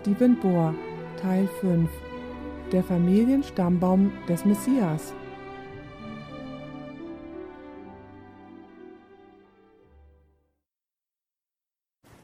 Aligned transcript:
Stephen 0.00 0.38
Bohr, 0.38 0.74
Teil 1.20 1.48
5 1.60 1.90
Der 2.70 2.84
Familienstammbaum 2.84 4.12
des 4.28 4.44
Messias. 4.44 5.12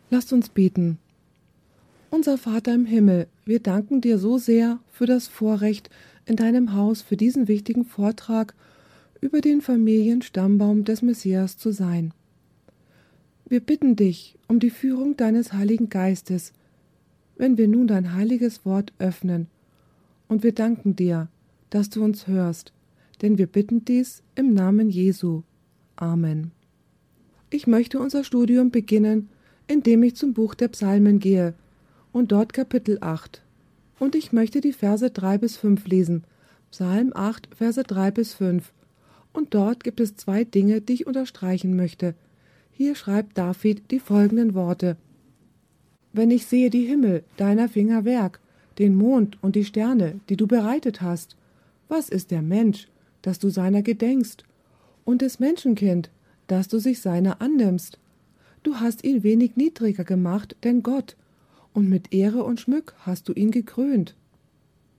Lasst 0.09 0.33
uns 0.33 0.51
beten. 0.51 0.99
Unser 2.11 2.39
Vater 2.39 2.73
im 2.73 2.87
Himmel, 2.87 3.27
wir 3.45 3.59
danken 3.59 4.01
dir 4.01 4.19
so 4.19 4.39
sehr 4.39 4.79
für 4.93 5.07
das 5.07 5.27
Vorrecht, 5.27 5.91
in 6.27 6.37
deinem 6.37 6.75
Haus 6.75 7.03
für 7.03 7.17
diesen 7.17 7.49
wichtigen 7.49 7.85
Vortrag 7.85 8.55
über 9.21 9.41
den 9.41 9.61
Familienstammbaum 9.61 10.85
des 10.85 11.03
Messias 11.03 11.59
zu 11.59 11.73
sein. 11.73 12.15
Wir 13.47 13.59
bitten 13.59 13.97
dich 13.97 14.39
um 14.47 14.61
die 14.61 14.71
Führung 14.71 15.17
deines 15.17 15.53
Heiligen 15.53 15.89
Geistes, 15.89 16.53
wenn 17.37 17.59
wir 17.59 17.69
nun 17.69 17.87
dein 17.87 18.15
heiliges 18.15 18.65
Wort 18.65 18.93
öffnen, 18.99 19.49
und 20.29 20.43
wir 20.43 20.53
danken 20.53 20.97
dir, 20.97 21.29
dass 21.71 21.91
du 21.91 22.03
uns 22.03 22.27
hörst, 22.27 22.73
denn 23.23 23.39
wir 23.39 23.47
bitten 23.47 23.85
dies 23.85 24.23
im 24.35 24.55
Namen 24.55 24.91
Jesu. 24.91 25.43
Amen. 25.97 26.51
Ich 27.51 27.67
möchte 27.67 28.01
unser 28.01 28.25
Studium 28.25 28.71
beginnen, 28.71 29.29
indem 29.67 30.03
ich 30.03 30.17
zum 30.17 30.35
Buch 30.35 30.55
der 30.55 30.69
Psalmen 30.69 31.21
gehe 31.21 31.55
und 32.13 32.33
dort 32.33 32.53
Kapitel 32.53 32.99
8. 33.01 33.43
Und 33.99 34.15
ich 34.15 34.33
möchte 34.33 34.61
die 34.61 34.73
Verse 34.73 35.09
3 35.09 35.39
bis 35.39 35.57
5 35.57 35.87
lesen. 35.87 36.25
Psalm 36.71 37.13
8, 37.15 37.49
Verse 37.55 37.83
3 37.83 38.11
bis 38.11 38.35
5. 38.35 38.73
Und 39.33 39.55
dort 39.55 39.85
gibt 39.85 40.01
es 40.01 40.17
zwei 40.17 40.45
Dinge, 40.45 40.81
die 40.81 40.95
ich 40.95 41.07
unterstreichen 41.07 41.77
möchte. 41.77 42.15
Hier 42.71 42.95
schreibt 42.95 43.39
David 43.39 43.91
die 43.91 44.01
folgenden 44.01 44.55
Worte. 44.55 44.97
Wenn 46.15 46.31
ich 46.31 46.47
sehe 46.47 46.71
die 46.71 46.87
Himmel, 46.87 47.25
deiner 47.37 47.69
Finger 47.69 48.05
Werk, 48.05 48.39
den 48.79 48.95
Mond 48.95 49.37
und 49.43 49.57
die 49.57 49.65
Sterne, 49.65 50.21
die 50.29 50.37
du 50.37 50.47
bereitet 50.47 51.03
hast, 51.03 51.37
was 51.89 52.09
ist 52.09 52.31
der 52.31 52.41
Mensch, 52.41 52.87
dass 53.23 53.41
du 53.41 53.49
seiner 53.49 53.83
gedenkst, 53.83 54.45
und 55.05 55.23
des 55.23 55.41
Menschenkind, 55.41 56.11
dass 56.47 56.69
du 56.69 56.79
sich 56.79 57.01
seiner 57.01 57.43
annimmst? 57.43 57.99
Du 58.63 58.77
hast 58.77 59.03
ihn 59.03 59.25
wenig 59.25 59.57
niedriger 59.57 60.05
gemacht 60.05 60.55
denn 60.63 60.85
Gott, 60.85 61.17
und 61.73 61.91
mit 61.91 62.15
Ehre 62.15 62.45
und 62.45 62.61
Schmück 62.61 62.95
hast 63.01 63.29
du 63.29 63.33
ihn 63.33 63.51
gekrönt. 63.51 64.15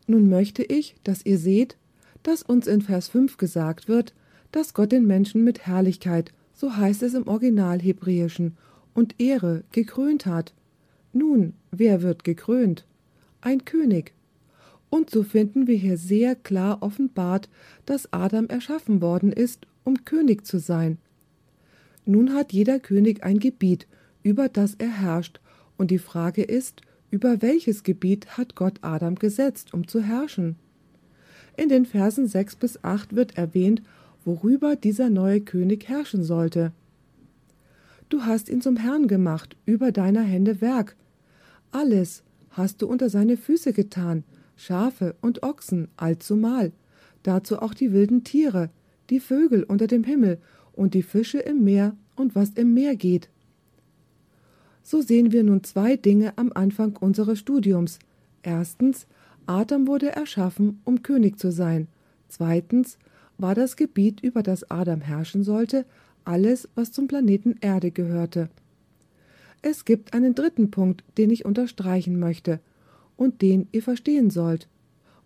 Nun 0.07 0.27
möchte 0.27 0.63
ich, 0.63 0.97
dass 1.05 1.25
ihr 1.25 1.37
seht, 1.37 1.77
dass 2.23 2.43
uns 2.43 2.67
in 2.67 2.81
Vers 2.81 3.07
5 3.07 3.37
gesagt 3.37 3.87
wird, 3.87 4.13
dass 4.51 4.73
Gott 4.73 4.91
den 4.91 5.07
Menschen 5.07 5.45
mit 5.45 5.65
Herrlichkeit, 5.65 6.33
so 6.53 6.75
heißt 6.75 7.03
es 7.03 7.13
im 7.13 7.25
Original 7.25 7.79
Hebräischen, 7.79 8.57
und 8.93 9.15
Ehre 9.17 9.63
gekrönt 9.71 10.25
hat. 10.25 10.53
Nun, 11.17 11.53
wer 11.71 12.01
wird 12.01 12.25
gekrönt? 12.25 12.85
Ein 13.39 13.63
König. 13.63 14.13
Und 14.89 15.09
so 15.09 15.23
finden 15.23 15.65
wir 15.65 15.77
hier 15.77 15.97
sehr 15.97 16.35
klar 16.35 16.79
offenbart, 16.81 17.47
dass 17.85 18.11
Adam 18.11 18.47
erschaffen 18.47 19.01
worden 19.01 19.31
ist, 19.31 19.65
um 19.85 20.03
König 20.03 20.45
zu 20.45 20.59
sein. 20.59 20.97
Nun 22.05 22.33
hat 22.33 22.51
jeder 22.51 22.81
König 22.81 23.23
ein 23.23 23.39
Gebiet, 23.39 23.87
über 24.23 24.49
das 24.49 24.75
er 24.75 24.89
herrscht, 24.89 25.39
und 25.77 25.89
die 25.89 25.99
Frage 25.99 26.43
ist, 26.43 26.81
über 27.11 27.41
welches 27.41 27.83
Gebiet 27.83 28.37
hat 28.37 28.55
Gott 28.55 28.79
Adam 28.81 29.15
gesetzt, 29.15 29.73
um 29.73 29.87
zu 29.87 30.01
herrschen? 30.01 30.57
In 31.55 31.69
den 31.69 31.85
Versen 31.85 32.27
6 32.27 32.57
bis 32.57 32.83
8 32.83 33.15
wird 33.15 33.37
erwähnt, 33.37 33.81
worüber 34.25 34.75
dieser 34.75 35.09
neue 35.09 35.39
König 35.39 35.87
herrschen 35.87 36.25
sollte. 36.25 36.73
Du 38.09 38.23
hast 38.23 38.49
ihn 38.49 38.59
zum 38.59 38.75
Herrn 38.75 39.07
gemacht, 39.07 39.55
über 39.65 39.93
deiner 39.93 40.21
Hände 40.21 40.59
Werk, 40.59 40.97
alles 41.75 42.23
hast 42.51 42.81
du 42.81 42.87
unter 42.87 43.09
seine 43.09 43.35
Füße 43.35 43.73
getan, 43.73 44.23
Schafe 44.55 45.13
und 45.19 45.43
Ochsen 45.43 45.89
allzumal, 45.97 46.71
dazu 47.23 47.61
auch 47.61 47.73
die 47.73 47.91
wilden 47.91 48.23
Tiere, 48.23 48.69
die 49.09 49.19
Vögel 49.19 49.63
unter 49.63 49.85
dem 49.85 50.05
Himmel 50.05 50.39
und 50.71 50.93
die 50.93 51.03
Fische 51.03 51.39
im 51.39 51.65
Meer 51.65 51.97
und 52.15 52.33
was 52.33 52.51
im 52.51 52.73
Meer 52.73 52.95
geht. 52.95 53.29
So 54.83 55.01
sehen 55.01 55.33
wir 55.33 55.43
nun 55.43 55.65
zwei 55.65 55.97
Dinge 55.97 56.37
am 56.37 56.53
Anfang 56.53 56.95
unseres 56.95 57.39
Studiums. 57.39 57.99
Erstens, 58.41 59.05
Adam 59.45 59.85
wurde 59.85 60.15
erschaffen, 60.15 60.79
um 60.85 61.03
König 61.03 61.39
zu 61.39 61.51
sein. 61.51 61.87
Zweitens 62.29 62.97
war 63.37 63.53
das 63.53 63.75
Gebiet, 63.75 64.21
über 64.21 64.43
das 64.43 64.71
Adam 64.71 65.01
herrschen 65.01 65.43
sollte, 65.43 65.85
alles, 66.23 66.69
was 66.73 66.93
zum 66.93 67.07
Planeten 67.07 67.55
Erde 67.59 67.91
gehörte. 67.91 68.49
Es 69.67 69.83
gibt 69.83 70.13
einen 70.13 70.35
dritten 70.35 70.69
Punkt, 70.69 71.03
den 71.17 71.31
ich 71.31 71.43
unterstreichen 71.43 72.19
möchte 72.19 72.59
und 73.17 73.41
den 73.41 73.67
ihr 73.71 73.81
verstehen 73.81 74.29
sollt. 74.29 74.67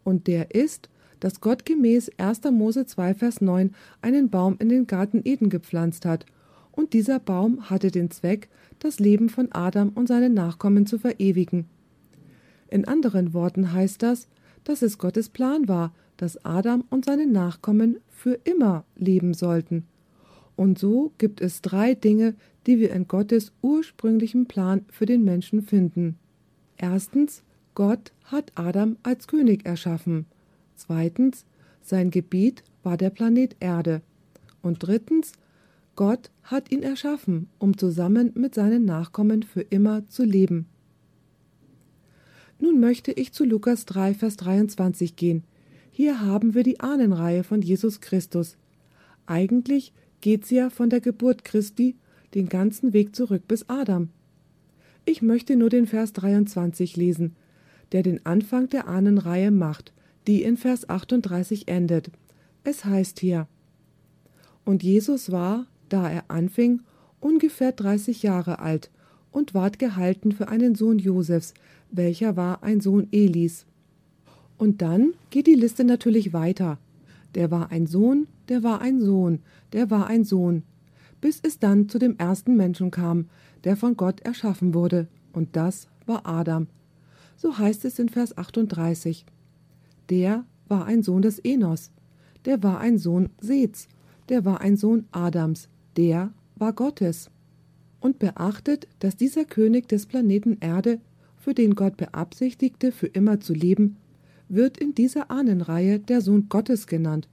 Und 0.05 0.27
der 0.27 0.55
ist, 0.55 0.87
dass 1.19 1.41
Gott 1.41 1.65
gemäß 1.65 2.09
1. 2.17 2.43
Mose 2.53 2.85
2, 2.85 3.15
Vers 3.15 3.41
9 3.41 3.75
einen 4.01 4.29
Baum 4.29 4.55
in 4.59 4.69
den 4.69 4.87
Garten 4.87 5.23
Eden 5.25 5.49
gepflanzt 5.49 6.05
hat, 6.05 6.25
und 6.71 6.93
dieser 6.93 7.19
Baum 7.19 7.69
hatte 7.69 7.91
den 7.91 8.11
Zweck, 8.11 8.47
das 8.79 9.01
Leben 9.01 9.27
von 9.27 9.49
Adam 9.51 9.89
und 9.89 10.07
seinen 10.07 10.33
Nachkommen 10.35 10.85
zu 10.85 10.99
verewigen. 10.99 11.65
In 12.69 12.87
anderen 12.87 13.33
Worten 13.33 13.73
heißt 13.73 14.01
das, 14.01 14.29
dass 14.63 14.81
es 14.81 14.97
Gottes 14.97 15.27
Plan 15.27 15.67
war, 15.67 15.93
dass 16.15 16.45
Adam 16.45 16.85
und 16.89 17.03
seine 17.03 17.27
Nachkommen 17.27 17.97
für 18.07 18.39
immer 18.45 18.85
leben 18.95 19.33
sollten. 19.33 19.83
Und 20.55 20.77
so 20.77 21.11
gibt 21.17 21.39
es 21.39 21.61
drei 21.61 21.93
Dinge, 21.93 22.35
die 22.67 22.79
wir 22.79 22.91
in 22.91 23.07
Gottes 23.07 23.51
ursprünglichem 23.61 24.45
Plan 24.45 24.85
für 24.89 25.05
den 25.05 25.23
Menschen 25.23 25.61
finden. 25.61 26.17
Erstens, 26.77 27.43
Gott 27.75 28.11
hat 28.23 28.51
Adam 28.55 28.97
als 29.03 29.27
König 29.27 29.65
erschaffen. 29.65 30.25
Zweitens, 30.75 31.45
sein 31.81 32.11
Gebiet 32.11 32.63
war 32.83 32.97
der 32.97 33.09
Planet 33.09 33.55
Erde. 33.59 34.01
Und 34.61 34.79
drittens, 34.79 35.33
Gott 35.95 36.31
hat 36.43 36.71
ihn 36.71 36.83
erschaffen, 36.83 37.49
um 37.57 37.77
zusammen 37.77 38.31
mit 38.35 38.55
seinen 38.55 38.85
Nachkommen 38.85 39.43
für 39.43 39.61
immer 39.61 40.07
zu 40.07 40.23
leben. 40.23 40.67
Nun 42.59 42.79
möchte 42.79 43.11
ich 43.11 43.33
zu 43.33 43.45
Lukas 43.45 43.85
3, 43.85 44.13
Vers 44.13 44.37
23 44.37 45.15
gehen. 45.15 45.43
Hier 45.91 46.21
haben 46.21 46.53
wir 46.53 46.63
die 46.63 46.79
Ahnenreihe 46.79 47.43
von 47.43 47.61
Jesus 47.61 48.01
Christus. 48.01 48.57
Eigentlich 49.25 49.93
geht 50.21 50.45
sie 50.45 50.55
ja 50.55 50.69
von 50.69 50.89
der 50.89 51.01
Geburt 51.01 51.43
Christi 51.43 51.95
den 52.33 52.49
ganzen 52.49 52.93
Weg 52.93 53.15
zurück 53.15 53.43
bis 53.47 53.67
Adam. 53.69 54.09
Ich 55.05 55.21
möchte 55.21 55.55
nur 55.55 55.69
den 55.69 55.87
Vers 55.87 56.13
23 56.13 56.95
lesen, 56.95 57.35
der 57.91 58.03
den 58.03 58.25
Anfang 58.25 58.69
der 58.69 58.87
Ahnenreihe 58.87 59.51
macht, 59.51 59.93
die 60.27 60.43
in 60.43 60.57
Vers 60.57 60.89
38 60.89 61.67
endet. 61.67 62.11
Es 62.63 62.85
heißt 62.85 63.19
hier: 63.19 63.47
Und 64.65 64.83
Jesus 64.83 65.31
war, 65.31 65.65
da 65.89 66.09
er 66.09 66.25
anfing, 66.27 66.81
ungefähr 67.19 67.71
30 67.71 68.23
Jahre 68.23 68.59
alt 68.59 68.91
und 69.31 69.53
ward 69.53 69.79
gehalten 69.79 70.31
für 70.31 70.47
einen 70.47 70.75
Sohn 70.75 70.99
Josefs, 70.99 71.53
welcher 71.91 72.35
war 72.35 72.63
ein 72.63 72.81
Sohn 72.81 73.07
Elis. 73.11 73.65
Und 74.57 74.81
dann 74.81 75.13
geht 75.29 75.47
die 75.47 75.55
Liste 75.55 75.83
natürlich 75.83 76.33
weiter. 76.33 76.77
Der 77.35 77.49
war 77.51 77.71
ein 77.71 77.87
Sohn, 77.87 78.27
der 78.49 78.63
war 78.63 78.81
ein 78.81 79.01
Sohn, 79.01 79.39
der 79.73 79.89
war 79.89 80.07
ein 80.07 80.23
Sohn, 80.23 80.63
bis 81.21 81.39
es 81.41 81.59
dann 81.59 81.89
zu 81.89 81.99
dem 81.99 82.17
ersten 82.17 82.55
Menschen 82.55 82.91
kam, 82.91 83.27
der 83.63 83.75
von 83.75 83.97
Gott 83.97 84.21
erschaffen 84.21 84.73
wurde, 84.73 85.07
und 85.33 85.55
das 85.55 85.87
war 86.05 86.25
Adam. 86.25 86.67
So 87.37 87.57
heißt 87.57 87.85
es 87.85 87.99
in 87.99 88.09
Vers 88.09 88.37
38. 88.37 89.25
Der 90.09 90.45
war 90.67 90.85
ein 90.85 91.03
Sohn 91.03 91.21
des 91.21 91.39
Enos, 91.39 91.91
der 92.45 92.63
war 92.63 92.79
ein 92.79 92.97
Sohn 92.97 93.29
Seths, 93.39 93.87
der 94.29 94.45
war 94.45 94.61
ein 94.61 94.77
Sohn 94.77 95.05
Adams, 95.11 95.69
der 95.97 96.31
war 96.55 96.73
Gottes. 96.73 97.29
Und 97.99 98.19
beachtet, 98.19 98.87
dass 98.99 99.17
dieser 99.17 99.45
König 99.45 99.87
des 99.87 100.05
Planeten 100.05 100.57
Erde, 100.61 100.99
für 101.37 101.53
den 101.53 101.75
Gott 101.75 101.97
beabsichtigte, 101.97 102.91
für 102.91 103.07
immer 103.07 103.39
zu 103.39 103.53
leben, 103.53 103.97
wird 104.49 104.77
in 104.77 104.93
dieser 104.93 105.31
Ahnenreihe 105.31 105.99
der 105.99 106.21
Sohn 106.21 106.49
Gottes 106.49 106.87
genannt. 106.87 107.27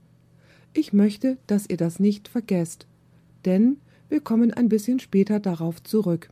Ich 0.73 0.93
möchte, 0.93 1.37
dass 1.47 1.69
ihr 1.69 1.77
das 1.77 1.99
nicht 1.99 2.27
vergesst, 2.27 2.87
denn 3.45 3.77
wir 4.09 4.21
kommen 4.21 4.53
ein 4.53 4.69
bisschen 4.69 4.99
später 4.99 5.39
darauf 5.39 5.83
zurück. 5.83 6.29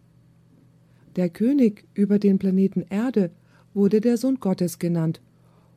Der 1.16 1.30
König 1.30 1.86
über 1.94 2.19
den 2.19 2.39
Planeten 2.39 2.86
Erde 2.89 3.31
wurde 3.74 4.01
der 4.01 4.18
Sohn 4.18 4.39
Gottes 4.39 4.80
genannt, 4.80 5.22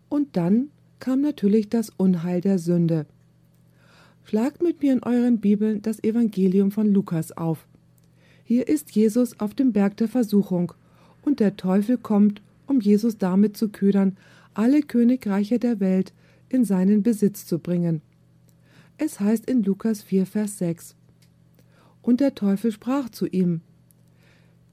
und 0.09 0.37
dann 0.37 0.69
kam 1.01 1.21
natürlich 1.21 1.69
das 1.69 1.91
Unheil 1.91 2.41
der 2.41 2.59
Sünde. 2.59 3.07
Schlagt 4.25 4.63
mit 4.63 4.83
mir 4.83 4.93
in 4.93 5.03
euren 5.03 5.39
Bibeln 5.39 5.83
das 5.83 6.03
Evangelium 6.03 6.71
von 6.71 6.93
Lukas 6.93 7.33
auf. 7.33 7.67
Hier 8.45 8.69
ist 8.69 8.91
Jesus 8.93 9.39
auf 9.41 9.55
dem 9.55 9.73
Berg 9.73 9.97
der 9.97 10.09
Versuchung, 10.09 10.73
und 11.23 11.41
der 11.41 11.57
Teufel 11.57 11.99
kommt, 11.99 12.43
um 12.67 12.81
Jesus 12.81 13.19
damit 13.19 13.57
zu 13.57 13.69
ködern, 13.69 14.17
alle 14.55 14.83
Königreiche 14.83 15.59
der 15.59 15.81
Welt 15.81 16.13
in 16.49 16.65
seinen 16.65 17.03
Besitz 17.03 17.47
zu 17.47 17.59
bringen. 17.59 18.03
Es 18.97 19.21
heißt 19.21 19.49
in 19.49 19.63
Lukas 19.63 20.03
4, 20.03 20.27
Vers 20.27 20.59
6. 20.59 20.97
Und 22.09 22.21
der 22.21 22.35
Teufel 22.35 22.73
sprach 22.73 23.11
zu 23.11 23.27
ihm, 23.27 23.61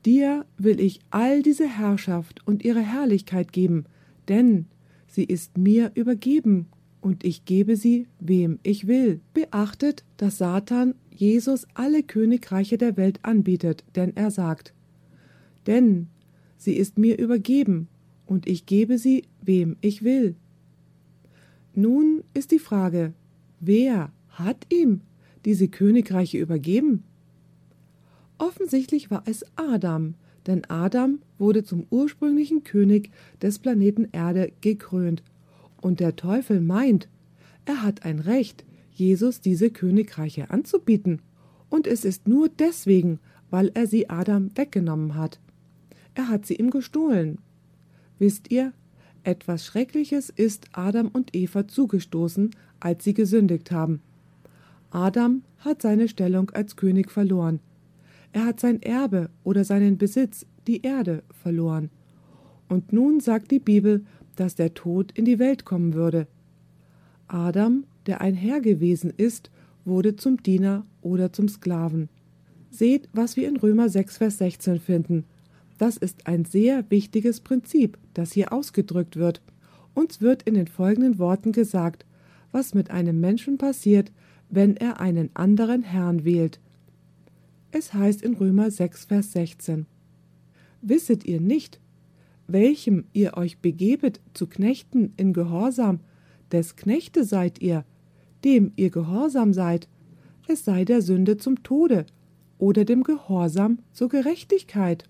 Dir 0.05 0.45
will 0.57 0.79
ich 0.79 1.01
all 1.09 1.41
diese 1.41 1.67
Herrschaft 1.67 2.39
und 2.47 2.63
ihre 2.63 2.79
Herrlichkeit 2.79 3.51
geben, 3.51 3.83
denn 4.29 4.67
sie 5.07 5.25
ist 5.25 5.57
mir 5.57 5.91
übergeben, 5.95 6.67
und 7.01 7.25
ich 7.25 7.43
gebe 7.43 7.75
sie, 7.75 8.07
wem 8.21 8.59
ich 8.63 8.87
will. 8.87 9.19
Beachtet, 9.33 10.05
dass 10.15 10.37
Satan 10.37 10.95
Jesus 11.11 11.67
alle 11.73 12.03
Königreiche 12.03 12.77
der 12.77 12.95
Welt 12.95 13.19
anbietet, 13.23 13.83
denn 13.97 14.15
er 14.15 14.31
sagt, 14.31 14.73
denn 15.67 16.07
sie 16.55 16.77
ist 16.77 16.97
mir 16.97 17.19
übergeben, 17.19 17.89
und 18.25 18.47
ich 18.47 18.65
gebe 18.65 18.97
sie, 18.97 19.25
wem 19.41 19.75
ich 19.81 20.05
will. 20.05 20.38
Nun 21.73 22.23
ist 22.33 22.51
die 22.51 22.59
Frage, 22.59 23.11
wer 23.59 24.13
hat 24.29 24.67
ihm 24.71 25.01
diese 25.43 25.67
Königreiche 25.67 26.38
übergeben? 26.38 27.03
Offensichtlich 28.37 29.09
war 29.09 29.23
es 29.25 29.45
Adam, 29.55 30.15
denn 30.47 30.65
Adam 30.65 31.19
wurde 31.37 31.63
zum 31.63 31.87
ursprünglichen 31.89 32.63
König 32.63 33.11
des 33.41 33.59
Planeten 33.59 34.07
Erde 34.11 34.51
gekrönt 34.61 35.23
und 35.81 35.99
der 35.99 36.15
Teufel 36.15 36.61
meint, 36.61 37.07
er 37.65 37.83
hat 37.83 38.05
ein 38.05 38.19
Recht, 38.19 38.65
Jesus 38.91 39.41
diese 39.41 39.69
Königreiche 39.69 40.49
anzubieten. 40.49 41.21
Und 41.69 41.87
es 41.87 42.05
ist 42.05 42.27
nur 42.27 42.47
deswegen, 42.47 43.19
weil 43.49 43.71
er 43.73 43.87
sie 43.87 44.09
Adam 44.09 44.51
weggenommen 44.55 45.15
hat. 45.15 45.39
Er 46.13 46.29
hat 46.29 46.45
sie 46.45 46.55
ihm 46.55 46.69
gestohlen. 46.69 47.39
Wisst 48.19 48.51
ihr, 48.51 48.71
etwas 49.23 49.65
Schreckliches 49.65 50.29
ist 50.29 50.67
Adam 50.71 51.07
und 51.07 51.35
Eva 51.35 51.67
zugestoßen, 51.67 52.51
als 52.79 53.03
sie 53.03 53.13
gesündigt 53.13 53.71
haben. 53.71 54.01
Adam 54.91 55.43
hat 55.57 55.81
seine 55.81 56.07
Stellung 56.07 56.51
als 56.51 56.75
König 56.75 57.11
verloren. 57.11 57.59
Er 58.31 58.45
hat 58.45 58.60
sein 58.60 58.81
Erbe 58.81 59.30
oder 59.44 59.63
seinen 59.63 59.98
Besitz, 59.98 60.45
die 60.68 60.81
Erde, 60.81 61.24
verloren. 61.30 61.89
Und 62.68 62.94
nun 62.94 63.19
sagt 63.19 63.51
die 63.51 63.60
Bibel, 63.60 64.06
dass 64.36 64.56
der 64.56 64.74
Tod 64.74 65.12
in 65.12 65.25
die 65.25 65.39
Welt 65.39 65.66
kommen 65.66 65.94
würde. 65.94 66.27
Adam, 67.27 67.86
der 68.06 68.22
ein 68.22 68.36
Herr 68.36 68.62
gewesen 68.62 69.12
ist, 69.16 69.50
wurde 69.83 70.16
zum 70.16 70.42
Diener 70.42 70.86
oder 71.01 71.31
zum 71.31 71.48
Sklaven. 71.48 72.10
Seht, 72.69 73.07
was 73.13 73.38
wir 73.38 73.48
in 73.48 73.57
Römer 73.57 73.89
6, 73.89 74.18
Vers 74.18 74.38
16 74.39 74.80
finden. 74.80 75.25
Das 75.77 75.98
ist 75.98 76.27
ein 76.27 76.45
sehr 76.45 76.89
wichtiges 76.89 77.42
Prinzip, 77.42 77.98
das 78.13 78.31
hier 78.31 78.51
ausgedrückt 78.51 79.18
wird. 79.18 79.42
Uns 79.94 80.22
wird 80.22 80.44
in 80.44 80.56
den 80.56 80.68
folgenden 80.68 81.19
Worten 81.19 81.51
gesagt, 81.51 82.06
was 82.51 82.74
mit 82.74 82.92
einem 82.92 83.19
Menschen 83.19 83.57
passiert, 83.57 84.12
wenn 84.50 84.77
er 84.77 85.00
einen 85.00 85.30
anderen 85.33 85.83
Herrn 85.83 86.25
wählt. 86.25 86.60
Es 87.77 87.94
heißt 87.94 88.22
in 88.22 88.36
Römer 88.36 88.72
6, 88.72 89.04
Vers 89.04 89.33
16. 89.33 89.86
Wisset 90.81 91.25
ihr 91.25 91.42
nicht, 91.42 91.81
welchem 92.48 93.04
ihr 93.12 93.36
euch 93.36 93.57
begebet 93.57 94.22
zu 94.33 94.48
Knechten 94.48 95.12
in 95.18 95.33
Gehorsam, 95.33 96.00
des 96.54 96.77
Knechte 96.77 97.25
seid 97.25 97.62
ihr, 97.62 97.83
dem 98.45 98.72
ihr 98.77 98.92
gehorsam 98.92 99.51
seid, 99.51 99.89
es 100.48 100.63
sei 100.63 100.86
der 100.86 101.01
Sünde 101.01 101.36
zum 101.36 101.63
Tode 101.63 102.06
oder 102.60 102.86
dem 102.86 103.04
Gehorsam 103.04 103.80
zur 103.92 104.07
Gerechtigkeit. 104.07 105.10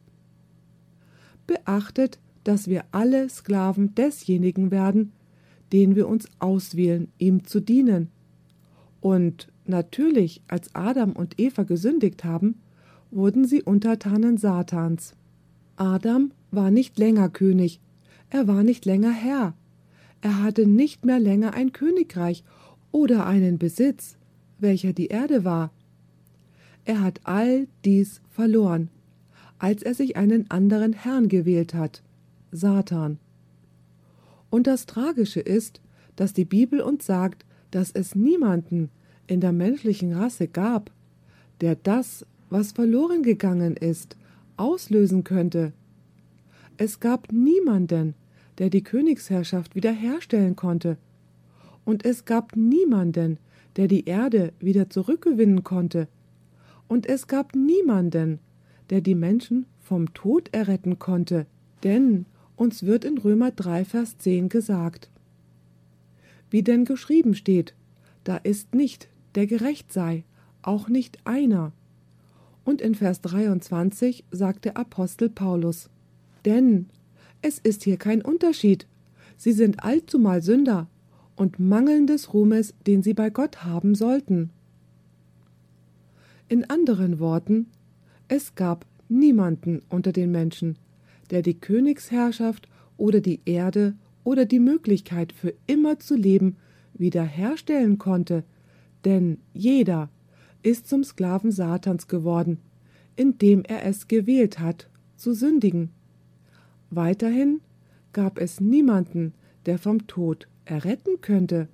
Beachtet, 1.45 2.17
dass 2.45 2.67
wir 2.67 2.85
alle 2.91 3.29
Sklaven 3.29 3.93
desjenigen 3.93 4.71
werden, 4.71 5.11
den 5.71 5.95
wir 5.95 6.07
uns 6.07 6.27
auswählen, 6.39 7.09
ihm 7.19 7.43
zu 7.43 7.59
dienen. 7.59 8.09
Und 9.01 9.49
natürlich, 9.69 10.41
als 10.47 10.73
Adam 10.73 11.11
und 11.13 11.39
Eva 11.39 11.63
gesündigt 11.63 12.23
haben, 12.23 12.55
wurden 13.11 13.45
sie 13.45 13.63
Untertanen 13.63 14.37
Satans. 14.37 15.15
Adam 15.75 16.31
war 16.51 16.71
nicht 16.71 16.97
länger 16.97 17.29
König, 17.29 17.79
er 18.29 18.47
war 18.47 18.63
nicht 18.63 18.85
länger 18.85 19.11
Herr, 19.11 19.53
er 20.21 20.41
hatte 20.41 20.65
nicht 20.65 21.05
mehr 21.05 21.19
länger 21.19 21.53
ein 21.53 21.71
Königreich 21.71 22.43
oder 22.91 23.25
einen 23.25 23.57
Besitz, 23.57 24.17
welcher 24.59 24.93
die 24.93 25.07
Erde 25.07 25.43
war. 25.43 25.71
Er 26.85 27.01
hat 27.01 27.21
all 27.23 27.67
dies 27.83 28.21
verloren, 28.29 28.89
als 29.59 29.83
er 29.83 29.93
sich 29.93 30.17
einen 30.17 30.49
anderen 30.49 30.93
Herrn 30.93 31.27
gewählt 31.27 31.73
hat, 31.73 32.03
Satan. 32.51 33.19
Und 34.49 34.67
das 34.67 34.85
Tragische 34.85 35.41
ist, 35.41 35.81
dass 36.15 36.33
die 36.33 36.45
Bibel 36.45 36.81
uns 36.81 37.05
sagt, 37.05 37.45
dass 37.71 37.91
es 37.91 38.15
niemanden 38.15 38.89
in 39.27 39.41
der 39.41 39.51
menschlichen 39.51 40.13
Rasse 40.13 40.47
gab, 40.47 40.91
der 41.61 41.75
das, 41.75 42.25
was 42.49 42.71
verloren 42.71 43.23
gegangen 43.23 43.75
ist, 43.75 44.17
auslösen 44.57 45.23
könnte. 45.23 45.73
Es 46.77 46.99
gab 46.99 47.31
niemanden, 47.31 48.13
der 48.57 48.69
die 48.69 48.83
Königsherrschaft 48.83 49.75
wiederherstellen 49.75 50.55
konnte, 50.55 50.97
und 51.85 52.05
es 52.05 52.25
gab 52.25 52.55
niemanden, 52.55 53.37
der 53.75 53.87
die 53.87 54.05
Erde 54.05 54.53
wieder 54.59 54.89
zurückgewinnen 54.89 55.63
konnte, 55.63 56.07
und 56.87 57.07
es 57.07 57.27
gab 57.27 57.55
niemanden, 57.55 58.39
der 58.89 59.01
die 59.01 59.15
Menschen 59.15 59.65
vom 59.79 60.13
Tod 60.13 60.49
erretten 60.53 60.99
konnte, 60.99 61.45
denn 61.83 62.25
uns 62.55 62.83
wird 62.83 63.05
in 63.05 63.17
Römer 63.17 63.51
3, 63.51 63.85
Vers 63.85 64.17
10 64.17 64.49
gesagt, 64.49 65.09
wie 66.49 66.63
denn 66.63 66.85
geschrieben 66.85 67.35
steht, 67.35 67.73
da 68.23 68.37
ist 68.37 68.73
nicht, 68.73 69.09
der 69.35 69.47
gerecht 69.47 69.91
sei, 69.91 70.23
auch 70.61 70.89
nicht 70.89 71.19
einer. 71.25 71.71
Und 72.63 72.81
in 72.81 72.95
Vers 72.95 73.21
23 73.21 74.25
sagt 74.31 74.65
der 74.65 74.77
Apostel 74.77 75.29
Paulus, 75.29 75.89
denn 76.45 76.87
es 77.41 77.59
ist 77.59 77.83
hier 77.83 77.97
kein 77.97 78.21
Unterschied. 78.21 78.87
Sie 79.37 79.51
sind 79.51 79.83
allzumal 79.83 80.41
Sünder 80.41 80.87
und 81.35 81.59
mangeln 81.59 82.07
des 82.07 82.33
Ruhmes, 82.33 82.73
den 82.87 83.03
sie 83.03 83.13
bei 83.13 83.29
Gott 83.29 83.63
haben 83.63 83.93
sollten. 83.93 84.49
In 86.47 86.69
anderen 86.69 87.19
Worten, 87.19 87.67
es 88.27 88.55
gab 88.55 88.85
niemanden 89.09 89.81
unter 89.89 90.11
den 90.11 90.31
Menschen, 90.31 90.77
der 91.29 91.41
die 91.41 91.59
Königsherrschaft 91.59 92.67
oder 92.97 93.19
die 93.19 93.41
Erde 93.45 93.95
oder 94.23 94.45
die 94.45 94.59
Möglichkeit 94.59 95.33
für 95.33 95.53
immer 95.67 95.99
zu 95.99 96.15
leben 96.15 96.57
wiederherstellen 96.93 97.97
konnte, 97.97 98.43
denn 99.05 99.37
jeder 99.53 100.09
ist 100.63 100.87
zum 100.87 101.03
Sklaven 101.03 101.51
Satans 101.51 102.07
geworden, 102.07 102.57
indem 103.15 103.63
er 103.63 103.85
es 103.85 104.07
gewählt 104.07 104.59
hat, 104.59 104.89
zu 105.15 105.33
sündigen. 105.33 105.91
Weiterhin 106.89 107.61
gab 108.13 108.39
es 108.39 108.59
niemanden, 108.59 109.33
der 109.65 109.77
vom 109.77 110.07
Tod 110.07 110.47
erretten 110.65 111.21
könnte. 111.21 111.67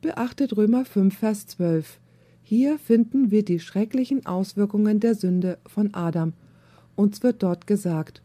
Beachtet 0.00 0.56
Römer 0.56 0.84
5, 0.84 1.16
Vers 1.16 1.46
12. 1.46 1.98
Hier 2.42 2.78
finden 2.78 3.30
wir 3.30 3.44
die 3.44 3.60
schrecklichen 3.60 4.26
Auswirkungen 4.26 5.00
der 5.00 5.14
Sünde 5.14 5.58
von 5.66 5.94
Adam. 5.94 6.32
Uns 6.96 7.22
wird 7.22 7.42
dort 7.42 7.66
gesagt, 7.66 8.22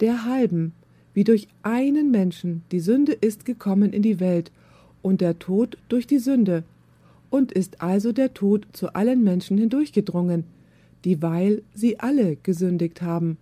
der 0.00 0.24
halben, 0.24 0.72
wie 1.14 1.24
durch 1.24 1.48
einen 1.62 2.10
Menschen 2.10 2.62
die 2.72 2.80
Sünde 2.80 3.12
ist 3.12 3.44
gekommen 3.44 3.92
in 3.92 4.02
die 4.02 4.20
Welt 4.20 4.50
und 5.02 5.20
der 5.20 5.38
Tod 5.38 5.78
durch 5.88 6.06
die 6.06 6.18
Sünde, 6.18 6.64
und 7.30 7.52
ist 7.52 7.80
also 7.80 8.12
der 8.12 8.34
Tod 8.34 8.66
zu 8.72 8.92
allen 8.94 9.22
Menschen 9.22 9.56
hindurchgedrungen, 9.56 10.44
dieweil 11.04 11.62
sie 11.72 12.00
alle 12.00 12.36
gesündigt 12.36 13.02
haben. 13.02 13.38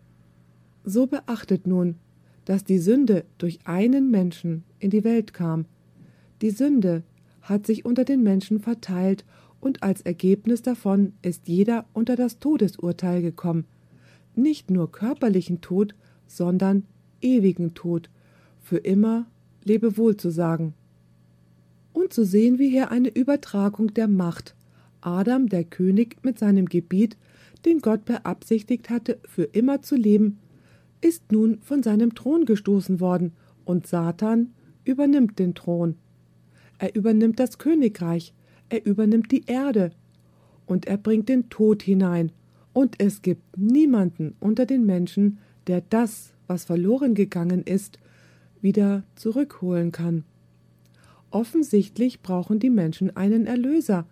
So 0.84 1.06
beachtet 1.06 1.66
nun, 1.66 1.96
dass 2.44 2.64
die 2.64 2.78
Sünde 2.78 3.24
durch 3.38 3.58
einen 3.64 4.10
Menschen 4.10 4.64
in 4.78 4.90
die 4.90 5.04
Welt 5.04 5.32
kam. 5.32 5.64
Die 6.40 6.50
Sünde 6.50 7.02
hat 7.42 7.66
sich 7.66 7.84
unter 7.84 8.04
den 8.04 8.22
Menschen 8.22 8.60
verteilt 8.60 9.24
und 9.60 9.82
als 9.82 10.02
Ergebnis 10.02 10.62
davon 10.62 11.14
ist 11.22 11.48
jeder 11.48 11.86
unter 11.92 12.14
das 12.14 12.38
Todesurteil 12.38 13.22
gekommen. 13.22 13.64
Nicht 14.36 14.70
nur 14.70 14.92
körperlichen 14.92 15.60
Tod, 15.60 15.94
sondern 16.26 16.84
ewigen 17.20 17.74
Tod, 17.74 18.08
für 18.62 18.76
immer 18.76 19.26
Lebewohl 19.64 20.16
zu 20.16 20.30
sagen. 20.30 20.74
Und 21.92 22.12
so 22.12 22.24
sehen 22.24 22.58
wir 22.58 22.68
hier 22.68 22.90
eine 22.90 23.08
Übertragung 23.08 23.94
der 23.94 24.08
Macht. 24.08 24.54
Adam, 25.00 25.48
der 25.48 25.64
König 25.64 26.18
mit 26.22 26.38
seinem 26.38 26.66
Gebiet, 26.66 27.16
den 27.64 27.80
Gott 27.80 28.04
beabsichtigt 28.04 28.90
hatte, 28.90 29.18
für 29.24 29.44
immer 29.44 29.82
zu 29.82 29.96
leben, 29.96 30.38
ist 31.00 31.32
nun 31.32 31.58
von 31.62 31.82
seinem 31.82 32.14
Thron 32.14 32.44
gestoßen 32.44 33.00
worden, 33.00 33.32
und 33.64 33.86
Satan 33.86 34.54
übernimmt 34.84 35.38
den 35.38 35.54
Thron. 35.54 35.96
Er 36.78 36.94
übernimmt 36.94 37.38
das 37.38 37.58
Königreich, 37.58 38.32
er 38.68 38.86
übernimmt 38.86 39.30
die 39.30 39.44
Erde, 39.46 39.92
und 40.66 40.86
er 40.86 40.96
bringt 40.96 41.28
den 41.28 41.48
Tod 41.48 41.82
hinein, 41.82 42.32
und 42.72 42.96
es 42.98 43.22
gibt 43.22 43.56
niemanden 43.56 44.34
unter 44.40 44.66
den 44.66 44.86
Menschen, 44.86 45.38
der 45.66 45.82
das, 45.88 46.32
was 46.46 46.64
verloren 46.64 47.14
gegangen 47.14 47.62
ist, 47.62 47.98
wieder 48.60 49.02
zurückholen 49.16 49.92
kann. 49.92 50.24
Offensichtlich 51.30 52.22
brauchen 52.22 52.58
die 52.58 52.70
Menschen 52.70 53.16
einen 53.16 53.46
Erlöser. 53.46 54.06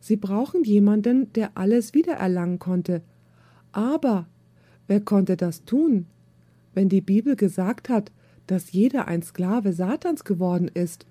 Sie 0.00 0.16
brauchen 0.16 0.64
jemanden, 0.64 1.32
der 1.34 1.50
alles 1.54 1.94
wiedererlangen 1.94 2.58
konnte. 2.58 3.02
Aber 3.72 4.26
wer 4.86 5.00
konnte 5.00 5.36
das 5.36 5.64
tun, 5.64 6.06
wenn 6.74 6.88
die 6.88 7.00
Bibel 7.00 7.36
gesagt 7.36 7.88
hat, 7.88 8.12
dass 8.46 8.72
jeder 8.72 9.08
ein 9.08 9.22
Sklave 9.22 9.72
Satans 9.72 10.24
geworden 10.24 10.70
ist? 10.72 11.06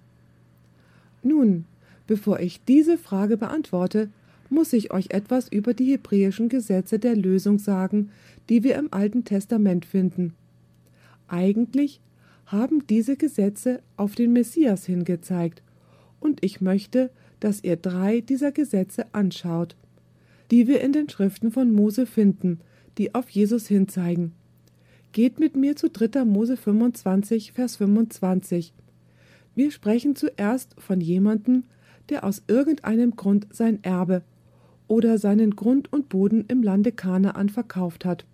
Nun, 1.21 1.65
bevor 2.07 2.39
ich 2.39 2.63
diese 2.63 2.97
Frage 2.97 3.37
beantworte, 3.37 4.09
muss 4.49 4.73
ich 4.73 4.91
euch 4.93 5.07
etwas 5.09 5.47
über 5.51 5.73
die 5.73 5.91
hebräischen 5.91 6.49
Gesetze 6.49 6.99
der 6.99 7.15
Lösung 7.15 7.59
sagen, 7.59 8.11
die 8.49 8.63
wir 8.63 8.75
im 8.75 8.87
Alten 8.91 9.25
Testament 9.25 9.85
finden. 9.85 10.33
Eigentlich 11.27 11.99
haben 12.45 12.85
diese 12.87 13.17
Gesetze 13.17 13.81
auf 13.97 14.15
den 14.15 14.33
Messias 14.33 14.85
hingezeigt, 14.85 15.63
und 16.19 16.43
ich 16.43 16.61
möchte, 16.61 17.11
dass 17.39 17.63
ihr 17.63 17.75
drei 17.75 18.21
dieser 18.21 18.51
Gesetze 18.51 19.13
anschaut, 19.13 19.75
die 20.51 20.67
wir 20.67 20.81
in 20.81 20.93
den 20.93 21.09
Schriften 21.09 21.51
von 21.51 21.71
Mose 21.71 22.05
finden, 22.05 22.59
die 22.97 23.13
auf 23.13 23.29
Jesus 23.29 23.67
hinzeigen. 23.67 24.31
Geht 25.11 25.39
mit 25.39 25.55
mir 25.55 25.75
zu 25.75 25.89
3. 25.89 26.25
Mose 26.25 26.57
25, 26.57 27.53
Vers 27.53 27.77
25. 27.77 28.73
Wir 29.55 29.71
sprechen 29.71 30.15
zuerst 30.15 30.75
von 30.77 30.99
jemandem, 30.99 31.63
der 32.09 32.23
aus 32.23 32.43
irgendeinem 32.47 33.15
Grund 33.15 33.47
sein 33.51 33.83
Erbe 33.83 34.23
oder 34.87 35.17
seinen 35.17 35.55
Grund 35.55 35.91
und 35.91 36.09
Boden 36.09 36.45
im 36.47 36.61
Lande 36.61 36.91
Kanaan 36.91 37.49
verkauft 37.49 38.05
hat. 38.05 38.25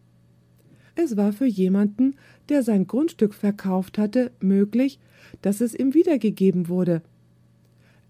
Es 0.95 1.17
war 1.17 1.33
für 1.33 1.45
jemanden, 1.45 2.15
der 2.49 2.63
sein 2.63 2.87
Grundstück 2.87 3.33
verkauft 3.33 3.97
hatte, 3.97 4.31
möglich, 4.39 4.99
dass 5.41 5.61
es 5.61 5.73
ihm 5.73 5.93
wiedergegeben 5.93 6.67
wurde. 6.67 7.01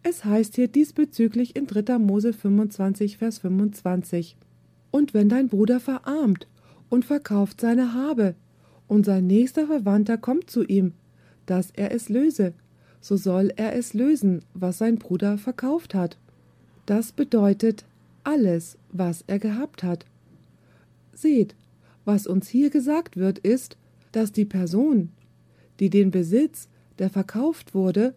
Es 0.03 0.25
heißt 0.25 0.55
hier 0.55 0.67
diesbezüglich 0.67 1.55
in 1.55 1.67
3. 1.67 1.99
Mose 1.99 2.33
25, 2.33 3.17
Vers 3.17 3.39
25. 3.39 4.35
Und 4.89 5.13
wenn 5.13 5.29
dein 5.29 5.47
Bruder 5.47 5.79
verarmt 5.79 6.47
und 6.89 7.05
verkauft 7.05 7.61
seine 7.61 7.93
Habe, 7.93 8.35
und 8.87 9.05
sein 9.05 9.25
nächster 9.25 9.67
Verwandter 9.67 10.17
kommt 10.17 10.49
zu 10.49 10.65
ihm, 10.65 10.91
dass 11.45 11.71
er 11.71 11.93
es 11.93 12.09
löse, 12.09 12.53
so 12.99 13.15
soll 13.15 13.53
er 13.55 13.73
es 13.73 13.93
lösen, 13.93 14.43
was 14.53 14.79
sein 14.79 14.97
Bruder 14.97 15.37
verkauft 15.37 15.95
hat. 15.95 16.17
Das 16.85 17.13
bedeutet 17.13 17.85
alles, 18.25 18.77
was 18.91 19.23
er 19.27 19.39
gehabt 19.39 19.83
hat. 19.83 20.05
Seht, 21.13 21.55
was 22.05 22.27
uns 22.27 22.47
hier 22.47 22.69
gesagt 22.69 23.17
wird, 23.17 23.39
ist, 23.39 23.77
dass 24.11 24.31
die 24.31 24.45
Person, 24.45 25.09
die 25.79 25.89
den 25.89 26.11
Besitz, 26.11 26.67
der 26.99 27.09
verkauft 27.09 27.73
wurde, 27.73 28.15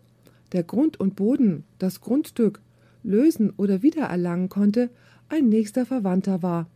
der 0.52 0.62
Grund 0.62 0.98
und 1.00 1.16
Boden, 1.16 1.64
das 1.78 2.00
Grundstück, 2.00 2.60
lösen 3.02 3.52
oder 3.56 3.82
wiedererlangen 3.82 4.48
konnte, 4.48 4.90
ein 5.28 5.48
nächster 5.48 5.86
Verwandter 5.86 6.42
war. 6.42 6.68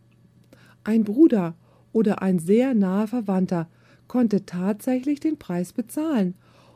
Ein 0.83 1.03
Bruder 1.03 1.55
oder 1.91 2.21
ein 2.21 2.39
sehr 2.39 2.73
naher 2.73 3.07
Verwandter 3.07 3.67
konnte 4.07 4.45
tatsächlich 4.45 5.19
den 5.19 5.37
Preis 5.37 5.73
bezahlen, 5.73 6.33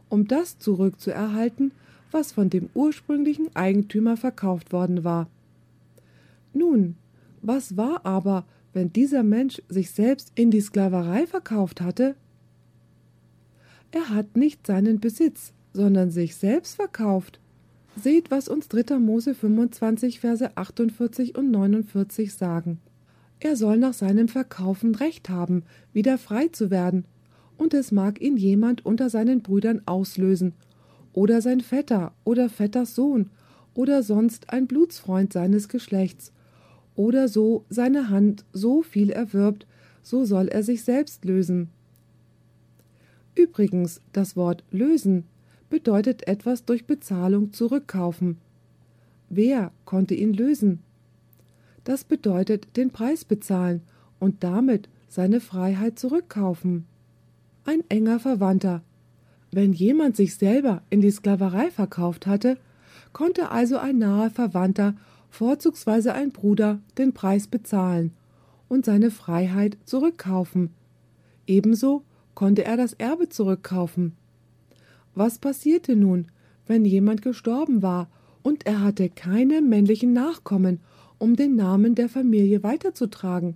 um 0.09 0.27
das 0.27 0.59
zurückzuerhalten, 0.59 1.71
was 2.11 2.31
von 2.31 2.49
dem 2.49 2.69
ursprünglichen 2.73 3.55
Eigentümer 3.55 4.17
verkauft 4.17 4.71
worden 4.71 5.03
war. 5.03 5.27
Nun, 6.53 6.95
was 7.41 7.75
war 7.75 8.05
aber, 8.05 8.45
wenn 8.73 8.91
dieser 8.91 9.23
Mensch 9.23 9.61
sich 9.69 9.91
selbst 9.91 10.31
in 10.35 10.51
die 10.51 10.61
Sklaverei 10.61 11.27
verkauft 11.27 11.81
hatte? 11.81 12.15
Er 13.91 14.09
hat 14.09 14.35
nicht 14.35 14.65
seinen 14.65 14.99
Besitz, 14.99 15.53
sondern 15.73 16.09
sich 16.09 16.35
selbst 16.35 16.75
verkauft. 16.75 17.39
Seht, 17.95 18.31
was 18.31 18.47
uns 18.47 18.67
3. 18.69 18.97
Mose 18.97 19.35
25, 19.35 20.19
Verse 20.19 20.57
48 20.57 21.37
und 21.37 21.51
49 21.51 22.33
sagen. 22.33 22.79
Er 23.39 23.55
soll 23.55 23.77
nach 23.77 23.93
seinem 23.93 24.27
Verkaufen 24.27 24.95
Recht 24.95 25.29
haben, 25.29 25.63
wieder 25.91 26.17
frei 26.17 26.47
zu 26.47 26.71
werden, 26.71 27.05
und 27.57 27.73
es 27.73 27.91
mag 27.91 28.19
ihn 28.19 28.37
jemand 28.37 28.85
unter 28.85 29.09
seinen 29.09 29.41
Brüdern 29.41 29.81
auslösen, 29.85 30.53
oder 31.11 31.41
sein 31.41 31.61
Vetter 31.61 32.13
oder 32.23 32.49
Vetters 32.49 32.95
Sohn, 32.95 33.29
oder 33.75 34.01
sonst 34.01 34.49
ein 34.49 34.65
Blutsfreund 34.65 35.33
seines 35.33 35.67
Geschlechts, 35.67 36.31
oder 36.95 37.27
so 37.27 37.65
seine 37.69 38.09
Hand 38.09 38.45
so 38.53 38.81
viel 38.81 39.09
erwirbt, 39.09 39.65
so 40.01 40.25
soll 40.25 40.47
er 40.47 40.63
sich 40.63 40.83
selbst 40.83 41.25
lösen. 41.25 41.69
Übrigens, 43.35 44.01
das 44.11 44.35
Wort 44.35 44.63
lösen 44.71 45.25
bedeutet 45.69 46.27
etwas 46.27 46.65
durch 46.65 46.85
Bezahlung 46.85 47.51
zurückkaufen. 47.51 48.37
Wer 49.29 49.71
konnte 49.85 50.13
ihn 50.13 50.33
lösen? 50.33 50.79
Das 51.83 52.03
bedeutet 52.03 52.77
den 52.77 52.91
Preis 52.91 53.25
bezahlen 53.25 53.81
und 54.19 54.43
damit 54.43 54.87
seine 55.09 55.39
Freiheit 55.39 55.97
zurückkaufen. 55.97 56.85
Ein 57.65 57.83
enger 57.89 58.19
Verwandter. 58.19 58.83
Wenn 59.51 59.73
jemand 59.73 60.15
sich 60.15 60.35
selber 60.35 60.81
in 60.89 61.01
die 61.01 61.11
Sklaverei 61.11 61.71
verkauft 61.71 62.27
hatte, 62.27 62.57
konnte 63.11 63.49
also 63.49 63.77
ein 63.77 63.97
naher 63.97 64.29
Verwandter 64.29 64.95
vorzugsweise 65.33 66.13
ein 66.13 66.31
Bruder, 66.31 66.79
den 66.99 67.11
Preis 67.13 67.47
bezahlen 67.47 68.11
und 68.69 68.85
seine 68.85 69.09
Freiheit 69.09 69.77
zurückkaufen. 69.83 70.69
Ebenso 71.47 72.03
konnte 72.35 72.65
er 72.65 72.77
das 72.77 72.93
Erbe 72.93 73.29
zurückkaufen. 73.29 74.15
Was 75.15 75.39
passierte 75.39 75.95
nun, 75.95 76.27
wenn 76.67 76.85
jemand 76.85 77.23
gestorben 77.23 77.81
war 77.81 78.09
und 78.43 78.67
er 78.67 78.81
hatte 78.81 79.09
keine 79.09 79.63
männlichen 79.63 80.13
Nachkommen, 80.13 80.81
um 81.17 81.35
den 81.35 81.55
Namen 81.55 81.95
der 81.95 82.09
Familie 82.09 82.61
weiterzutragen? 82.61 83.55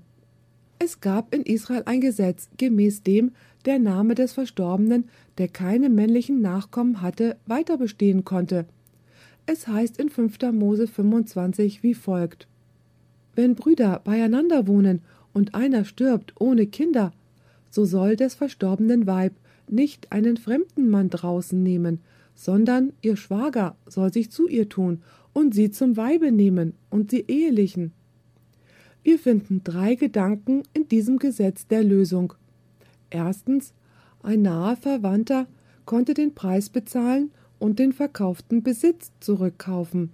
Es 0.80 1.00
gab 1.00 1.34
in 1.34 1.44
Israel 1.44 1.84
ein 1.86 2.02
Gesetz, 2.02 2.50
gemäß 2.58 3.04
dem 3.04 3.32
der 3.66 3.78
Name 3.78 4.16
des 4.16 4.34
Verstorbenen, 4.34 5.10
der 5.38 5.48
keine 5.48 5.90
männlichen 5.90 6.42
Nachkommen 6.42 7.04
hatte, 7.04 7.38
weiter 7.46 7.78
bestehen 7.78 8.24
konnte. 8.26 8.66
Es 9.50 9.66
heißt 9.66 9.98
in 9.98 10.10
5. 10.10 10.52
Mose 10.52 10.88
25 10.88 11.82
wie 11.82 11.94
folgt: 11.94 12.50
Wenn 13.34 13.56
Brüder 13.56 14.02
beieinander 14.04 14.68
wohnen 14.68 15.02
und 15.34 15.56
einer 15.56 15.86
stirbt 15.86 16.34
ohne 16.38 16.68
Kinder, 16.68 17.14
so 17.70 17.86
soll 17.86 18.18
des 18.18 18.36
verstorbenen 18.36 19.08
Weib 19.08 19.34
nicht 19.70 20.12
einen 20.12 20.36
fremden 20.36 20.90
Mann 20.90 21.10
draußen 21.10 21.64
nehmen, 21.64 22.02
sondern 22.36 22.92
ihr 23.02 23.16
Schwager 23.16 23.78
soll 23.88 24.12
sich 24.12 24.32
zu 24.32 24.50
ihr 24.50 24.68
tun 24.68 25.02
und 25.32 25.56
sie 25.56 25.72
zum 25.72 25.96
Weibe 25.96 26.34
nehmen 26.34 26.74
und 26.90 27.10
sie 27.10 27.24
ehelichen. 27.26 27.94
Wir 29.02 29.18
finden 29.18 29.62
drei 29.64 29.96
Gedanken 29.96 30.64
in 30.74 30.90
diesem 30.90 31.20
Gesetz 31.20 31.68
der 31.68 31.86
Lösung. 31.86 32.34
Erstens, 33.10 33.74
ein 34.24 34.42
naher 34.42 34.76
Verwandter 34.76 35.48
konnte 35.86 36.14
den 36.14 36.36
Preis 36.36 36.70
bezahlen 36.70 37.32
und 37.60 37.80
den 37.80 37.94
verkauften 37.94 38.64
Besitz 38.64 39.12
zurückkaufen. 39.20 40.12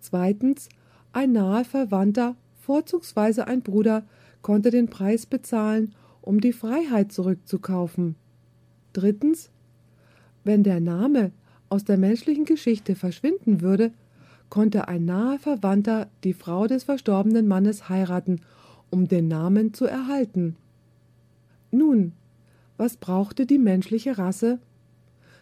Zweitens, 0.00 0.68
ein 1.12 1.32
naher 1.32 1.64
Verwandter, 1.64 2.36
vorzugsweise 2.60 3.46
ein 3.46 3.62
Bruder, 3.62 4.04
konnte 4.42 4.70
den 4.70 4.88
Preis 4.88 5.26
bezahlen, 5.26 5.94
um 6.22 6.40
die 6.40 6.52
Freiheit 6.52 7.12
zurückzukaufen. 7.12 8.16
Drittens, 8.92 9.50
wenn 10.44 10.62
der 10.62 10.80
Name 10.80 11.32
aus 11.68 11.84
der 11.84 11.98
menschlichen 11.98 12.44
Geschichte 12.44 12.94
verschwinden 12.94 13.60
würde, 13.60 13.92
konnte 14.48 14.88
ein 14.88 15.04
naher 15.04 15.38
Verwandter 15.38 16.08
die 16.24 16.32
Frau 16.32 16.66
des 16.66 16.84
verstorbenen 16.84 17.48
Mannes 17.48 17.88
heiraten, 17.88 18.40
um 18.90 19.08
den 19.08 19.28
Namen 19.28 19.74
zu 19.74 19.86
erhalten. 19.86 20.56
Nun, 21.70 22.12
was 22.76 22.96
brauchte 22.96 23.46
die 23.46 23.58
menschliche 23.58 24.18
Rasse? 24.18 24.58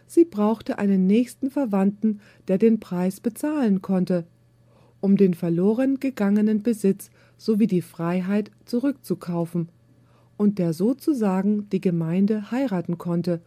Sie 0.07 0.25
brauchte 0.25 0.77
einen 0.77 1.07
nächsten 1.07 1.49
Verwandten, 1.49 2.19
der 2.47 2.57
den 2.57 2.79
Preis 2.79 3.19
bezahlen 3.19 3.81
konnte, 3.81 4.25
um 5.01 5.17
den 5.17 5.33
verloren 5.33 5.99
gegangenen 5.99 6.63
Besitz 6.63 7.09
sowie 7.37 7.67
die 7.67 7.81
Freiheit 7.81 8.51
zurückzukaufen, 8.65 9.69
und 10.37 10.59
der 10.59 10.73
sozusagen 10.73 11.69
die 11.69 11.79
Gemeinde 11.79 12.51
heiraten 12.51 12.97
konnte 12.97 13.41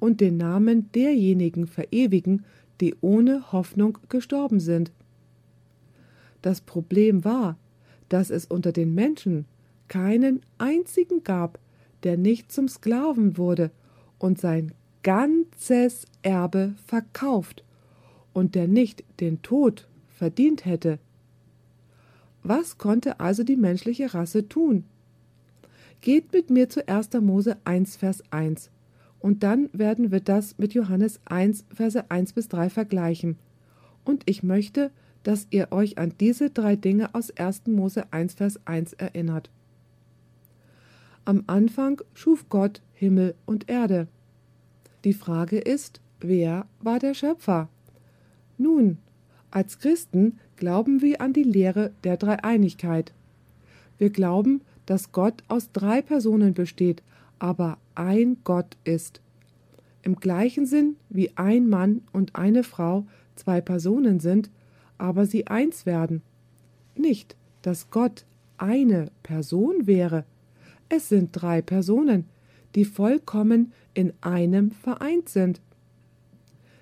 und 0.00 0.20
den 0.20 0.36
Namen 0.36 0.90
derjenigen 0.92 1.66
verewigen, 1.66 2.44
die 2.80 2.94
ohne 3.00 3.52
Hoffnung 3.52 3.98
gestorben 4.08 4.60
sind. 4.60 4.92
Das 6.42 6.60
Problem 6.60 7.24
war, 7.24 7.56
dass 8.08 8.30
es 8.30 8.44
unter 8.44 8.72
den 8.72 8.94
Menschen 8.94 9.46
keinen 9.88 10.42
einzigen 10.58 11.24
gab, 11.24 11.58
der 12.02 12.16
nicht 12.16 12.52
zum 12.52 12.68
Sklaven 12.68 13.36
wurde 13.36 13.70
und 14.18 14.38
sein 14.38 14.72
ganzes 15.06 16.04
Erbe 16.22 16.74
verkauft 16.84 17.62
und 18.32 18.56
der 18.56 18.66
nicht 18.66 19.04
den 19.20 19.40
Tod 19.40 19.86
verdient 20.08 20.64
hätte. 20.64 20.98
Was 22.42 22.76
konnte 22.76 23.20
also 23.20 23.44
die 23.44 23.54
menschliche 23.54 24.14
Rasse 24.14 24.48
tun? 24.48 24.82
Geht 26.00 26.32
mit 26.32 26.50
mir 26.50 26.68
zu 26.68 26.88
1. 26.88 27.12
Mose 27.20 27.56
1, 27.64 27.96
Vers 27.98 28.24
1 28.32 28.72
und 29.20 29.44
dann 29.44 29.70
werden 29.72 30.10
wir 30.10 30.18
das 30.18 30.58
mit 30.58 30.74
Johannes 30.74 31.20
1, 31.26 31.66
Verse 31.72 32.10
1 32.10 32.32
bis 32.32 32.48
3 32.48 32.68
vergleichen. 32.68 33.38
Und 34.04 34.24
ich 34.26 34.42
möchte, 34.42 34.90
dass 35.22 35.46
ihr 35.50 35.70
euch 35.70 35.98
an 35.98 36.14
diese 36.18 36.50
drei 36.50 36.74
Dinge 36.74 37.14
aus 37.14 37.30
1. 37.30 37.68
Mose 37.68 38.12
1, 38.12 38.34
Vers 38.34 38.58
1 38.64 38.94
erinnert. 38.94 39.50
Am 41.24 41.44
Anfang 41.46 42.02
schuf 42.12 42.48
Gott 42.48 42.82
Himmel 42.92 43.36
und 43.46 43.70
Erde. 43.70 44.08
Die 45.04 45.12
Frage 45.12 45.58
ist, 45.58 46.00
wer 46.20 46.66
war 46.80 46.98
der 46.98 47.14
Schöpfer? 47.14 47.68
Nun, 48.58 48.98
als 49.50 49.78
Christen 49.78 50.38
glauben 50.56 51.02
wir 51.02 51.20
an 51.20 51.32
die 51.32 51.42
Lehre 51.42 51.92
der 52.04 52.16
Dreieinigkeit. 52.16 53.12
Wir 53.98 54.10
glauben, 54.10 54.62
dass 54.86 55.12
Gott 55.12 55.42
aus 55.48 55.72
drei 55.72 56.02
Personen 56.02 56.54
besteht, 56.54 57.02
aber 57.38 57.78
ein 57.94 58.38
Gott 58.44 58.76
ist. 58.84 59.20
Im 60.02 60.16
gleichen 60.16 60.66
Sinn 60.66 60.96
wie 61.08 61.36
ein 61.36 61.68
Mann 61.68 62.02
und 62.12 62.36
eine 62.36 62.62
Frau 62.62 63.06
zwei 63.34 63.60
Personen 63.60 64.20
sind, 64.20 64.50
aber 64.98 65.26
sie 65.26 65.46
eins 65.46 65.84
werden. 65.86 66.22
Nicht, 66.94 67.36
dass 67.62 67.90
Gott 67.90 68.24
eine 68.56 69.10
Person 69.22 69.86
wäre. 69.86 70.24
Es 70.88 71.08
sind 71.08 71.30
drei 71.32 71.60
Personen, 71.62 72.26
die 72.74 72.84
vollkommen 72.84 73.72
in 73.96 74.12
einem 74.20 74.70
vereint 74.70 75.28
sind. 75.28 75.60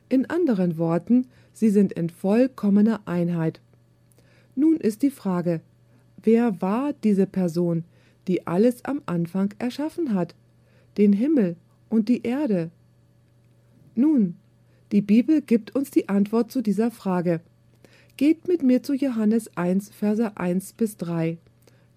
In 0.09 0.29
anderen 0.29 0.77
Worten, 0.79 1.29
sie 1.53 1.71
sind 1.71 1.93
in 1.93 2.11
vollkommener 2.11 3.01
Einheit. 3.07 3.61
Nun 4.57 4.77
ist 4.77 5.03
die 5.03 5.11
Frage, 5.11 5.61
wer 6.23 6.61
war 6.61 6.93
diese 6.93 7.27
Person, 7.27 7.85
die 8.27 8.47
alles 8.47 8.85
am 8.85 9.01
Anfang 9.07 9.55
erschaffen 9.59 10.13
hat, 10.13 10.35
den 10.99 11.13
Himmel 11.13 11.57
und 11.89 12.09
die 12.09 12.23
Erde? 12.23 12.71
Nun, 13.95 14.35
die 14.91 15.03
Bibel 15.03 15.41
gibt 15.41 15.75
uns 15.77 15.93
die 15.93 16.09
Antwort 16.09 16.51
zu 16.51 16.63
dieser 16.63 16.91
Frage. 16.91 17.41
Geht 18.17 18.49
mit 18.49 18.63
mir 18.63 18.83
zu 18.83 18.93
Johannes 18.93 19.57
1, 19.57 19.91
Verse 19.91 20.37
1 20.37 20.73
bis 20.73 20.97
3. 20.97 21.39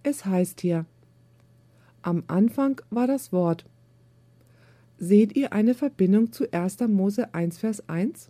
Es 0.04 0.26
heißt 0.26 0.62
hier: 0.62 0.86
Am 2.04 2.24
Anfang 2.28 2.82
war 2.92 3.08
das 3.08 3.32
Wort. 3.32 3.66
Seht 5.00 5.36
ihr 5.36 5.54
eine 5.54 5.76
Verbindung 5.76 6.32
zu 6.32 6.52
1. 6.52 6.80
Mose 6.88 7.34
1, 7.34 7.60
Vers 7.60 7.88
1? 7.88 8.30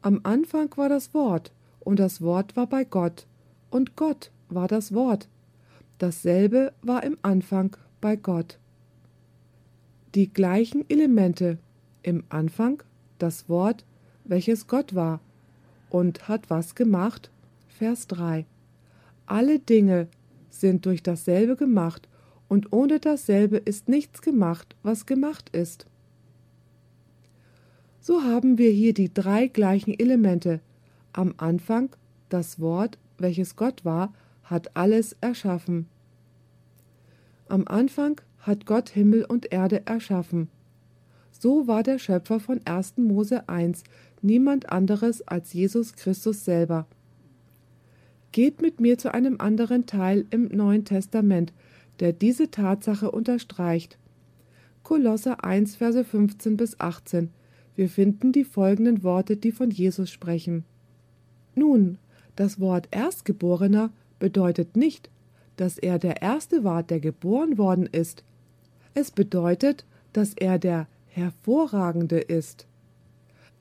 Am 0.00 0.20
Anfang 0.22 0.70
war 0.76 0.88
das 0.88 1.12
Wort, 1.12 1.52
und 1.80 1.98
das 1.98 2.20
Wort 2.20 2.56
war 2.56 2.68
bei 2.68 2.84
Gott, 2.84 3.26
und 3.70 3.96
Gott 3.96 4.30
war 4.48 4.68
das 4.68 4.94
Wort. 4.94 5.28
Dasselbe 5.98 6.72
war 6.82 7.02
im 7.02 7.18
Anfang 7.22 7.76
bei 8.00 8.14
Gott. 8.14 8.58
Die 10.14 10.32
gleichen 10.32 10.88
Elemente 10.88 11.58
im 12.02 12.22
Anfang, 12.28 12.82
das 13.18 13.48
Wort, 13.48 13.84
welches 14.24 14.68
Gott 14.68 14.94
war, 14.94 15.20
und 15.90 16.28
hat 16.28 16.48
was 16.48 16.76
gemacht? 16.76 17.30
Vers 17.66 18.06
3. 18.06 18.46
Alle 19.26 19.58
Dinge 19.58 20.06
sind 20.50 20.86
durch 20.86 21.02
dasselbe 21.02 21.56
gemacht, 21.56 22.08
und 22.52 22.70
ohne 22.70 23.00
dasselbe 23.00 23.56
ist 23.56 23.88
nichts 23.88 24.20
gemacht, 24.20 24.76
was 24.82 25.06
gemacht 25.06 25.48
ist. 25.56 25.86
So 27.98 28.24
haben 28.24 28.58
wir 28.58 28.70
hier 28.70 28.92
die 28.92 29.10
drei 29.10 29.46
gleichen 29.46 29.98
Elemente. 29.98 30.60
Am 31.14 31.32
Anfang 31.38 31.88
das 32.28 32.60
Wort, 32.60 32.98
welches 33.16 33.56
Gott 33.56 33.86
war, 33.86 34.12
hat 34.42 34.76
alles 34.76 35.16
erschaffen. 35.22 35.86
Am 37.48 37.66
Anfang 37.66 38.20
hat 38.40 38.66
Gott 38.66 38.90
Himmel 38.90 39.24
und 39.24 39.50
Erde 39.50 39.86
erschaffen. 39.86 40.48
So 41.30 41.66
war 41.66 41.82
der 41.82 41.98
Schöpfer 41.98 42.38
von 42.38 42.60
1. 42.66 42.98
Mose 42.98 43.48
1 43.48 43.82
niemand 44.20 44.70
anderes 44.70 45.26
als 45.26 45.54
Jesus 45.54 45.94
Christus 45.94 46.44
selber. 46.44 46.86
Geht 48.30 48.60
mit 48.60 48.78
mir 48.78 48.98
zu 48.98 49.14
einem 49.14 49.40
anderen 49.40 49.86
Teil 49.86 50.26
im 50.28 50.48
Neuen 50.48 50.84
Testament, 50.84 51.54
der 52.00 52.12
diese 52.12 52.50
Tatsache 52.50 53.10
unterstreicht. 53.10 53.98
Kolosser 54.82 55.44
1, 55.44 55.76
Verse 55.76 56.04
15 56.04 56.56
bis 56.56 56.80
18. 56.80 57.30
Wir 57.74 57.88
finden 57.88 58.32
die 58.32 58.44
folgenden 58.44 59.02
Worte, 59.02 59.36
die 59.36 59.52
von 59.52 59.70
Jesus 59.70 60.10
sprechen. 60.10 60.64
Nun, 61.54 61.98
das 62.36 62.60
Wort 62.60 62.88
Erstgeborener 62.90 63.90
bedeutet 64.18 64.76
nicht, 64.76 65.10
dass 65.56 65.78
er 65.78 65.98
der 65.98 66.22
Erste 66.22 66.64
war, 66.64 66.82
der 66.82 67.00
geboren 67.00 67.58
worden 67.58 67.86
ist. 67.86 68.24
Es 68.94 69.10
bedeutet, 69.10 69.86
dass 70.12 70.34
er 70.34 70.58
der 70.58 70.88
Hervorragende 71.06 72.18
ist. 72.18 72.66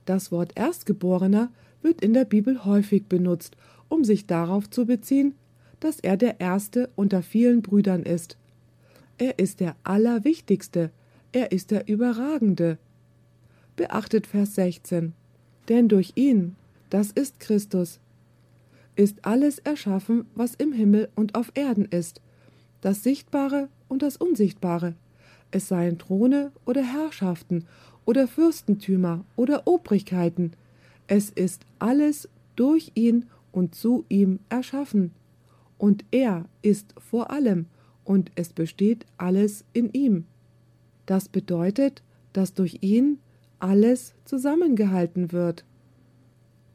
Das 0.06 0.32
Wort 0.32 0.54
Erstgeborener 0.56 1.52
wird 1.82 2.02
in 2.02 2.14
der 2.14 2.26
Bibel 2.26 2.66
häufig 2.66 3.08
benutzt, 3.08 3.56
um 3.88 4.04
sich 4.04 4.26
darauf 4.26 4.70
zu 4.70 4.86
beziehen, 4.86 5.36
dass 5.82 6.00
er 6.00 6.16
der 6.16 6.40
Erste 6.40 6.90
unter 6.96 7.22
vielen 7.22 7.62
Brüdern 7.62 8.04
ist. 8.04 8.38
Er 9.18 9.40
ist 9.40 9.60
der 9.60 9.76
Allerwichtigste, 9.84 10.92
er 11.34 11.52
ist 11.52 11.72
der 11.72 11.90
Überragende. 11.90 12.78
Beachtet 13.76 14.28
Vers 14.28 14.56
16. 14.56 15.14
Denn 15.68 15.90
durch 15.90 16.14
ihn, 16.16 16.56
das 16.90 17.12
ist 17.12 17.40
Christus, 17.40 18.00
ist 18.96 19.26
alles 19.26 19.60
erschaffen, 19.60 20.26
was 20.36 20.56
im 20.56 20.72
Himmel 20.72 21.10
und 21.16 21.36
auf 21.36 21.52
Erden 21.56 21.86
ist, 21.86 22.22
das 22.82 23.04
Sichtbare 23.04 23.68
und 23.88 24.02
das 24.02 24.18
Unsichtbare, 24.18 24.94
es 25.50 25.68
seien 25.68 25.98
Throne 25.98 26.52
oder 26.66 26.84
Herrschaften 26.84 27.66
oder 28.06 28.28
Fürstentümer 28.28 29.26
oder 29.36 29.68
Obrigkeiten, 29.68 30.54
es 31.08 31.30
ist 31.30 31.66
alles 31.80 32.30
durch 32.56 32.92
ihn 32.94 33.26
und 33.52 33.74
zu 33.74 34.06
ihm 34.10 34.40
erschaffen 34.50 35.12
und 35.82 36.06
er 36.12 36.46
ist 36.62 36.94
vor 37.00 37.32
allem, 37.32 37.66
und 38.04 38.32
es 38.36 38.54
besteht 38.54 39.08
alles 39.18 39.66
in 39.74 39.92
ihm. 39.94 40.26
Das 41.08 41.28
bedeutet, 41.28 42.04
dass 42.34 42.54
durch 42.54 42.78
ihn 42.82 43.18
alles 43.58 44.14
zusammengehalten 44.24 45.32
wird. 45.32 45.66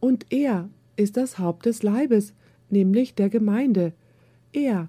Und 0.01 0.27
er 0.31 0.69
ist 0.97 1.17
das 1.17 1.39
Haupt 1.39 1.67
des 1.67 1.85
Leibes, 1.85 2.35
nämlich 2.69 3.15
der 3.15 3.29
Gemeinde. 3.29 3.93
Er, 4.53 4.89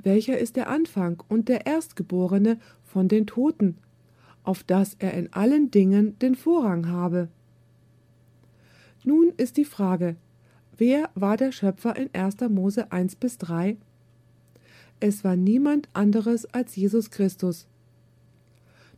welcher 0.00 0.38
ist 0.38 0.54
der 0.54 0.70
Anfang 0.70 1.20
und 1.26 1.48
der 1.48 1.66
Erstgeborene 1.66 2.60
von 2.84 3.08
den 3.08 3.26
Toten, 3.26 3.78
auf 4.44 4.62
dass 4.62 4.94
er 5.00 5.12
in 5.14 5.32
allen 5.32 5.72
Dingen 5.72 6.16
den 6.20 6.36
Vorrang 6.36 6.86
habe. 6.86 7.26
Nun 9.02 9.32
ist 9.36 9.56
die 9.56 9.64
Frage, 9.64 10.14
Wer 10.78 11.08
war 11.14 11.38
der 11.38 11.52
Schöpfer 11.52 11.96
in 11.96 12.10
1. 12.12 12.36
Mose 12.50 12.92
1 12.92 13.16
bis 13.16 13.38
3? 13.38 13.78
Es 15.00 15.24
war 15.24 15.34
niemand 15.34 15.88
anderes 15.94 16.44
als 16.46 16.76
Jesus 16.76 17.10
Christus. 17.10 17.66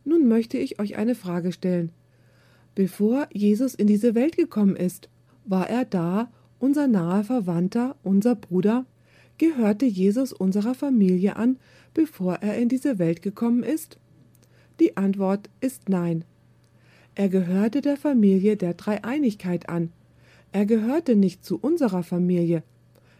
Nun 0.03 0.27
möchte 0.27 0.57
ich 0.57 0.79
euch 0.79 0.97
eine 0.97 1.15
Frage 1.15 1.53
stellen. 1.53 1.91
Bevor 2.75 3.27
Jesus 3.31 3.75
in 3.75 3.87
diese 3.87 4.13
Welt 4.13 4.35
gekommen 4.35 4.75
ist, 4.75 5.09
war 5.45 5.69
er 5.69 5.85
da, 5.85 6.29
unser 6.59 6.87
naher 6.87 7.23
Verwandter, 7.23 7.95
unser 8.03 8.35
Bruder? 8.35 8.85
Gehörte 9.37 9.85
Jesus 9.85 10.33
unserer 10.33 10.75
Familie 10.75 11.37
an, 11.37 11.57
bevor 11.93 12.35
er 12.35 12.57
in 12.57 12.67
diese 12.67 12.99
Welt 12.99 13.21
gekommen 13.21 13.63
ist? 13.63 13.97
Die 14.81 14.97
Antwort 14.97 15.49
ist 15.61 15.87
nein. 15.87 16.25
Er 17.15 17.29
gehörte 17.29 17.79
der 17.79 17.95
Familie 17.95 18.57
der 18.57 18.73
Dreieinigkeit 18.73 19.69
an, 19.69 19.91
er 20.51 20.65
gehörte 20.65 21.15
nicht 21.15 21.45
zu 21.45 21.59
unserer 21.59 22.03
Familie. 22.03 22.63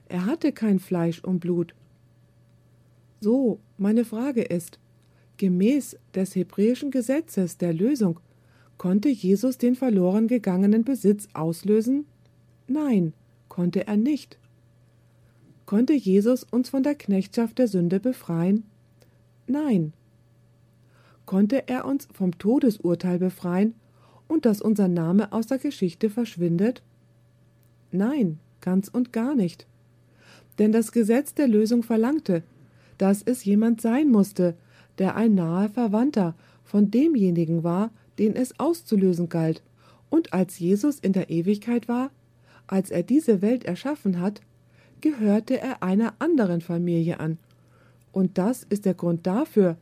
Er 0.07 0.25
hatte 0.25 0.51
kein 0.51 0.79
Fleisch 0.79 1.23
und 1.23 1.39
Blut. 1.39 1.75
So, 3.21 3.59
meine 3.77 4.05
Frage 4.05 4.41
ist, 4.41 4.79
gemäß 5.37 5.97
des 6.15 6.35
hebräischen 6.35 6.89
Gesetzes 6.89 7.57
der 7.57 7.73
Lösung, 7.73 8.19
konnte 8.77 9.09
Jesus 9.09 9.57
den 9.57 9.75
verloren 9.75 10.27
gegangenen 10.27 10.83
Besitz 10.83 11.27
auslösen? 11.33 12.05
Nein, 12.67 13.13
konnte 13.47 13.87
er 13.87 13.97
nicht. 13.97 14.37
Konnte 15.65 15.93
Jesus 15.93 16.43
uns 16.45 16.69
von 16.69 16.81
der 16.81 16.95
Knechtschaft 16.95 17.59
der 17.59 17.67
Sünde 17.67 17.99
befreien? 17.99 18.63
Nein. 19.45 19.93
Konnte 21.25 21.67
er 21.67 21.85
uns 21.85 22.07
vom 22.11 22.37
Todesurteil 22.39 23.19
befreien 23.19 23.75
und 24.27 24.45
dass 24.45 24.61
unser 24.61 24.87
Name 24.87 25.31
aus 25.31 25.45
der 25.45 25.59
Geschichte 25.59 26.09
verschwindet? 26.09 26.81
Nein, 27.91 28.39
ganz 28.61 28.87
und 28.87 29.13
gar 29.13 29.35
nicht. 29.35 29.65
Denn 30.57 30.71
das 30.71 30.91
Gesetz 30.91 31.33
der 31.33 31.47
Lösung 31.47 31.83
verlangte, 31.83 32.43
dass 32.97 33.23
es 33.23 33.45
jemand 33.45 33.81
sein 33.81 34.09
musste, 34.09 34.55
der 34.97 35.15
ein 35.15 35.33
naher 35.33 35.69
Verwandter 35.69 36.35
von 36.63 36.91
demjenigen 36.91 37.63
war, 37.63 37.91
den 38.19 38.35
es 38.35 38.59
auszulösen 38.59 39.29
galt, 39.29 39.63
und 40.09 40.33
als 40.33 40.59
Jesus 40.59 40.99
in 40.99 41.13
der 41.13 41.29
Ewigkeit 41.29 41.87
war, 41.87 42.11
als 42.67 42.91
er 42.91 43.03
diese 43.03 43.41
Welt 43.41 43.63
erschaffen 43.63 44.19
hat, 44.19 44.41
gehörte 45.01 45.59
er 45.59 45.81
einer 45.81 46.13
anderen 46.19 46.61
Familie 46.61 47.19
an. 47.19 47.37
Und 48.11 48.37
das 48.37 48.63
ist 48.63 48.85
der 48.85 48.95
Grund 48.95 49.25
dafür, 49.25 49.77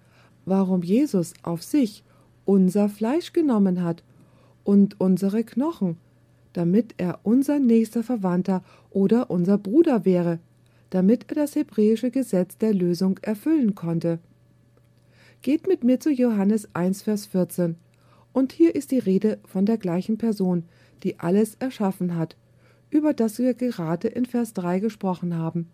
warum 0.45 0.83
Jesus 0.83 1.33
auf 1.43 1.63
sich 1.63 2.03
unser 2.45 2.87
Fleisch 2.87 3.33
genommen 3.33 3.83
hat 3.83 4.03
und 4.63 4.99
unsere 4.99 5.43
Knochen 5.43 5.97
damit 6.53 6.95
er 6.97 7.19
unser 7.23 7.59
nächster 7.59 8.03
Verwandter 8.03 8.63
oder 8.89 9.29
unser 9.29 9.57
Bruder 9.57 10.05
wäre, 10.05 10.39
damit 10.89 11.25
er 11.29 11.35
das 11.35 11.55
hebräische 11.55 12.11
Gesetz 12.11 12.57
der 12.57 12.73
Lösung 12.73 13.19
erfüllen 13.21 13.75
konnte. 13.75 14.19
Geht 15.41 15.67
mit 15.67 15.83
mir 15.83 15.99
zu 15.99 16.09
Johannes 16.09 16.69
1, 16.73 17.03
Vers 17.03 17.27
14. 17.27 17.75
Und 18.33 18.51
hier 18.51 18.75
ist 18.75 18.91
die 18.91 18.99
Rede 18.99 19.39
von 19.45 19.65
der 19.65 19.77
gleichen 19.77 20.17
Person, 20.17 20.63
die 21.03 21.19
alles 21.19 21.55
erschaffen 21.55 22.15
hat, 22.15 22.35
über 22.89 23.13
das 23.13 23.37
wir 23.39 23.53
gerade 23.53 24.07
in 24.07 24.25
Vers 24.25 24.53
3 24.53 24.79
gesprochen 24.79 25.37
haben. 25.37 25.67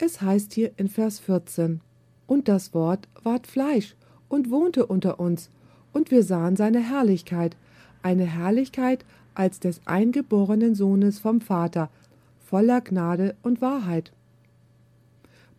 Es 0.00 0.20
heißt 0.20 0.52
hier 0.54 0.72
in 0.76 0.88
Vers 0.88 1.18
14, 1.20 1.80
Und 2.26 2.48
das 2.48 2.74
Wort 2.74 3.08
ward 3.22 3.46
Fleisch 3.46 3.96
und 4.28 4.50
wohnte 4.50 4.86
unter 4.86 5.20
uns, 5.20 5.50
und 5.92 6.10
wir 6.10 6.22
sahen 6.22 6.56
seine 6.56 6.80
Herrlichkeit, 6.80 7.56
eine 8.02 8.24
Herrlichkeit 8.24 9.04
als 9.34 9.60
des 9.60 9.80
eingeborenen 9.86 10.74
Sohnes 10.74 11.18
vom 11.18 11.40
Vater, 11.40 11.90
voller 12.38 12.80
Gnade 12.80 13.36
und 13.42 13.60
Wahrheit. 13.60 14.12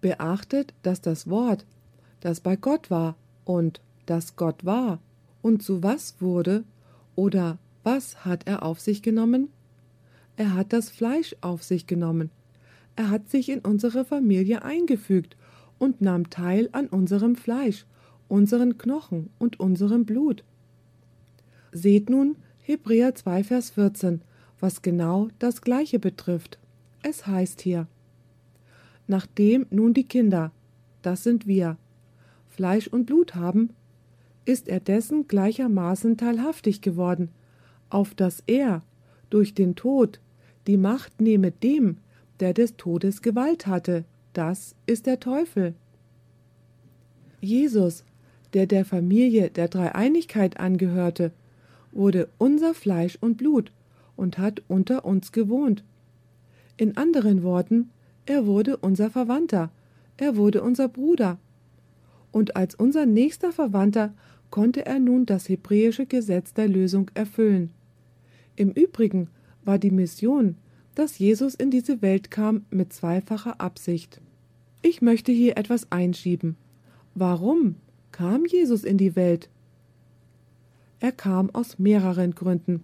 Beachtet, 0.01 0.73
dass 0.83 1.01
das 1.01 1.29
Wort, 1.29 1.65
das 2.19 2.41
bei 2.41 2.55
Gott 2.55 2.89
war 2.89 3.15
und 3.45 3.81
das 4.05 4.35
Gott 4.35 4.65
war, 4.65 4.99
und 5.41 5.63
zu 5.63 5.83
was 5.83 6.15
wurde 6.19 6.63
oder 7.15 7.57
was 7.83 8.25
hat 8.25 8.47
er 8.47 8.63
auf 8.63 8.79
sich 8.79 9.01
genommen? 9.01 9.49
Er 10.35 10.53
hat 10.53 10.73
das 10.73 10.89
Fleisch 10.89 11.35
auf 11.41 11.63
sich 11.63 11.87
genommen. 11.87 12.29
Er 12.95 13.09
hat 13.09 13.29
sich 13.29 13.49
in 13.49 13.59
unsere 13.59 14.05
Familie 14.05 14.63
eingefügt 14.63 15.35
und 15.79 16.01
nahm 16.01 16.29
teil 16.29 16.69
an 16.73 16.87
unserem 16.87 17.35
Fleisch, 17.35 17.85
unseren 18.27 18.77
Knochen 18.77 19.29
und 19.39 19.59
unserem 19.59 20.05
Blut. 20.05 20.43
Seht 21.71 22.09
nun 22.09 22.35
Hebräer 22.63 23.15
2, 23.15 23.43
Vers 23.43 23.71
14, 23.71 24.21
was 24.59 24.83
genau 24.83 25.29
das 25.39 25.61
Gleiche 25.61 25.97
betrifft. 25.97 26.59
Es 27.01 27.25
heißt 27.25 27.61
hier, 27.61 27.87
Nachdem 29.07 29.65
nun 29.71 29.95
die 29.95 30.03
Kinder, 30.03 30.51
das 31.01 31.23
sind 31.23 31.47
wir, 31.47 31.77
Fleisch 32.49 32.87
und 32.87 33.07
Blut 33.07 33.33
haben, 33.33 33.71
ist 34.45 34.67
er 34.67 34.79
dessen 34.79 35.27
gleichermaßen 35.27 36.17
teilhaftig 36.17 36.81
geworden, 36.81 37.29
auf 37.89 38.13
dass 38.13 38.43
er 38.45 38.83
durch 39.31 39.55
den 39.55 39.75
Tod 39.75 40.19
die 40.67 40.77
Macht 40.77 41.19
nehme 41.19 41.51
dem, 41.51 41.97
der 42.39 42.53
des 42.53 42.77
Todes 42.77 43.23
Gewalt 43.23 43.65
hatte, 43.65 44.05
das 44.33 44.75
ist 44.85 45.07
der 45.07 45.19
Teufel. 45.19 45.73
Jesus, 47.39 48.03
der 48.53 48.67
der 48.67 48.85
Familie 48.85 49.49
der 49.49 49.67
Dreieinigkeit 49.67 50.59
angehörte, 50.59 51.31
wurde 51.91 52.29
unser 52.37 52.73
Fleisch 52.73 53.17
und 53.19 53.37
Blut 53.37 53.71
und 54.15 54.37
hat 54.37 54.61
unter 54.67 55.05
uns 55.05 55.31
gewohnt. 55.31 55.83
In 56.77 56.97
anderen 56.97 57.43
Worten, 57.43 57.89
er 58.25 58.45
wurde 58.45 58.77
unser 58.77 59.09
Verwandter, 59.09 59.71
er 60.17 60.35
wurde 60.35 60.61
unser 60.61 60.87
Bruder. 60.87 61.37
Und 62.31 62.55
als 62.55 62.75
unser 62.75 63.05
nächster 63.05 63.51
Verwandter 63.51 64.13
konnte 64.49 64.85
er 64.85 64.99
nun 64.99 65.25
das 65.25 65.49
hebräische 65.49 66.05
Gesetz 66.05 66.53
der 66.53 66.67
Lösung 66.67 67.09
erfüllen. 67.13 67.71
Im 68.55 68.71
Übrigen 68.71 69.29
war 69.63 69.79
die 69.79 69.91
Mission, 69.91 70.55
dass 70.95 71.19
Jesus 71.19 71.55
in 71.55 71.71
diese 71.71 72.01
Welt 72.01 72.31
kam, 72.31 72.65
mit 72.69 72.93
zweifacher 72.93 73.61
Absicht. 73.61 74.21
Ich 74.81 75.01
möchte 75.01 75.31
hier 75.31 75.57
etwas 75.57 75.91
einschieben. 75.91 76.57
Warum 77.15 77.75
kam 78.11 78.45
Jesus 78.45 78.83
in 78.83 78.97
die 78.97 79.15
Welt? 79.15 79.49
Er 81.01 81.11
kam 81.11 81.49
aus 81.49 81.79
mehreren 81.79 82.35
Gründen, 82.35 82.83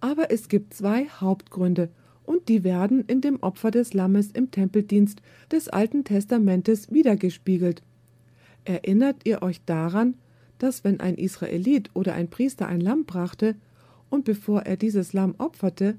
aber 0.00 0.30
es 0.32 0.48
gibt 0.48 0.72
zwei 0.72 1.06
Hauptgründe, 1.06 1.90
und 2.24 2.48
die 2.48 2.64
werden 2.64 3.04
in 3.06 3.20
dem 3.20 3.42
Opfer 3.42 3.70
des 3.70 3.92
Lammes 3.92 4.30
im 4.30 4.50
Tempeldienst 4.50 5.20
des 5.52 5.68
Alten 5.68 6.04
Testamentes 6.04 6.90
wiedergespiegelt. 6.90 7.82
Erinnert 8.64 9.26
ihr 9.26 9.42
euch 9.42 9.60
daran, 9.66 10.14
dass 10.58 10.84
wenn 10.84 11.00
ein 11.00 11.16
Israelit 11.16 11.90
oder 11.92 12.14
ein 12.14 12.30
Priester 12.30 12.66
ein 12.66 12.80
Lamm 12.80 13.04
brachte, 13.04 13.56
und 14.08 14.24
bevor 14.24 14.62
er 14.62 14.78
dieses 14.78 15.12
Lamm 15.12 15.34
opferte, 15.36 15.98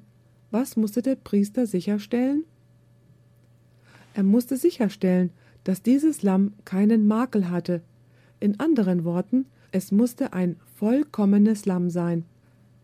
was 0.50 0.76
musste 0.76 1.04
der 1.04 1.16
Priester 1.16 1.68
sicherstellen? 1.68 2.44
Er 4.16 4.24
musste 4.24 4.58
sicherstellen, 4.58 5.30
dass 5.64 5.84
dieses 5.84 6.24
Lamm 6.24 6.54
keinen 6.66 7.08
Makel 7.08 7.52
hatte. 7.52 7.82
In 8.40 8.60
anderen 8.60 9.04
Worten, 9.04 9.46
es 9.72 9.92
musste 9.92 10.34
ein 10.34 10.56
vollkommenes 10.82 11.68
Lamm 11.68 11.92
sein. 11.92 12.26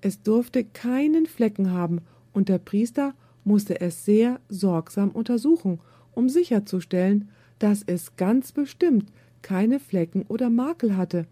Es 0.01 0.21
durfte 0.21 0.63
keinen 0.63 1.25
Flecken 1.25 1.71
haben, 1.71 2.01
und 2.31 2.47
der 2.47 2.59
Priester 2.59 3.15
musste 3.43 3.81
es 3.81 4.05
sehr 4.05 4.39
sorgsam 4.49 5.09
untersuchen, 5.09 5.79
um 6.13 6.29
sicherzustellen, 6.29 7.29
dass 7.57 7.81
es 7.81 8.15
ganz 8.15 8.51
bestimmt 8.51 9.11
keine 9.41 9.79
Flecken 9.79 10.25
oder 10.27 10.51
Makel 10.51 10.95
hatte. 10.95 11.25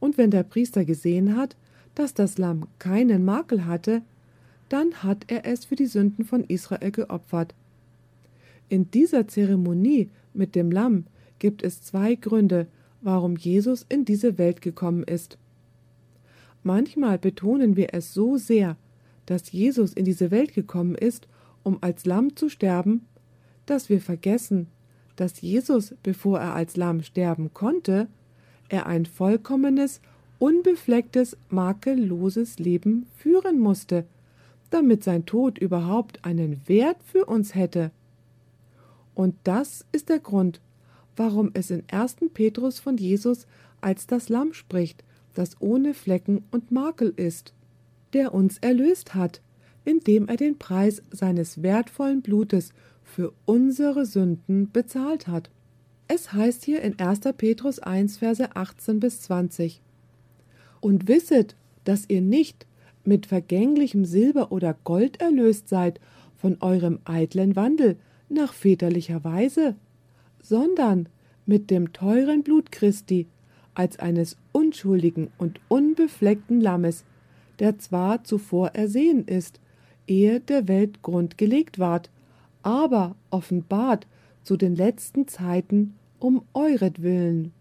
Und 0.00 0.18
wenn 0.18 0.30
der 0.30 0.42
Priester 0.42 0.84
gesehen 0.84 1.34
hat, 1.34 1.56
dass 1.94 2.12
das 2.12 2.36
Lamm 2.36 2.66
keinen 2.78 3.24
Makel 3.24 3.64
hatte, 3.64 4.02
dann 4.68 5.02
hat 5.02 5.24
er 5.28 5.46
es 5.46 5.64
für 5.64 5.76
die 5.76 5.86
Sünden 5.86 6.26
von 6.26 6.44
Israel 6.44 6.90
geopfert. 6.90 7.54
In 8.68 8.90
dieser 8.90 9.28
Zeremonie 9.28 10.10
mit 10.34 10.54
dem 10.54 10.70
Lamm 10.70 11.06
gibt 11.38 11.62
es 11.62 11.80
zwei 11.80 12.16
Gründe, 12.16 12.66
warum 13.00 13.36
Jesus 13.36 13.86
in 13.88 14.04
diese 14.04 14.36
Welt 14.36 14.60
gekommen 14.60 15.04
ist. 15.04 15.38
Manchmal 16.62 17.18
betonen 17.18 17.76
wir 17.76 17.94
es 17.94 18.12
so 18.12 18.36
sehr, 18.36 18.76
dass 19.26 19.52
Jesus 19.52 19.92
in 19.92 20.04
diese 20.04 20.30
Welt 20.30 20.54
gekommen 20.54 20.94
ist, 20.94 21.28
um 21.62 21.78
als 21.80 22.04
Lamm 22.04 22.36
zu 22.36 22.48
sterben, 22.48 23.06
dass 23.66 23.88
wir 23.88 24.00
vergessen, 24.00 24.66
dass 25.16 25.40
Jesus, 25.40 25.94
bevor 26.02 26.40
er 26.40 26.54
als 26.54 26.76
Lamm 26.76 27.02
sterben 27.02 27.52
konnte, 27.54 28.08
er 28.68 28.86
ein 28.86 29.06
vollkommenes, 29.06 30.00
unbeflecktes, 30.38 31.36
makelloses 31.48 32.58
Leben 32.58 33.06
führen 33.16 33.58
musste, 33.58 34.06
damit 34.70 35.04
sein 35.04 35.26
Tod 35.26 35.58
überhaupt 35.58 36.24
einen 36.24 36.66
Wert 36.68 37.02
für 37.04 37.26
uns 37.26 37.54
hätte. 37.54 37.90
Und 39.14 39.34
das 39.44 39.84
ist 39.92 40.08
der 40.08 40.20
Grund, 40.20 40.60
warum 41.16 41.50
es 41.54 41.70
in 41.70 41.82
1. 41.90 42.16
Petrus 42.32 42.78
von 42.78 42.96
Jesus 42.96 43.46
als 43.80 44.06
das 44.06 44.28
Lamm 44.28 44.54
spricht, 44.54 45.04
das 45.34 45.60
ohne 45.60 45.94
Flecken 45.94 46.44
und 46.50 46.70
Makel 46.70 47.12
ist, 47.16 47.54
der 48.12 48.34
uns 48.34 48.58
erlöst 48.58 49.14
hat, 49.14 49.40
indem 49.84 50.28
er 50.28 50.36
den 50.36 50.58
Preis 50.58 51.02
seines 51.10 51.62
wertvollen 51.62 52.22
Blutes 52.22 52.72
für 53.02 53.32
unsere 53.44 54.06
Sünden 54.06 54.70
bezahlt 54.70 55.26
hat. 55.26 55.50
Es 56.08 56.32
heißt 56.32 56.64
hier 56.64 56.82
in 56.82 56.98
1. 56.98 57.20
Petrus 57.36 57.78
1, 57.78 58.18
Verse 58.18 58.56
18 58.56 59.00
bis 59.00 59.20
20. 59.22 59.80
Und 60.80 61.08
wisset, 61.08 61.56
dass 61.84 62.04
ihr 62.08 62.20
nicht 62.20 62.66
mit 63.04 63.26
vergänglichem 63.26 64.04
Silber 64.04 64.52
oder 64.52 64.76
Gold 64.84 65.20
erlöst 65.20 65.68
seid 65.68 66.00
von 66.36 66.56
eurem 66.60 66.98
eitlen 67.04 67.56
Wandel 67.56 67.96
nach 68.28 68.52
väterlicher 68.52 69.24
Weise, 69.24 69.76
sondern 70.42 71.08
mit 71.46 71.70
dem 71.70 71.92
teuren 71.92 72.42
Blut 72.42 72.72
Christi, 72.72 73.26
als 73.74 73.98
eines 73.98 74.36
unschuldigen 74.52 75.28
und 75.38 75.60
unbefleckten 75.68 76.60
Lammes, 76.60 77.04
der 77.58 77.78
zwar 77.78 78.24
zuvor 78.24 78.68
ersehen 78.74 79.26
ist, 79.26 79.60
ehe 80.06 80.40
der 80.40 80.68
Welt 80.68 81.02
Grund 81.02 81.38
gelegt 81.38 81.78
ward, 81.78 82.10
aber 82.62 83.14
offenbart 83.30 84.06
zu 84.42 84.56
den 84.56 84.74
letzten 84.74 85.28
Zeiten 85.28 85.94
um 86.18 86.42
euretwillen. 86.52 87.52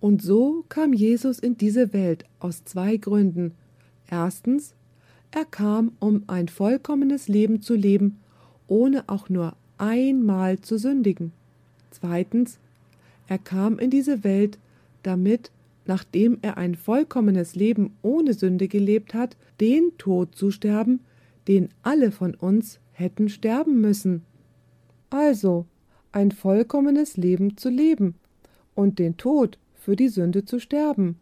Und 0.00 0.22
so 0.22 0.64
kam 0.68 0.92
Jesus 0.92 1.38
in 1.38 1.58
diese 1.58 1.92
Welt 1.92 2.24
aus 2.38 2.64
zwei 2.64 2.96
Gründen. 2.96 3.52
Erstens, 4.10 4.74
er 5.30 5.44
kam, 5.44 5.92
um 6.00 6.24
ein 6.26 6.48
vollkommenes 6.48 7.28
Leben 7.28 7.60
zu 7.60 7.74
leben, 7.74 8.18
ohne 8.66 9.04
auch 9.08 9.28
nur 9.28 9.54
einmal 9.78 10.60
zu 10.60 10.78
sündigen. 10.78 11.32
Zweitens, 11.90 12.58
er 13.28 13.38
kam 13.38 13.78
in 13.78 13.90
diese 13.90 14.24
Welt, 14.24 14.58
damit, 15.02 15.50
nachdem 15.86 16.38
er 16.42 16.56
ein 16.56 16.74
vollkommenes 16.74 17.54
Leben 17.54 17.96
ohne 18.02 18.34
Sünde 18.34 18.68
gelebt 18.68 19.14
hat, 19.14 19.36
den 19.60 19.92
Tod 19.98 20.34
zu 20.34 20.50
sterben, 20.50 21.00
den 21.48 21.68
alle 21.82 22.12
von 22.12 22.34
uns 22.34 22.80
hätten 22.92 23.28
sterben 23.28 23.80
müssen. 23.80 24.22
Also, 25.08 25.66
ein 26.12 26.30
vollkommenes 26.30 27.16
Leben 27.16 27.56
zu 27.56 27.68
leben 27.68 28.14
und 28.74 28.98
den 28.98 29.16
Tod 29.16 29.58
für 29.74 29.96
die 29.96 30.08
Sünde 30.08 30.44
zu 30.44 30.58
sterben. 30.58 31.18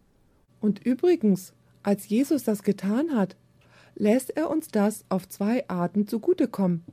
Und 0.60 0.84
übrigens, 0.84 1.52
als 1.82 2.08
Jesus 2.08 2.44
das 2.44 2.62
getan 2.62 3.14
hat, 3.14 3.36
lässt 3.94 4.36
er 4.36 4.50
uns 4.50 4.68
das 4.68 5.04
auf 5.08 5.28
zwei 5.28 5.68
Arten 5.68 6.06
zugutekommen. 6.06 6.84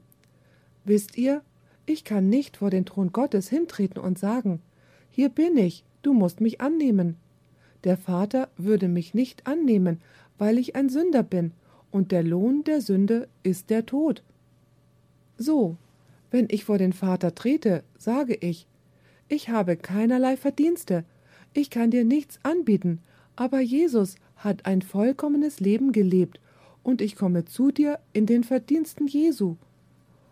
Wisst 0.84 1.18
ihr, 1.18 1.42
ich 1.86 2.04
kann 2.04 2.30
nicht 2.30 2.58
vor 2.58 2.70
den 2.70 2.86
Thron 2.86 3.12
Gottes 3.12 3.50
hintreten 3.50 4.00
und 4.00 4.18
sagen, 4.18 4.62
hier 5.10 5.30
bin 5.30 5.58
ich, 5.58 5.84
du 6.06 6.14
musst 6.14 6.42
mich 6.42 6.62
annehmen. 6.62 7.18
Der 7.84 7.98
Vater 7.98 8.50
würde 8.58 8.88
mich 8.88 9.14
nicht 9.14 9.48
annehmen, 9.48 10.02
weil 10.38 10.58
ich 10.58 10.76
ein 10.76 10.90
Sünder 10.90 11.24
bin, 11.24 11.52
und 11.92 12.12
der 12.12 12.24
Lohn 12.24 12.64
der 12.64 12.82
Sünde 12.82 13.28
ist 13.44 13.70
der 13.70 13.86
Tod. 13.86 14.22
So, 15.38 15.78
wenn 16.32 16.48
ich 16.50 16.66
vor 16.66 16.78
den 16.78 16.94
Vater 16.94 17.34
trete, 17.34 17.84
sage 17.98 18.36
ich, 18.36 18.68
ich 19.30 19.50
habe 19.50 19.76
keinerlei 19.78 20.38
Verdienste, 20.38 21.06
Ich 21.54 21.70
kann 21.70 21.90
dir 21.90 22.04
nichts 22.04 22.38
anbieten, 22.44 23.00
aber 23.38 23.62
Jesus 23.62 24.16
hat 24.36 24.66
ein 24.66 24.82
vollkommenes 24.82 25.62
Leben 25.62 25.94
gelebt, 25.94 26.42
und 26.84 27.02
ich 27.02 27.16
komme 27.16 27.46
zu 27.46 27.72
dir 27.72 28.00
in 28.12 28.26
den 28.26 28.44
Verdiensten 28.44 29.08
Jesu. 29.08 29.56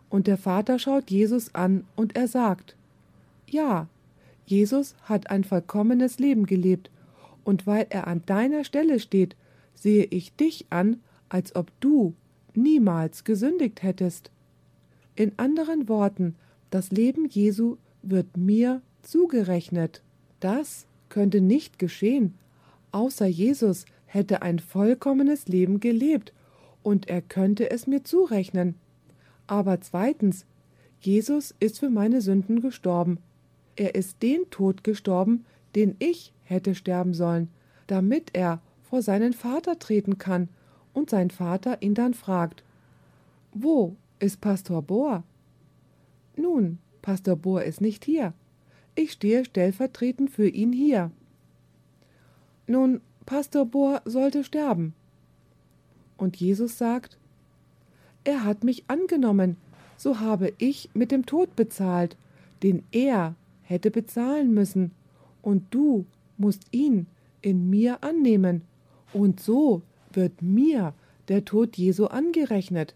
Und 0.09 0.27
der 0.27 0.37
Vater 0.37 0.77
schaut 0.79 1.09
Jesus 1.09 1.55
an, 1.55 1.85
und 1.95 2.15
er 2.17 2.27
sagt, 2.27 2.75
Ja, 3.49 3.87
Jesus 4.45 4.95
hat 5.03 5.29
ein 5.29 5.43
vollkommenes 5.43 6.19
Leben 6.19 6.45
gelebt, 6.45 6.89
und 7.43 7.67
weil 7.67 7.87
er 7.89 8.07
an 8.07 8.21
deiner 8.25 8.63
Stelle 8.63 8.99
steht, 8.99 9.35
sehe 9.73 10.05
ich 10.05 10.33
dich 10.35 10.67
an, 10.69 11.01
als 11.29 11.55
ob 11.55 11.71
du 11.81 12.13
niemals 12.55 13.23
gesündigt 13.23 13.83
hättest. 13.83 14.31
In 15.15 15.33
anderen 15.37 15.89
Worten, 15.89 16.35
das 16.69 16.91
Leben 16.91 17.27
Jesu 17.27 17.77
wird 18.01 18.37
mir 18.37 18.81
zugerechnet. 19.01 20.01
Das 20.39 20.85
könnte 21.09 21.41
nicht 21.41 21.79
geschehen, 21.79 22.35
außer 22.91 23.25
Jesus 23.25 23.85
hätte 24.05 24.41
ein 24.41 24.59
vollkommenes 24.59 25.47
Leben 25.47 25.79
gelebt, 25.79 26.33
und 26.81 27.07
er 27.09 27.21
könnte 27.21 27.69
es 27.71 27.87
mir 27.87 28.03
zurechnen. 28.03 28.75
Aber 29.47 29.79
zweitens, 29.81 30.45
Jesus 30.99 31.55
ist 31.59 31.79
für 31.79 31.89
meine 31.89 32.21
Sünden 32.21 32.61
gestorben. 32.61 33.19
Er 33.75 33.95
ist 33.95 34.21
den 34.21 34.49
Tod 34.49 34.83
gestorben, 34.83 35.45
den 35.75 35.95
ich 35.99 36.33
hätte 36.43 36.75
sterben 36.75 37.13
sollen, 37.13 37.49
damit 37.87 38.31
er 38.33 38.61
vor 38.83 39.01
seinen 39.01 39.33
Vater 39.33 39.79
treten 39.79 40.17
kann 40.17 40.49
und 40.93 41.09
sein 41.09 41.31
Vater 41.31 41.81
ihn 41.81 41.95
dann 41.95 42.13
fragt, 42.13 42.63
wo 43.53 43.95
ist 44.19 44.41
Pastor 44.41 44.81
Bohr? 44.81 45.23
Nun, 46.35 46.79
Pastor 47.01 47.35
Bohr 47.35 47.63
ist 47.63 47.81
nicht 47.81 48.05
hier. 48.05 48.33
Ich 48.95 49.13
stehe 49.13 49.45
stellvertretend 49.45 50.29
für 50.29 50.47
ihn 50.47 50.71
hier. 50.71 51.11
Nun, 52.67 53.01
Pastor 53.25 53.65
Bohr 53.65 54.01
sollte 54.05 54.43
sterben. 54.43 54.93
Und 56.17 56.35
Jesus 56.37 56.77
sagt, 56.77 57.17
er 58.23 58.45
hat 58.45 58.63
mich 58.63 58.85
angenommen, 58.87 59.57
so 59.97 60.19
habe 60.19 60.53
ich 60.57 60.89
mit 60.93 61.11
dem 61.11 61.25
Tod 61.25 61.55
bezahlt, 61.55 62.15
den 62.61 62.83
er 62.91 63.35
hätte 63.73 63.91
bezahlen 63.91 64.53
müssen, 64.53 64.91
und 65.41 65.65
du 65.71 66.05
musst 66.37 66.63
ihn 66.71 67.07
in 67.41 67.69
mir 67.69 68.03
annehmen, 68.03 68.61
und 69.13 69.39
so 69.39 69.81
wird 70.11 70.41
mir 70.41 70.93
der 71.27 71.43
Tod 71.43 71.75
Jesu 71.75 72.05
angerechnet. 72.05 72.95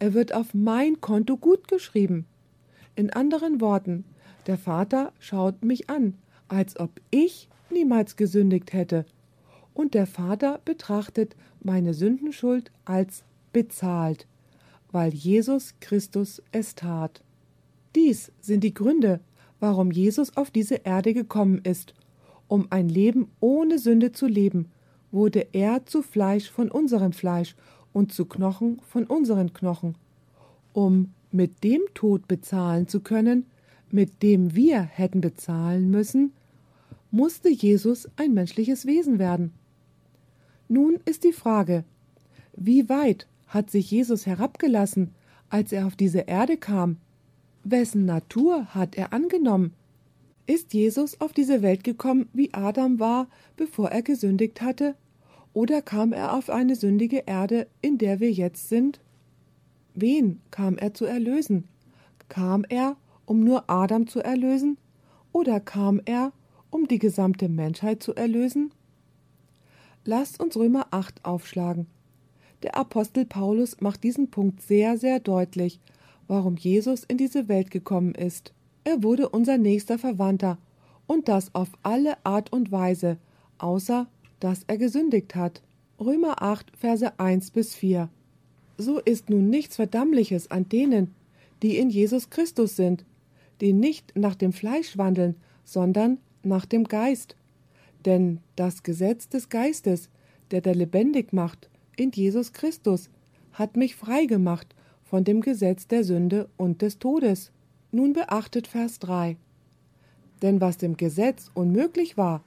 Er 0.00 0.14
wird 0.14 0.34
auf 0.34 0.52
mein 0.52 1.00
Konto 1.00 1.36
gutgeschrieben. 1.36 2.26
In 2.96 3.10
anderen 3.10 3.60
Worten, 3.60 4.04
der 4.46 4.58
Vater 4.58 5.12
schaut 5.20 5.64
mich 5.64 5.88
an, 5.88 6.14
als 6.48 6.78
ob 6.78 6.90
ich 7.10 7.48
niemals 7.70 8.16
gesündigt 8.16 8.72
hätte, 8.72 9.06
und 9.74 9.94
der 9.94 10.06
Vater 10.06 10.60
betrachtet 10.64 11.36
meine 11.62 11.94
Sündenschuld 11.94 12.72
als 12.84 13.22
bezahlt, 13.52 14.26
weil 14.90 15.14
Jesus 15.14 15.74
Christus 15.80 16.42
es 16.50 16.74
tat. 16.74 17.22
Dies 17.94 18.32
sind 18.40 18.64
die 18.64 18.74
Gründe, 18.74 19.20
warum 19.60 19.90
Jesus 19.90 20.36
auf 20.36 20.50
diese 20.50 20.76
Erde 20.76 21.14
gekommen 21.14 21.60
ist. 21.64 21.94
Um 22.46 22.66
ein 22.70 22.88
Leben 22.88 23.28
ohne 23.40 23.78
Sünde 23.78 24.12
zu 24.12 24.26
leben, 24.26 24.70
wurde 25.10 25.46
er 25.52 25.86
zu 25.86 26.02
Fleisch 26.02 26.50
von 26.50 26.70
unserem 26.70 27.12
Fleisch 27.12 27.54
und 27.92 28.12
zu 28.12 28.26
Knochen 28.26 28.80
von 28.88 29.04
unseren 29.04 29.52
Knochen. 29.52 29.96
Um 30.72 31.12
mit 31.30 31.64
dem 31.64 31.82
Tod 31.94 32.28
bezahlen 32.28 32.88
zu 32.88 33.00
können, 33.00 33.46
mit 33.90 34.22
dem 34.22 34.54
wir 34.54 34.80
hätten 34.82 35.20
bezahlen 35.20 35.90
müssen, 35.90 36.32
musste 37.10 37.48
Jesus 37.48 38.08
ein 38.16 38.34
menschliches 38.34 38.86
Wesen 38.86 39.18
werden. 39.18 39.52
Nun 40.68 40.98
ist 41.04 41.24
die 41.24 41.32
Frage, 41.32 41.84
wie 42.54 42.88
weit 42.88 43.26
hat 43.46 43.70
sich 43.70 43.90
Jesus 43.90 44.26
herabgelassen, 44.26 45.14
als 45.48 45.72
er 45.72 45.86
auf 45.86 45.96
diese 45.96 46.20
Erde 46.20 46.58
kam? 46.58 46.98
Wessen 47.64 48.04
Natur 48.04 48.74
hat 48.74 48.96
er 48.96 49.12
angenommen? 49.12 49.74
Ist 50.46 50.72
Jesus 50.72 51.20
auf 51.20 51.32
diese 51.32 51.60
Welt 51.60 51.84
gekommen, 51.84 52.28
wie 52.32 52.54
Adam 52.54 52.98
war, 52.98 53.28
bevor 53.56 53.90
er 53.90 54.02
gesündigt 54.02 54.62
hatte? 54.62 54.94
Oder 55.52 55.82
kam 55.82 56.12
er 56.12 56.34
auf 56.34 56.50
eine 56.50 56.76
sündige 56.76 57.24
Erde, 57.26 57.66
in 57.82 57.98
der 57.98 58.20
wir 58.20 58.30
jetzt 58.30 58.68
sind? 58.68 59.00
Wen 59.94 60.40
kam 60.50 60.78
er 60.78 60.94
zu 60.94 61.04
erlösen? 61.04 61.64
Kam 62.28 62.64
er, 62.68 62.96
um 63.26 63.44
nur 63.44 63.68
Adam 63.68 64.06
zu 64.06 64.20
erlösen? 64.20 64.78
Oder 65.32 65.60
kam 65.60 66.00
er, 66.04 66.32
um 66.70 66.88
die 66.88 66.98
gesamte 66.98 67.48
Menschheit 67.48 68.02
zu 68.02 68.14
erlösen? 68.14 68.72
Lasst 70.04 70.40
uns 70.40 70.56
Römer 70.56 70.86
8 70.90 71.24
aufschlagen. 71.24 71.86
Der 72.62 72.76
Apostel 72.76 73.26
Paulus 73.26 73.80
macht 73.80 74.02
diesen 74.02 74.30
Punkt 74.30 74.62
sehr, 74.62 74.96
sehr 74.96 75.20
deutlich, 75.20 75.80
warum 76.28 76.56
Jesus 76.56 77.04
in 77.04 77.16
diese 77.16 77.48
Welt 77.48 77.70
gekommen 77.70 78.14
ist. 78.14 78.52
Er 78.84 79.02
wurde 79.02 79.28
unser 79.28 79.58
nächster 79.58 79.98
Verwandter, 79.98 80.58
und 81.08 81.28
das 81.28 81.54
auf 81.54 81.70
alle 81.82 82.24
Art 82.24 82.52
und 82.52 82.70
Weise, 82.70 83.16
außer 83.56 84.06
dass 84.38 84.62
er 84.68 84.78
gesündigt 84.78 85.34
hat. 85.34 85.62
Römer 85.98 86.42
8, 86.42 86.76
Verse 86.76 87.18
1 87.18 87.50
bis 87.50 87.74
4. 87.74 88.08
So 88.76 89.00
ist 89.00 89.30
nun 89.30 89.50
nichts 89.50 89.74
Verdammliches 89.74 90.50
an 90.50 90.68
denen, 90.68 91.14
die 91.62 91.78
in 91.78 91.90
Jesus 91.90 92.30
Christus 92.30 92.76
sind, 92.76 93.04
die 93.60 93.72
nicht 93.72 94.16
nach 94.16 94.36
dem 94.36 94.52
Fleisch 94.52 94.96
wandeln, 94.96 95.34
sondern 95.64 96.18
nach 96.44 96.66
dem 96.66 96.84
Geist. 96.84 97.34
Denn 98.04 98.38
das 98.54 98.84
Gesetz 98.84 99.28
des 99.28 99.48
Geistes, 99.48 100.08
der 100.52 100.60
da 100.60 100.70
lebendig 100.70 101.32
macht, 101.32 101.68
in 101.96 102.12
Jesus 102.12 102.52
Christus, 102.52 103.10
hat 103.52 103.76
mich 103.76 103.96
frei 103.96 104.26
gemacht 104.26 104.76
von 105.08 105.24
dem 105.24 105.40
Gesetz 105.40 105.86
der 105.86 106.04
Sünde 106.04 106.50
und 106.58 106.82
des 106.82 106.98
Todes. 106.98 107.50
Nun 107.92 108.12
beachtet 108.12 108.66
Vers 108.66 108.98
3. 108.98 109.36
Denn 110.42 110.60
was 110.60 110.76
dem 110.76 110.98
Gesetz 110.98 111.50
unmöglich 111.54 112.18
war, 112.18 112.44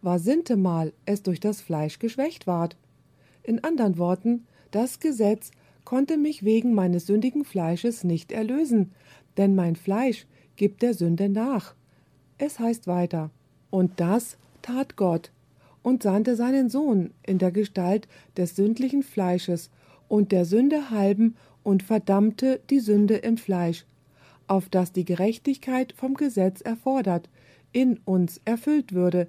war 0.00 0.18
sintemal 0.18 0.94
es 1.04 1.22
durch 1.22 1.40
das 1.40 1.60
Fleisch 1.60 1.98
geschwächt 1.98 2.46
ward. 2.46 2.76
In 3.42 3.62
anderen 3.62 3.98
Worten, 3.98 4.46
das 4.70 5.00
Gesetz 5.00 5.50
konnte 5.84 6.16
mich 6.16 6.42
wegen 6.42 6.72
meines 6.72 7.06
sündigen 7.06 7.44
Fleisches 7.44 8.02
nicht 8.02 8.32
erlösen, 8.32 8.92
denn 9.36 9.54
mein 9.54 9.76
Fleisch 9.76 10.26
gibt 10.56 10.80
der 10.80 10.94
Sünde 10.94 11.28
nach. 11.28 11.74
Es 12.38 12.58
heißt 12.58 12.86
weiter, 12.86 13.30
und 13.68 14.00
das 14.00 14.38
tat 14.62 14.96
Gott 14.96 15.32
und 15.82 16.02
sandte 16.02 16.34
seinen 16.34 16.70
Sohn 16.70 17.10
in 17.26 17.36
der 17.36 17.52
Gestalt 17.52 18.08
des 18.38 18.56
sündlichen 18.56 19.02
Fleisches 19.02 19.70
und 20.08 20.32
der 20.32 20.46
Sünde 20.46 20.90
halben 20.90 21.36
und 21.62 21.82
verdammte 21.82 22.60
die 22.70 22.80
Sünde 22.80 23.16
im 23.16 23.36
Fleisch, 23.36 23.84
auf 24.46 24.68
dass 24.68 24.92
die 24.92 25.04
Gerechtigkeit 25.04 25.92
vom 25.92 26.14
Gesetz 26.14 26.60
erfordert, 26.60 27.28
in 27.72 27.98
uns 28.04 28.40
erfüllt 28.44 28.92
würde, 28.92 29.28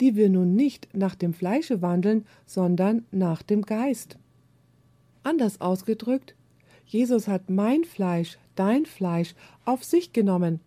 die 0.00 0.16
wir 0.16 0.28
nun 0.28 0.54
nicht 0.54 0.88
nach 0.94 1.14
dem 1.14 1.34
Fleische 1.34 1.82
wandeln, 1.82 2.24
sondern 2.46 3.04
nach 3.10 3.42
dem 3.42 3.62
Geist. 3.62 4.18
Anders 5.22 5.60
ausgedrückt, 5.60 6.34
Jesus 6.86 7.28
hat 7.28 7.50
mein 7.50 7.84
Fleisch, 7.84 8.38
dein 8.56 8.86
Fleisch, 8.86 9.34
auf 9.64 9.84
sich 9.84 10.12
genommen. 10.12 10.60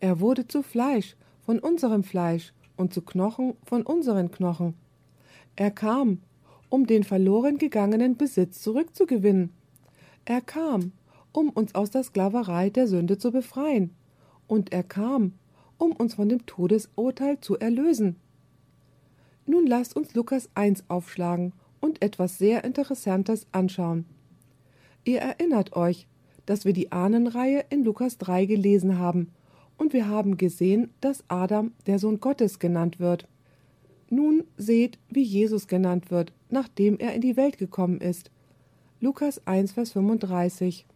Er 0.00 0.20
wurde 0.20 0.46
zu 0.46 0.62
Fleisch 0.62 1.16
von 1.40 1.58
unserem 1.58 2.02
Fleisch 2.02 2.52
und 2.76 2.92
zu 2.92 3.00
Knochen 3.02 3.54
von 3.64 3.82
unseren 3.82 4.30
Knochen. 4.30 4.74
Er 5.54 5.70
kam, 5.70 6.20
um 6.68 6.86
den 6.86 7.04
verloren 7.04 7.58
gegangenen 7.58 8.16
Besitz 8.16 8.60
zurückzugewinnen. 8.60 9.50
Er 10.26 10.40
kam, 10.40 10.92
um 11.32 11.50
uns 11.50 11.74
aus 11.74 11.90
der 11.90 12.02
Sklaverei 12.02 12.68
der 12.68 12.88
Sünde 12.88 13.16
zu 13.16 13.30
befreien. 13.30 13.94
Und 14.48 14.72
er 14.72 14.82
kam, 14.82 15.32
um 15.78 15.92
uns 15.92 16.14
von 16.14 16.28
dem 16.28 16.44
Todesurteil 16.46 17.40
zu 17.40 17.58
erlösen. 17.58 18.16
Nun 19.46 19.66
lasst 19.66 19.94
uns 19.94 20.14
Lukas 20.14 20.50
1 20.54 20.84
aufschlagen 20.88 21.52
und 21.80 22.02
etwas 22.02 22.38
sehr 22.38 22.64
Interessantes 22.64 23.46
anschauen. 23.52 24.04
Ihr 25.04 25.20
erinnert 25.20 25.76
euch, 25.76 26.08
dass 26.44 26.64
wir 26.64 26.72
die 26.72 26.90
Ahnenreihe 26.90 27.64
in 27.70 27.84
Lukas 27.84 28.18
3 28.18 28.46
gelesen 28.46 28.98
haben 28.98 29.30
und 29.78 29.92
wir 29.92 30.08
haben 30.08 30.36
gesehen, 30.36 30.90
dass 31.00 31.24
Adam 31.28 31.72
der 31.86 32.00
Sohn 32.00 32.18
Gottes 32.18 32.58
genannt 32.58 32.98
wird. 32.98 33.28
Nun 34.10 34.44
seht, 34.56 34.98
wie 35.08 35.22
Jesus 35.22 35.68
genannt 35.68 36.10
wird, 36.10 36.32
nachdem 36.50 36.98
er 36.98 37.14
in 37.14 37.20
die 37.20 37.36
Welt 37.36 37.58
gekommen 37.58 38.00
ist. 38.00 38.30
Lukas 38.98 39.46
1, 39.46 39.72
Vers 39.72 39.92
35. 39.92 40.86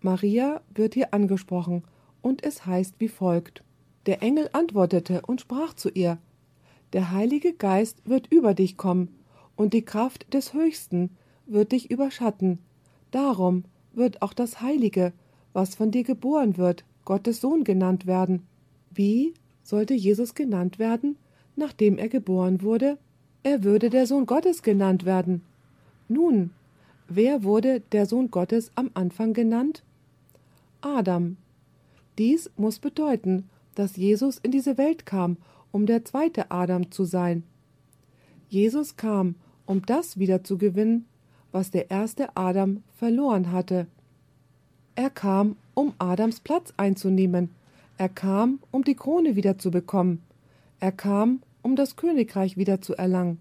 Maria 0.00 0.60
wird 0.74 0.94
hier 0.94 1.14
angesprochen, 1.14 1.84
und 2.20 2.42
es 2.42 2.66
heißt 2.66 2.96
wie 2.98 3.06
folgt. 3.06 3.62
Der 4.06 4.24
Engel 4.24 4.50
antwortete 4.52 5.22
und 5.24 5.40
sprach 5.40 5.74
zu 5.74 5.88
ihr, 5.90 6.18
Der 6.92 7.12
Heilige 7.12 7.52
Geist 7.52 7.98
wird 8.06 8.26
über 8.32 8.54
dich 8.54 8.76
kommen, 8.76 9.14
und 9.54 9.72
die 9.72 9.84
Kraft 9.84 10.34
des 10.34 10.52
Höchsten 10.52 11.10
wird 11.46 11.70
dich 11.70 11.92
überschatten. 11.92 12.58
Darum 13.12 13.62
wird 13.92 14.20
auch 14.20 14.32
das 14.32 14.60
Heilige, 14.60 15.12
was 15.52 15.76
von 15.76 15.92
dir 15.92 16.02
geboren 16.02 16.56
wird, 16.56 16.84
Gottes 17.04 17.40
Sohn 17.40 17.62
genannt 17.62 18.08
werden. 18.08 18.44
Wie 18.90 19.32
sollte 19.62 19.94
Jesus 19.94 20.34
genannt 20.34 20.80
werden, 20.80 21.16
nachdem 21.54 21.98
er 21.98 22.08
geboren 22.08 22.62
wurde? 22.62 22.98
Er 23.44 23.62
würde 23.62 23.90
der 23.90 24.08
Sohn 24.08 24.26
Gottes 24.26 24.64
genannt 24.64 25.04
werden. 25.04 25.42
Nun, 26.08 26.50
wer 27.08 27.42
wurde 27.42 27.80
der 27.92 28.06
Sohn 28.06 28.30
Gottes 28.30 28.70
am 28.74 28.90
Anfang 28.94 29.32
genannt? 29.32 29.82
Adam. 30.80 31.36
Dies 32.18 32.50
muss 32.56 32.78
bedeuten, 32.78 33.48
dass 33.74 33.96
Jesus 33.96 34.38
in 34.38 34.50
diese 34.50 34.78
Welt 34.78 35.06
kam, 35.06 35.36
um 35.70 35.86
der 35.86 36.04
zweite 36.04 36.50
Adam 36.50 36.90
zu 36.90 37.04
sein. 37.04 37.42
Jesus 38.48 38.96
kam, 38.96 39.34
um 39.66 39.84
das 39.84 40.18
wiederzugewinnen, 40.18 41.04
was 41.52 41.70
der 41.70 41.90
erste 41.90 42.36
Adam 42.36 42.82
verloren 42.94 43.52
hatte. 43.52 43.86
Er 44.94 45.10
kam, 45.10 45.56
um 45.74 45.92
Adams 45.98 46.40
Platz 46.40 46.72
einzunehmen. 46.76 47.50
Er 47.98 48.08
kam, 48.08 48.60
um 48.70 48.84
die 48.84 48.94
Krone 48.94 49.36
wiederzubekommen. 49.36 50.22
Er 50.80 50.92
kam, 50.92 51.42
um 51.62 51.76
das 51.76 51.96
Königreich 51.96 52.56
wiederzuerlangen. 52.56 53.40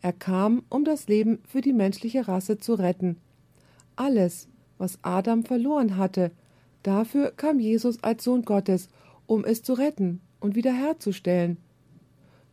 Er 0.00 0.12
kam, 0.12 0.62
um 0.68 0.84
das 0.84 1.08
Leben 1.08 1.40
für 1.46 1.60
die 1.60 1.72
menschliche 1.72 2.28
Rasse 2.28 2.58
zu 2.58 2.74
retten. 2.74 3.16
Alles, 3.96 4.48
was 4.78 4.98
Adam 5.02 5.44
verloren 5.44 5.96
hatte, 5.96 6.30
dafür 6.82 7.32
kam 7.32 7.58
Jesus 7.58 8.02
als 8.02 8.24
Sohn 8.24 8.42
Gottes, 8.42 8.88
um 9.26 9.44
es 9.44 9.62
zu 9.62 9.72
retten 9.72 10.20
und 10.40 10.54
wiederherzustellen. 10.54 11.58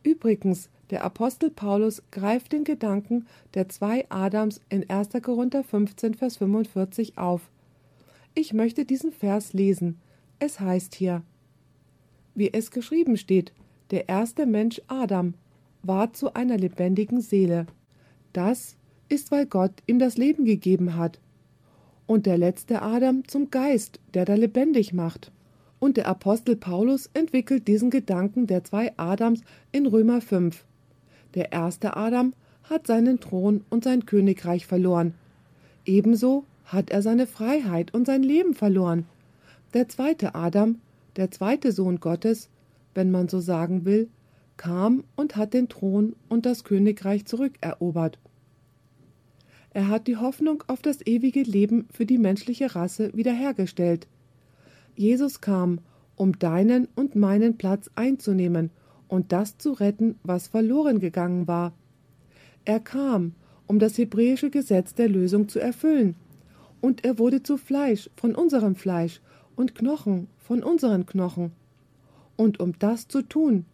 Übrigens, 0.02 0.68
der 0.90 1.04
Apostel 1.04 1.50
Paulus 1.50 2.02
greift 2.10 2.52
den 2.52 2.64
Gedanken 2.64 3.26
der 3.54 3.68
zwei 3.68 4.06
Adams 4.08 4.60
in 4.68 4.88
1. 4.88 5.08
Korinther 5.22 5.64
15, 5.64 6.14
Vers 6.14 6.36
45 6.36 7.18
auf. 7.18 7.50
Ich 8.34 8.52
möchte 8.52 8.84
diesen 8.84 9.12
Vers 9.12 9.52
lesen. 9.52 9.98
Es 10.38 10.60
heißt 10.60 10.94
hier, 10.94 11.22
wie 12.34 12.52
es 12.52 12.70
geschrieben 12.70 13.16
steht, 13.16 13.52
der 13.90 14.08
erste 14.08 14.46
Mensch 14.46 14.80
Adam 14.88 15.34
war 15.86 16.12
zu 16.12 16.34
einer 16.34 16.56
lebendigen 16.56 17.20
Seele. 17.20 17.66
Das 18.32 18.76
ist, 19.08 19.30
weil 19.30 19.46
Gott 19.46 19.72
ihm 19.86 19.98
das 19.98 20.16
Leben 20.16 20.44
gegeben 20.44 20.96
hat. 20.96 21.20
Und 22.06 22.26
der 22.26 22.38
letzte 22.38 22.82
Adam 22.82 23.26
zum 23.26 23.50
Geist, 23.50 24.00
der 24.14 24.24
da 24.24 24.34
lebendig 24.34 24.92
macht. 24.92 25.32
Und 25.78 25.96
der 25.96 26.08
Apostel 26.08 26.56
Paulus 26.56 27.10
entwickelt 27.14 27.68
diesen 27.68 27.90
Gedanken 27.90 28.46
der 28.46 28.64
zwei 28.64 28.92
Adams 28.96 29.42
in 29.72 29.86
Römer 29.86 30.20
5. 30.20 30.64
Der 31.34 31.52
erste 31.52 31.96
Adam 31.96 32.32
hat 32.64 32.86
seinen 32.86 33.20
Thron 33.20 33.64
und 33.68 33.84
sein 33.84 34.06
Königreich 34.06 34.66
verloren. 34.66 35.14
Ebenso 35.84 36.44
hat 36.64 36.90
er 36.90 37.02
seine 37.02 37.26
Freiheit 37.26 37.94
und 37.94 38.06
sein 38.06 38.22
Leben 38.22 38.54
verloren. 38.54 39.06
Der 39.74 39.88
zweite 39.88 40.34
Adam, 40.34 40.80
der 41.16 41.30
zweite 41.30 41.72
Sohn 41.72 42.00
Gottes, 42.00 42.48
wenn 42.94 43.10
man 43.10 43.28
so 43.28 43.40
sagen 43.40 43.84
will, 43.84 44.08
kam 44.56 45.04
und 45.16 45.36
hat 45.36 45.54
den 45.54 45.68
Thron 45.68 46.16
und 46.28 46.46
das 46.46 46.64
Königreich 46.64 47.26
zurückerobert. 47.26 48.18
Er 49.70 49.88
hat 49.88 50.06
die 50.06 50.16
Hoffnung 50.16 50.64
auf 50.68 50.80
das 50.80 51.04
ewige 51.06 51.42
Leben 51.42 51.86
für 51.92 52.06
die 52.06 52.18
menschliche 52.18 52.74
Rasse 52.74 53.10
wiederhergestellt. 53.14 54.08
Jesus 54.94 55.42
kam, 55.42 55.80
um 56.16 56.38
deinen 56.38 56.88
und 56.94 57.14
meinen 57.14 57.58
Platz 57.58 57.90
einzunehmen 57.94 58.70
und 59.08 59.32
das 59.32 59.58
zu 59.58 59.72
retten, 59.72 60.16
was 60.22 60.48
verloren 60.48 60.98
gegangen 60.98 61.46
war. 61.46 61.74
Er 62.64 62.80
kam, 62.80 63.34
um 63.66 63.78
das 63.78 63.98
hebräische 63.98 64.50
Gesetz 64.50 64.94
der 64.94 65.08
Lösung 65.08 65.48
zu 65.48 65.60
erfüllen, 65.60 66.16
und 66.80 67.04
er 67.04 67.18
wurde 67.18 67.42
zu 67.42 67.56
Fleisch 67.56 68.10
von 68.16 68.34
unserem 68.34 68.76
Fleisch 68.76 69.20
und 69.56 69.74
Knochen 69.74 70.28
von 70.38 70.62
unseren 70.62 71.06
Knochen. 71.06 71.52
Und 72.36 72.60
um 72.60 72.78
das 72.78 73.08
zu 73.08 73.22
tun, 73.22 73.64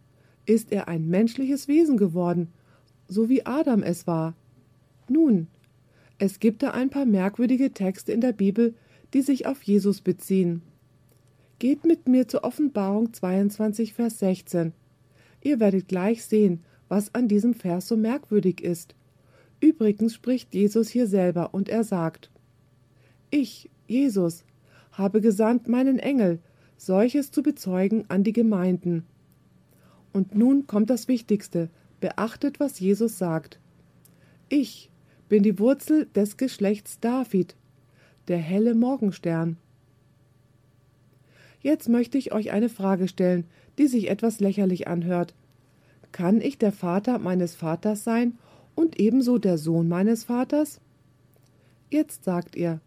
ist 0.45 0.71
er 0.71 0.87
ein 0.87 1.07
menschliches 1.07 1.67
Wesen 1.67 1.97
geworden, 1.97 2.49
so 3.07 3.29
wie 3.29 3.45
Adam 3.45 3.83
es 3.83 4.07
war. 4.07 4.35
Nun, 5.07 5.47
es 6.17 6.39
gibt 6.39 6.63
da 6.63 6.71
ein 6.71 6.89
paar 6.89 7.05
merkwürdige 7.05 7.71
Texte 7.71 8.11
in 8.11 8.21
der 8.21 8.33
Bibel, 8.33 8.75
die 9.13 9.21
sich 9.21 9.45
auf 9.45 9.61
Jesus 9.63 10.01
beziehen. 10.01 10.61
Geht 11.59 11.85
mit 11.85 12.07
mir 12.07 12.27
zur 12.27 12.43
Offenbarung 12.43 13.13
22, 13.13 13.93
Vers 13.93 14.19
16. 14.19 14.73
Ihr 15.41 15.59
werdet 15.59 15.87
gleich 15.87 16.25
sehen, 16.25 16.63
was 16.89 17.13
an 17.13 17.27
diesem 17.27 17.53
Vers 17.53 17.87
so 17.87 17.97
merkwürdig 17.97 18.61
ist. 18.61 18.95
Übrigens 19.59 20.13
spricht 20.13 20.53
Jesus 20.53 20.89
hier 20.89 21.07
selber 21.07 21.53
und 21.53 21.69
er 21.69 21.83
sagt, 21.83 22.29
ich, 23.29 23.69
Jesus, 23.87 24.43
habe 24.91 25.21
gesandt 25.21 25.67
meinen 25.67 25.99
Engel, 25.99 26.39
solches 26.77 27.31
zu 27.31 27.41
bezeugen 27.41 28.05
an 28.09 28.23
die 28.23 28.33
Gemeinden. 28.33 29.05
Und 30.13 30.35
nun 30.35 30.67
kommt 30.67 30.89
das 30.89 31.07
Wichtigste, 31.07 31.69
beachtet, 31.99 32.59
was 32.59 32.79
Jesus 32.79 33.17
sagt. 33.17 33.59
Ich 34.47 34.89
bin 35.27 35.43
die 35.43 35.57
Wurzel 35.59 36.05
des 36.15 36.37
Geschlechts 36.37 36.99
David, 36.99 37.55
der 38.27 38.37
helle 38.37 38.75
Morgenstern. 38.75 39.57
Jetzt 41.61 41.89
möchte 41.89 42.17
ich 42.17 42.33
euch 42.33 42.51
eine 42.51 42.69
Frage 42.69 43.07
stellen, 43.07 43.45
die 43.77 43.87
sich 43.87 44.09
etwas 44.09 44.39
lächerlich 44.39 44.87
anhört. 44.87 45.33
Kann 46.11 46.41
ich 46.41 46.57
der 46.57 46.71
Vater 46.71 47.17
meines 47.19 47.55
Vaters 47.55 48.03
sein 48.03 48.37
und 48.75 48.99
ebenso 48.99 49.37
der 49.37 49.57
Sohn 49.57 49.87
meines 49.87 50.25
Vaters? 50.25 50.79
Jetzt 51.89 52.25
sagt 52.25 52.55
ihr, 52.55 52.81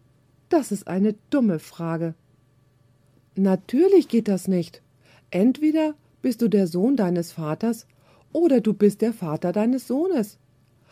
das 0.49 0.71
ist 0.71 0.87
eine 0.87 1.15
dumme 1.29 1.59
Frage. 1.59 2.13
Natürlich 3.35 4.07
geht 4.07 4.27
das 4.27 4.47
nicht. 4.47 4.81
Entweder 5.31 5.95
bist 6.27 6.41
du 6.41 6.49
der 6.49 6.67
Sohn 6.67 6.97
deines 6.97 7.31
Vaters 7.31 7.87
oder 8.33 8.59
du 8.59 8.73
bist 8.73 9.01
der 9.01 9.13
Vater 9.13 9.53
deines 9.53 9.87
Sohnes. 9.87 10.37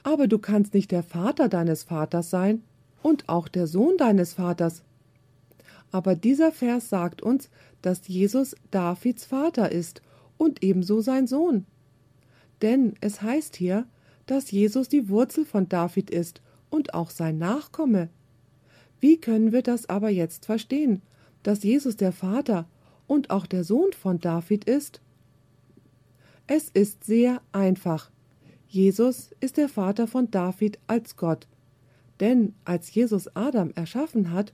Aber 0.01 0.29
du 0.29 0.39
kannst 0.39 0.73
nicht 0.73 0.91
der 0.91 1.03
Vater 1.03 1.49
deines 1.49 1.83
Vaters 1.83 2.29
sein 2.29 2.63
und 3.03 3.27
auch 3.27 3.49
der 3.49 3.67
Sohn 3.67 3.97
deines 3.97 4.35
Vaters. 4.35 4.81
Aber 5.91 6.15
dieser 6.15 6.53
Vers 6.53 6.87
sagt 6.87 7.21
uns, 7.21 7.49
dass 7.81 8.07
Jesus 8.07 8.55
Davids 8.71 9.25
Vater 9.25 9.73
ist 9.73 10.01
und 10.37 10.63
ebenso 10.63 11.01
sein 11.01 11.27
Sohn. 11.27 11.65
Denn 12.61 12.93
es 13.01 13.21
heißt 13.21 13.57
hier, 13.57 13.87
dass 14.27 14.51
Jesus 14.51 14.87
die 14.87 15.09
Wurzel 15.09 15.43
von 15.43 15.67
David 15.67 16.11
ist 16.11 16.41
und 16.69 16.93
auch 16.93 17.09
sein 17.09 17.37
Nachkomme. 17.37 18.07
Wie 19.01 19.17
können 19.19 19.51
wir 19.51 19.63
das 19.63 19.89
aber 19.89 20.11
jetzt 20.11 20.45
verstehen, 20.45 21.01
dass 21.43 21.61
Jesus 21.63 21.97
der 21.97 22.13
Vater 22.13 22.69
und 23.05 23.31
auch 23.31 23.45
der 23.45 23.65
Sohn 23.65 23.91
von 23.91 24.21
David 24.21 24.63
ist? 24.63 25.01
Es 26.47 26.69
ist 26.69 27.03
sehr 27.03 27.41
einfach. 27.51 28.11
Jesus 28.67 29.31
ist 29.39 29.57
der 29.57 29.67
Vater 29.67 30.07
von 30.07 30.29
David 30.29 30.77
als 30.85 31.15
Gott. 31.15 31.47
Denn 32.19 32.53
als 32.65 32.93
Jesus 32.93 33.35
Adam 33.35 33.71
erschaffen 33.75 34.31
hat, 34.31 34.53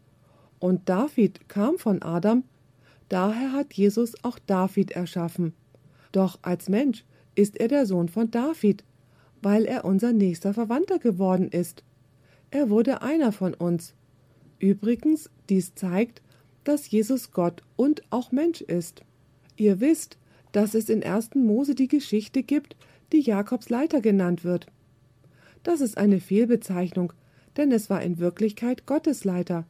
und 0.59 0.87
David 0.87 1.49
kam 1.49 1.77
von 1.77 2.01
Adam, 2.01 2.43
daher 3.09 3.51
hat 3.51 3.73
Jesus 3.73 4.13
auch 4.23 4.39
David 4.39 4.91
erschaffen. 4.91 5.53
Doch 6.11 6.39
als 6.43 6.69
Mensch 6.69 7.03
ist 7.35 7.59
er 7.59 7.67
der 7.67 7.85
Sohn 7.85 8.09
von 8.09 8.29
David, 8.31 8.83
weil 9.41 9.65
er 9.65 9.83
unser 9.85 10.13
nächster 10.13 10.53
Verwandter 10.53 10.99
geworden 10.99 11.49
ist. 11.49 11.83
Er 12.51 12.69
wurde 12.69 13.01
einer 13.01 13.31
von 13.31 13.53
uns. 13.53 13.95
Übrigens, 14.59 15.29
dies 15.49 15.73
zeigt, 15.73 16.21
dass 16.63 16.91
Jesus 16.91 17.31
Gott 17.31 17.63
und 17.75 18.03
auch 18.11 18.31
Mensch 18.31 18.61
ist. 18.61 19.03
Ihr 19.57 19.79
wisst, 19.79 20.17
dass 20.51 20.73
es 20.73 20.89
in 20.89 21.03
1. 21.03 21.35
Mose 21.35 21.75
die 21.75 21.87
Geschichte 21.87 22.43
gibt, 22.43 22.75
die 23.11 23.21
Jakobs 23.21 23.69
Leiter 23.69 24.01
genannt 24.01 24.43
wird. 24.43 24.67
Das 25.63 25.81
ist 25.81 25.97
eine 25.97 26.19
Fehlbezeichnung, 26.19 27.13
denn 27.57 27.71
es 27.71 27.89
war 27.89 28.01
in 28.01 28.19
Wirklichkeit 28.19 28.85
Gottes 28.85 29.23
Leiter. 29.23 29.65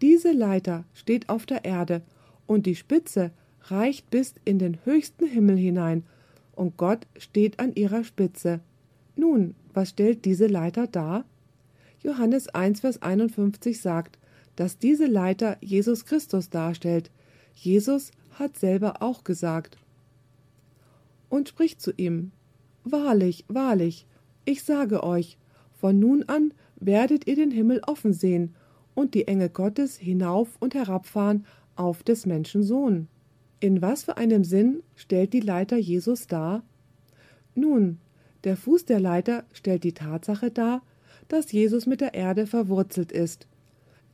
Diese 0.00 0.32
Leiter 0.32 0.84
steht 0.94 1.28
auf 1.28 1.46
der 1.46 1.64
Erde, 1.64 2.02
und 2.46 2.66
die 2.66 2.74
Spitze 2.74 3.30
reicht 3.62 4.10
bis 4.10 4.34
in 4.44 4.58
den 4.58 4.78
höchsten 4.84 5.26
Himmel 5.26 5.56
hinein, 5.56 6.04
und 6.54 6.76
Gott 6.76 7.06
steht 7.16 7.60
an 7.60 7.74
ihrer 7.74 8.04
Spitze. 8.04 8.60
Nun, 9.16 9.54
was 9.72 9.90
stellt 9.90 10.24
diese 10.24 10.46
Leiter 10.46 10.86
dar? 10.86 11.24
Johannes 12.02 12.48
1, 12.48 12.80
Vers 12.80 13.00
51 13.00 13.80
sagt, 13.80 14.18
dass 14.56 14.78
diese 14.78 15.06
Leiter 15.06 15.56
Jesus 15.60 16.04
Christus 16.04 16.50
darstellt. 16.50 17.10
Jesus 17.54 18.10
hat 18.32 18.58
selber 18.58 19.02
auch 19.02 19.24
gesagt. 19.24 19.78
Und 21.32 21.48
spricht 21.48 21.80
zu 21.80 21.92
ihm, 21.96 22.30
Wahrlich, 22.84 23.46
wahrlich, 23.48 24.06
ich 24.44 24.64
sage 24.64 25.02
euch, 25.02 25.38
von 25.72 25.98
nun 25.98 26.24
an 26.24 26.52
werdet 26.76 27.26
ihr 27.26 27.36
den 27.36 27.50
Himmel 27.50 27.80
offen 27.86 28.12
sehen 28.12 28.54
und 28.92 29.14
die 29.14 29.26
Engel 29.28 29.48
Gottes 29.48 29.96
hinauf 29.96 30.58
und 30.60 30.74
herabfahren 30.74 31.46
auf 31.74 32.02
des 32.02 32.26
Menschen 32.26 32.62
Sohn. 32.62 33.08
In 33.60 33.80
was 33.80 34.02
für 34.02 34.18
einem 34.18 34.44
Sinn 34.44 34.82
stellt 34.94 35.32
die 35.32 35.40
Leiter 35.40 35.78
Jesus 35.78 36.26
dar? 36.26 36.64
Nun, 37.54 37.96
der 38.44 38.58
Fuß 38.58 38.84
der 38.84 39.00
Leiter 39.00 39.44
stellt 39.54 39.84
die 39.84 39.94
Tatsache 39.94 40.50
dar, 40.50 40.82
dass 41.28 41.50
Jesus 41.50 41.86
mit 41.86 42.02
der 42.02 42.12
Erde 42.12 42.46
verwurzelt 42.46 43.10
ist, 43.10 43.46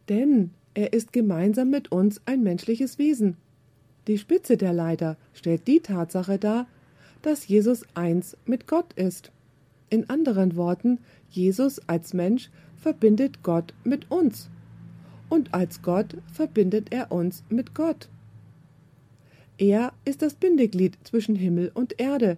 denn 0.08 0.52
er 0.72 0.92
ist 0.92 1.12
gemeinsam 1.12 1.68
mit 1.68 1.90
uns 1.90 2.20
ein 2.26 2.44
menschliches 2.44 2.96
Wesen. 2.96 3.36
Die 4.06 4.18
Spitze 4.18 4.56
der 4.56 4.72
Leiter 4.72 5.16
stellt 5.32 5.66
die 5.66 5.80
Tatsache 5.80 6.38
dar, 6.38 6.68
dass 7.22 7.48
Jesus 7.48 7.84
eins 7.94 8.36
mit 8.46 8.66
Gott 8.66 8.92
ist. 8.94 9.30
In 9.90 10.08
anderen 10.10 10.56
Worten, 10.56 10.98
Jesus 11.30 11.80
als 11.88 12.14
Mensch 12.14 12.50
verbindet 12.76 13.42
Gott 13.42 13.74
mit 13.84 14.10
uns. 14.10 14.48
Und 15.28 15.52
als 15.52 15.82
Gott 15.82 16.16
verbindet 16.32 16.92
er 16.92 17.12
uns 17.12 17.42
mit 17.48 17.74
Gott. 17.74 18.08
Er 19.58 19.92
ist 20.04 20.22
das 20.22 20.34
Bindeglied 20.34 20.96
zwischen 21.02 21.34
Himmel 21.34 21.70
und 21.74 22.00
Erde. 22.00 22.36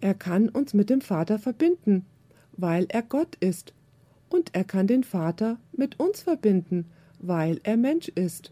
Er 0.00 0.14
kann 0.14 0.48
uns 0.48 0.74
mit 0.74 0.90
dem 0.90 1.00
Vater 1.00 1.38
verbinden, 1.38 2.04
weil 2.56 2.86
er 2.88 3.02
Gott 3.02 3.36
ist. 3.40 3.72
Und 4.28 4.54
er 4.54 4.64
kann 4.64 4.86
den 4.86 5.04
Vater 5.04 5.58
mit 5.72 6.00
uns 6.00 6.22
verbinden, 6.22 6.86
weil 7.20 7.60
er 7.62 7.76
Mensch 7.76 8.08
ist. 8.08 8.50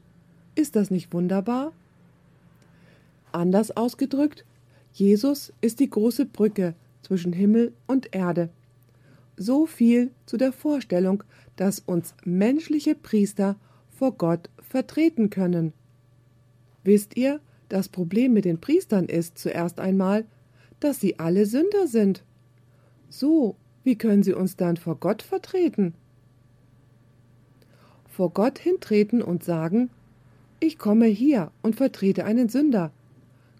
Ist 0.54 0.76
das 0.76 0.90
nicht 0.90 1.12
wunderbar? 1.12 1.72
Anders 3.32 3.76
ausgedrückt, 3.76 4.44
Jesus 4.94 5.52
ist 5.60 5.80
die 5.80 5.90
große 5.90 6.24
Brücke 6.24 6.74
zwischen 7.02 7.32
Himmel 7.32 7.72
und 7.88 8.14
Erde. 8.14 8.48
So 9.36 9.66
viel 9.66 10.12
zu 10.24 10.36
der 10.36 10.52
Vorstellung, 10.52 11.24
dass 11.56 11.80
uns 11.80 12.14
menschliche 12.24 12.94
Priester 12.94 13.56
vor 13.90 14.12
Gott 14.12 14.48
vertreten 14.60 15.30
können. 15.30 15.72
Wisst 16.84 17.16
ihr, 17.16 17.40
das 17.68 17.88
Problem 17.88 18.34
mit 18.34 18.44
den 18.44 18.60
Priestern 18.60 19.06
ist 19.06 19.36
zuerst 19.36 19.80
einmal, 19.80 20.26
dass 20.78 21.00
sie 21.00 21.18
alle 21.18 21.46
Sünder 21.46 21.88
sind. 21.88 22.22
So, 23.08 23.56
wie 23.82 23.96
können 23.98 24.22
sie 24.22 24.32
uns 24.32 24.54
dann 24.54 24.76
vor 24.76 24.94
Gott 24.94 25.22
vertreten? 25.22 25.94
Vor 28.06 28.30
Gott 28.30 28.60
hintreten 28.60 29.22
und 29.22 29.42
sagen, 29.42 29.90
ich 30.60 30.78
komme 30.78 31.06
hier 31.06 31.50
und 31.62 31.74
vertrete 31.74 32.24
einen 32.24 32.48
Sünder. 32.48 32.92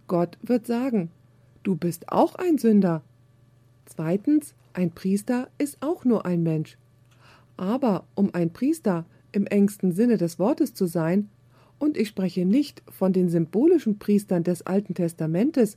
Gott 0.07 0.39
wird 0.43 0.67
sagen, 0.67 1.11
du 1.65 1.75
bist 1.75 2.11
auch 2.11 2.37
ein 2.37 2.59
Sünder. 2.59 3.03
Zweitens, 3.87 4.55
ein 4.73 4.93
Priester 4.93 5.49
ist 5.59 5.79
auch 5.81 6.05
nur 6.05 6.25
ein 6.25 6.43
Mensch. 6.43 6.79
Aber 7.57 8.07
um 8.15 8.33
ein 8.33 8.53
Priester 8.53 9.05
im 9.33 9.47
engsten 9.47 9.93
Sinne 9.93 10.17
des 10.17 10.39
Wortes 10.39 10.75
zu 10.75 10.87
sein, 10.87 11.29
und 11.79 11.97
ich 11.97 12.09
spreche 12.09 12.45
nicht 12.45 12.83
von 12.89 13.13
den 13.13 13.29
symbolischen 13.29 13.99
Priestern 13.99 14.45
des 14.45 14.63
Alten 14.63 14.95
Testamentes, 14.95 15.77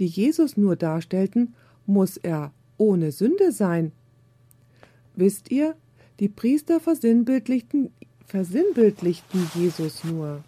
die 0.00 0.06
Jesus 0.06 0.56
nur 0.56 0.76
darstellten, 0.76 1.54
muss 1.86 2.16
er 2.16 2.52
ohne 2.78 3.12
Sünde 3.12 3.52
sein. 3.52 3.92
Wisst 5.14 5.50
ihr, 5.50 5.76
die 6.20 6.28
Priester 6.28 6.80
versinnbildlichten, 6.80 7.90
versinnbildlichten 8.26 9.48
Jesus 9.54 10.04
nur. 10.04 10.42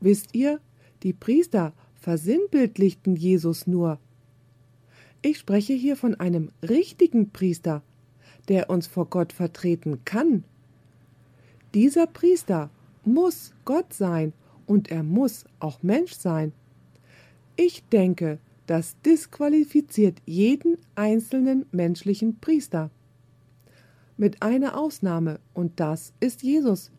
Wisst 0.00 0.34
ihr, 0.34 0.60
die 1.04 1.12
Priester 1.12 1.72
versinnbildlichten 1.94 3.14
Jesus 3.14 3.66
nur. 3.66 4.00
Ich 5.22 5.38
spreche 5.38 5.74
hier 5.74 5.96
von 5.96 6.14
einem 6.16 6.50
richtigen 6.62 7.30
Priester, 7.30 7.82
der 8.48 8.68
uns 8.68 8.86
vor 8.86 9.06
Gott 9.06 9.32
vertreten 9.32 10.04
kann. 10.04 10.44
Dieser 11.72 12.06
Priester 12.06 12.70
muss 13.04 13.52
Gott 13.64 13.92
sein 13.92 14.32
und 14.66 14.90
er 14.90 15.02
muss 15.02 15.44
auch 15.60 15.82
Mensch 15.82 16.12
sein. 16.14 16.52
Ich 17.56 17.84
denke, 17.84 18.38
das 18.66 18.96
disqualifiziert 19.02 20.20
jeden 20.24 20.78
einzelnen 20.94 21.66
menschlichen 21.70 22.38
Priester. 22.40 22.90
Mit 24.16 24.42
einer 24.42 24.78
Ausnahme, 24.78 25.40
und 25.52 25.80
das 25.80 26.14
ist 26.20 26.42
Jesus. 26.42 26.90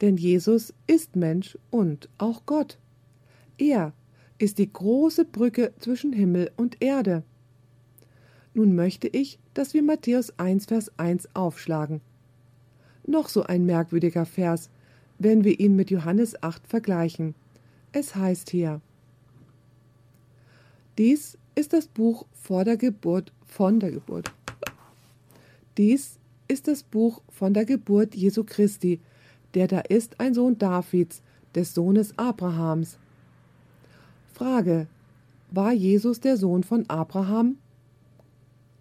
Denn 0.00 0.16
Jesus 0.16 0.72
ist 0.86 1.16
Mensch 1.16 1.58
und 1.70 2.08
auch 2.18 2.46
Gott. 2.46 2.78
Er 3.62 3.92
ist 4.38 4.58
die 4.58 4.72
große 4.72 5.24
Brücke 5.24 5.72
zwischen 5.78 6.12
Himmel 6.12 6.50
und 6.56 6.82
Erde. 6.82 7.22
Nun 8.54 8.74
möchte 8.74 9.06
ich, 9.06 9.38
dass 9.54 9.72
wir 9.72 9.84
Matthäus 9.84 10.36
1, 10.36 10.66
Vers 10.66 10.90
1 10.98 11.28
aufschlagen. 11.36 12.00
Noch 13.06 13.28
so 13.28 13.44
ein 13.44 13.64
merkwürdiger 13.64 14.26
Vers, 14.26 14.68
wenn 15.20 15.44
wir 15.44 15.60
ihn 15.60 15.76
mit 15.76 15.92
Johannes 15.92 16.42
8 16.42 16.66
vergleichen. 16.66 17.36
Es 17.92 18.16
heißt 18.16 18.50
hier: 18.50 18.80
Dies 20.98 21.38
ist 21.54 21.72
das 21.72 21.86
Buch 21.86 22.26
vor 22.32 22.64
der 22.64 22.76
Geburt, 22.76 23.32
von 23.46 23.78
der 23.78 23.92
Geburt. 23.92 24.32
Dies 25.78 26.18
ist 26.48 26.66
das 26.66 26.82
Buch 26.82 27.22
von 27.28 27.54
der 27.54 27.64
Geburt 27.64 28.16
Jesu 28.16 28.42
Christi, 28.42 28.98
der 29.54 29.68
da 29.68 29.78
ist 29.78 30.18
ein 30.18 30.34
Sohn 30.34 30.58
Davids, 30.58 31.22
des 31.54 31.74
Sohnes 31.74 32.18
Abrahams. 32.18 32.98
Frage: 34.42 34.88
War 35.52 35.72
Jesus 35.72 36.18
der 36.18 36.36
Sohn 36.36 36.64
von 36.64 36.90
Abraham? 36.90 37.58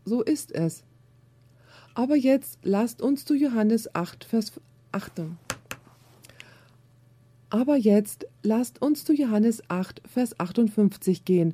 So 0.05 0.23
ist 0.23 0.51
es. 0.51 0.83
Aber 1.93 2.15
jetzt 2.15 2.57
lasst 2.63 2.99
uns 2.99 3.25
zu 3.25 3.35
Johannes 3.35 3.93
8, 3.93 4.23
Vers 4.23 4.53
8. 4.91 5.21
Aber 7.51 7.75
jetzt 7.75 8.25
lasst 8.41 8.81
uns 8.81 9.05
zu 9.05 9.13
Johannes 9.13 9.61
8, 9.69 10.01
Vers 10.11 10.39
58 10.39 11.25
gehen. 11.25 11.53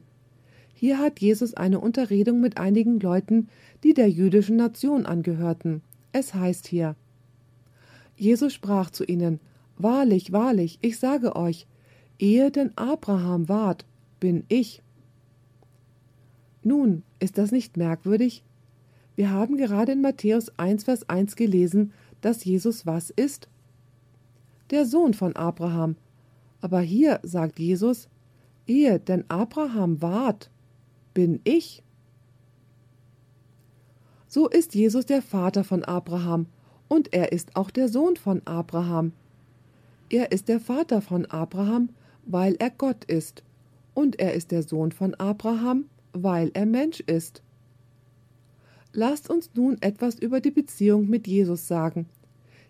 Hier 0.74 1.00
hat 1.00 1.20
Jesus 1.20 1.54
eine 1.56 1.82
Unterredung 1.82 2.40
mit 2.40 2.58
einigen 2.58 3.02
Leuten, 3.02 3.50
die 3.84 3.94
der 3.94 4.10
jüdischen 4.10 4.56
Nation 4.56 5.06
angehörten. 5.06 5.82
Es 6.14 6.34
heißt 6.34 6.66
hier: 6.68 6.96
Jesus 8.16 8.54
sprach 8.54 8.90
zu 8.90 9.04
ihnen: 9.04 9.42
Wahrlich, 9.78 10.32
wahrlich, 10.32 10.80
ich 10.82 10.98
sage 10.98 11.36
euch, 11.36 11.68
ehe 12.20 12.52
denn 12.52 12.72
Abraham 12.78 13.50
ward, 13.50 13.86
bin 14.20 14.44
ich. 14.48 14.82
Nun, 16.64 17.04
ist 17.20 17.38
das 17.38 17.52
nicht 17.52 17.78
merkwürdig? 17.78 18.44
Wir 19.16 19.32
haben 19.32 19.58
gerade 19.58 19.94
in 19.94 20.02
Matthäus 20.02 20.52
1, 20.58 20.84
Vers 20.84 21.10
1 21.10 21.36
gelesen, 21.36 21.94
dass 22.22 22.44
Jesus 22.44 22.86
was 22.86 23.10
ist? 23.10 23.48
Der 24.70 24.86
Sohn 24.86 25.14
von 25.14 25.36
Abraham. 25.36 25.96
Aber 26.62 26.82
hier 26.82 27.20
sagt 27.24 27.60
Jesus, 27.60 28.10
ehe 28.68 29.00
denn 29.00 29.24
Abraham 29.30 30.02
ward, 30.02 30.52
bin 31.14 31.40
ich. 31.46 31.84
So 34.28 34.48
ist 34.50 34.76
Jesus 34.76 35.06
der 35.06 35.22
Vater 35.22 35.64
von 35.64 35.84
Abraham 35.84 36.48
und 36.88 37.14
er 37.14 37.32
ist 37.32 37.56
auch 37.56 37.72
der 37.72 37.88
Sohn 37.88 38.18
von 38.18 38.42
Abraham. 38.46 39.14
Er 40.10 40.32
ist 40.32 40.48
der 40.48 40.60
Vater 40.60 41.02
von 41.02 41.26
Abraham, 41.28 41.90
weil 42.26 42.56
er 42.60 42.70
Gott 42.70 43.06
ist 43.06 43.44
und 43.98 44.20
er 44.20 44.36
ist 44.36 44.52
der 44.52 44.62
Sohn 44.62 44.92
von 44.92 45.16
Abraham, 45.16 45.86
weil 46.14 46.52
er 46.54 46.68
Mensch 46.68 47.00
ist. 47.00 47.42
Lasst 48.94 49.28
uns 49.28 49.50
nun 49.56 49.82
etwas 49.82 50.20
über 50.20 50.40
die 50.40 50.52
Beziehung 50.52 51.10
mit 51.10 51.26
Jesus 51.28 51.68
sagen. 51.68 52.06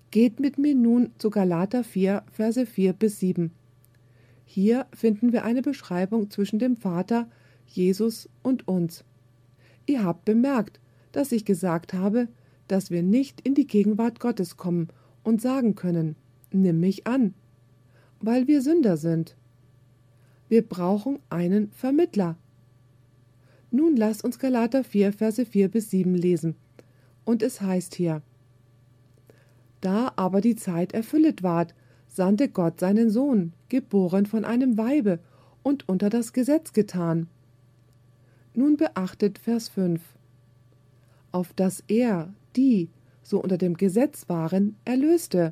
Geht 0.09 0.39
mit 0.39 0.57
mir 0.57 0.73
nun 0.73 1.11
zu 1.17 1.30
Galater 1.30 1.84
4, 1.84 2.23
Verse 2.32 2.65
4 2.65 2.93
bis 2.93 3.19
7. 3.19 3.51
Hier 4.45 4.86
finden 4.93 5.34
wir 5.34 5.43
eine 5.43 5.61
Beschreibung 5.61 6.30
zwischen 6.32 6.59
dem 6.59 6.78
Vater, 6.78 7.28
Jesus 7.65 8.30
und 8.41 8.65
uns. 8.65 9.03
Ihr 9.86 10.05
habt 10.05 10.23
bemerkt, 10.23 10.80
dass 11.11 11.34
ich 11.34 11.43
gesagt 11.43 11.93
habe, 11.93 12.30
dass 12.69 12.89
wir 12.89 13.03
nicht 13.03 13.41
in 13.41 13.53
die 13.53 13.67
Gegenwart 13.67 14.21
Gottes 14.21 14.55
kommen 14.55 14.88
und 15.23 15.41
sagen 15.41 15.75
können, 15.75 16.15
nimm 16.53 16.80
mich 16.80 17.05
an, 17.05 17.34
weil 18.21 18.47
wir 18.47 18.61
Sünder 18.61 18.95
sind. 18.95 19.36
Wir 20.50 20.62
brauchen 20.68 21.20
einen 21.30 21.72
Vermittler. 21.72 22.38
Nun 23.70 23.98
lasst 23.98 24.24
uns 24.24 24.39
Galater 24.39 24.84
4, 24.84 25.12
Verse 25.12 25.45
4 25.45 25.70
bis 25.70 25.89
7 25.89 26.16
lesen. 26.16 26.56
Und 27.26 27.43
es 27.43 27.60
heißt 27.60 27.95
hier: 27.95 28.22
Da 29.82 30.14
aber 30.16 30.39
die 30.39 30.56
Zeit 30.56 30.93
erfüllet 30.93 31.43
ward, 31.43 31.76
sandte 32.08 32.48
Gott 32.48 32.80
seinen 32.80 33.10
Sohn, 33.10 33.54
geboren 33.68 34.26
von 34.26 34.45
einem 34.45 34.78
Weibe 34.78 35.20
und 35.64 35.89
unter 35.89 36.10
das 36.10 36.32
Gesetz 36.32 36.72
getan. 36.72 37.28
Nun 38.54 38.78
beachtet 38.78 39.38
Vers 39.38 39.68
5. 39.68 40.02
Auf 41.34 41.54
dass 41.54 41.84
er, 41.88 42.34
die 42.56 42.89
so 43.22 43.41
unter 43.41 43.58
dem 43.58 43.76
Gesetz 43.76 44.30
waren, 44.30 44.78
erlöste. 44.86 45.52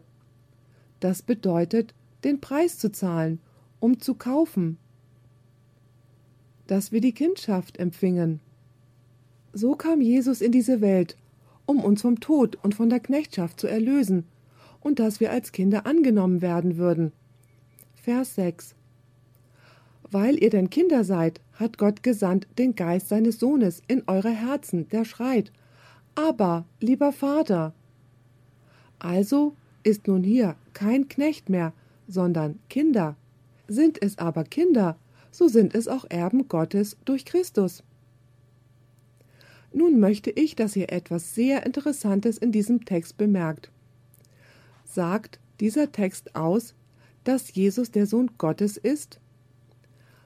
Das 1.01 1.21
bedeutet, 1.21 1.93
den 2.23 2.39
Preis 2.39 2.79
zu 2.79 2.89
zahlen, 2.91 3.39
um 3.81 3.99
zu 3.99 4.15
kaufen, 4.15 4.77
dass 6.67 6.91
wir 6.91 7.01
die 7.01 7.13
Kindschaft 7.13 7.77
empfingen. 7.77 8.39
So 9.53 9.75
kam 9.75 10.01
Jesus 10.01 10.41
in 10.41 10.51
diese 10.51 10.81
Welt, 10.81 11.15
um 11.65 11.79
uns 11.83 12.01
vom 12.01 12.19
Tod 12.19 12.57
und 12.61 12.75
von 12.75 12.89
der 12.89 12.99
Knechtschaft 12.99 13.59
zu 13.59 13.67
erlösen, 13.67 14.25
und 14.81 14.99
dass 14.99 15.19
wir 15.19 15.31
als 15.31 15.51
Kinder 15.51 15.87
angenommen 15.87 16.41
werden 16.41 16.77
würden. 16.77 17.11
Vers 17.95 18.35
6 18.35 18.75
Weil 20.11 20.41
ihr 20.41 20.51
denn 20.51 20.69
Kinder 20.69 21.03
seid, 21.03 21.41
hat 21.53 21.77
Gott 21.77 22.03
gesandt 22.03 22.47
den 22.59 22.75
Geist 22.75 23.09
seines 23.09 23.39
Sohnes 23.39 23.81
in 23.87 24.03
eure 24.07 24.29
Herzen, 24.29 24.87
der 24.89 25.05
schreit, 25.05 25.51
aber, 26.15 26.65
lieber 26.79 27.11
Vater. 27.11 27.73
Also 28.99 29.55
ist 29.83 30.07
nun 30.07 30.23
hier 30.23 30.55
kein 30.73 31.07
Knecht 31.09 31.49
mehr, 31.49 31.73
sondern 32.07 32.59
Kinder. 32.69 33.15
Sind 33.67 34.01
es 34.01 34.17
aber 34.17 34.43
Kinder, 34.43 34.97
so 35.35 35.49
sind 35.49 35.75
es 35.75 35.89
auch 35.89 36.05
Erben 36.07 36.47
Gottes 36.47 36.95
durch 37.03 37.25
Christus. 37.25 37.83
Nun 39.73 39.99
möchte 39.99 40.29
ich, 40.29 40.55
dass 40.55 40.77
ihr 40.77 40.93
etwas 40.93 41.35
sehr 41.35 41.65
Interessantes 41.65 42.37
in 42.37 42.53
diesem 42.53 42.85
Text 42.85 43.17
bemerkt. 43.17 43.69
Sagt 44.85 45.39
dieser 45.59 45.91
Text 45.91 46.37
aus, 46.37 46.73
dass 47.25 47.53
Jesus 47.53 47.91
der 47.91 48.05
Sohn 48.05 48.31
Gottes 48.37 48.77
ist? 48.77 49.19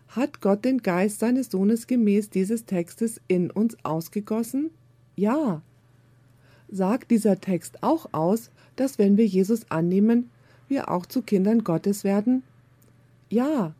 Hat 0.09 0.41
Gott 0.41 0.63
den 0.63 0.83
Geist 0.83 1.17
seines 1.17 1.49
Sohnes 1.49 1.87
gemäß 1.87 2.29
dieses 2.29 2.65
Textes 2.65 3.19
in 3.27 3.49
uns 3.49 3.77
ausgegossen? 3.83 4.69
Ja. 5.15 5.63
Sagt 6.69 7.09
dieser 7.09 7.41
Text 7.41 7.81
auch 7.81 8.09
aus, 8.11 8.51
dass 8.75 8.99
wenn 8.99 9.17
wir 9.17 9.25
Jesus 9.25 9.71
annehmen, 9.71 10.29
wir 10.67 10.91
auch 10.91 11.07
zu 11.07 11.23
Kindern 11.23 11.63
Gottes 11.63 12.03
werden? 12.03 12.43
Ja. 13.31 13.73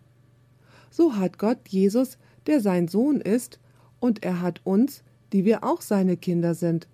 So 0.90 1.16
hat 1.16 1.38
Gott 1.38 1.68
Jesus, 1.68 2.18
der 2.48 2.62
sein 2.62 2.88
Sohn 2.88 3.22
ist, 3.22 3.60
und 4.00 4.24
er 4.24 4.42
hat 4.42 4.62
uns, 4.64 5.04
die 5.34 5.46
wir 5.46 5.64
auch 5.64 5.82
seine 5.82 6.18
Kinder 6.18 6.56
sind. 6.56 6.88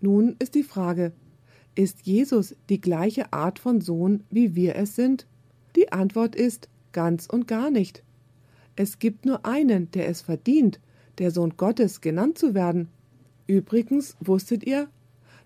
Nun 0.00 0.36
ist 0.38 0.54
die 0.54 0.62
Frage, 0.62 1.12
ist 1.74 2.06
Jesus 2.06 2.56
die 2.68 2.80
gleiche 2.80 3.32
Art 3.32 3.58
von 3.58 3.80
Sohn, 3.80 4.24
wie 4.30 4.54
wir 4.54 4.76
es 4.76 4.96
sind? 4.96 5.26
Die 5.76 5.92
Antwort 5.92 6.34
ist 6.34 6.68
ganz 6.92 7.26
und 7.26 7.46
gar 7.46 7.70
nicht. 7.70 8.02
Es 8.76 8.98
gibt 8.98 9.24
nur 9.24 9.44
einen, 9.46 9.90
der 9.92 10.08
es 10.08 10.20
verdient, 10.20 10.80
der 11.18 11.30
Sohn 11.30 11.56
Gottes 11.56 12.00
genannt 12.00 12.38
zu 12.38 12.54
werden. 12.54 12.88
Übrigens 13.46 14.16
wusstet 14.20 14.64
ihr, 14.64 14.88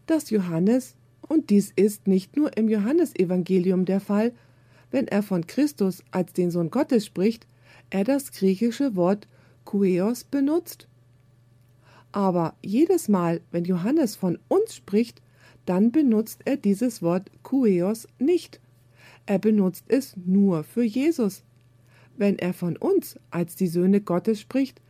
dass 0.07 0.31
Johannes, 0.31 0.97
und 1.29 1.51
dies 1.51 1.73
ist 1.77 2.09
nicht 2.09 2.37
nur 2.37 2.57
im 2.57 2.69
Johannesevangelium 2.69 3.85
der 3.85 4.01
Fall, 4.01 4.33
wenn 4.91 5.09
er 5.09 5.23
von 5.23 5.47
Christus 5.47 6.03
als 6.11 6.33
den 6.33 6.51
Sohn 6.51 6.71
Gottes 6.71 7.07
spricht, 7.07 7.47
er 7.93 8.05
das 8.05 8.33
griechische 8.33 8.97
Wort 8.97 9.29
Kueos 9.65 10.25
benutzt? 10.25 10.89
Aber 12.11 12.55
jedes 12.63 13.09
Mal, 13.09 13.41
wenn 13.51 13.65
Johannes 13.65 14.17
von 14.17 14.39
uns 14.49 14.75
spricht, 14.75 15.23
dann 15.67 15.93
benutzt 15.93 16.41
er 16.45 16.57
dieses 16.57 17.03
Wort 17.03 17.31
Kueos 17.43 18.09
nicht. 18.19 18.61
Er 19.27 19.39
benutzt 19.39 19.85
es 19.89 20.17
nur 20.17 20.65
für 20.65 20.83
Jesus. 20.83 21.45
Wenn 22.17 22.39
er 22.39 22.55
von 22.55 22.77
uns 22.77 23.19
als 23.31 23.57
die 23.57 23.69
Söhne 23.69 24.01
Gottes 24.01 24.41
spricht, 24.41 24.81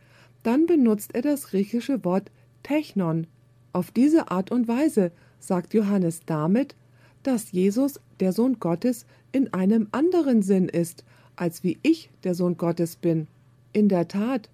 dann 0.41 0.65
benutzt 0.65 1.13
er 1.13 1.21
das 1.21 1.47
griechische 1.47 2.03
Wort 2.03 2.31
Technon. 2.63 3.27
Auf 3.73 3.91
diese 3.91 4.31
Art 4.31 4.51
und 4.51 4.67
Weise 4.67 5.11
sagt 5.39 5.73
Johannes 5.73 6.21
damit, 6.25 6.75
dass 7.23 7.51
Jesus 7.51 7.99
der 8.19 8.33
Sohn 8.33 8.59
Gottes 8.59 9.05
in 9.31 9.53
einem 9.53 9.87
anderen 9.91 10.41
Sinn 10.41 10.69
ist, 10.69 11.03
als 11.35 11.63
wie 11.63 11.79
ich 11.83 12.09
der 12.23 12.35
Sohn 12.35 12.57
Gottes 12.57 12.95
bin. 12.95 13.27
In 13.71 13.89
der 13.89 14.07
Tat, 14.07 14.49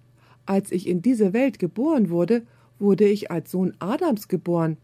als 0.46 0.72
ich 0.72 0.86
in 0.86 1.02
diese 1.02 1.32
Welt 1.32 1.58
geboren 1.58 2.10
wurde, 2.10 2.42
wurde 2.78 3.06
ich 3.06 3.30
als 3.30 3.50
Sohn 3.50 3.74
Adams 3.78 4.28
geboren. 4.28 4.76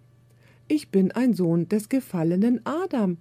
Ich 0.68 0.90
bin 0.90 1.12
ein 1.12 1.32
Sohn 1.32 1.68
des 1.68 1.88
gefallenen 1.88 2.60
Adam. 2.64 3.18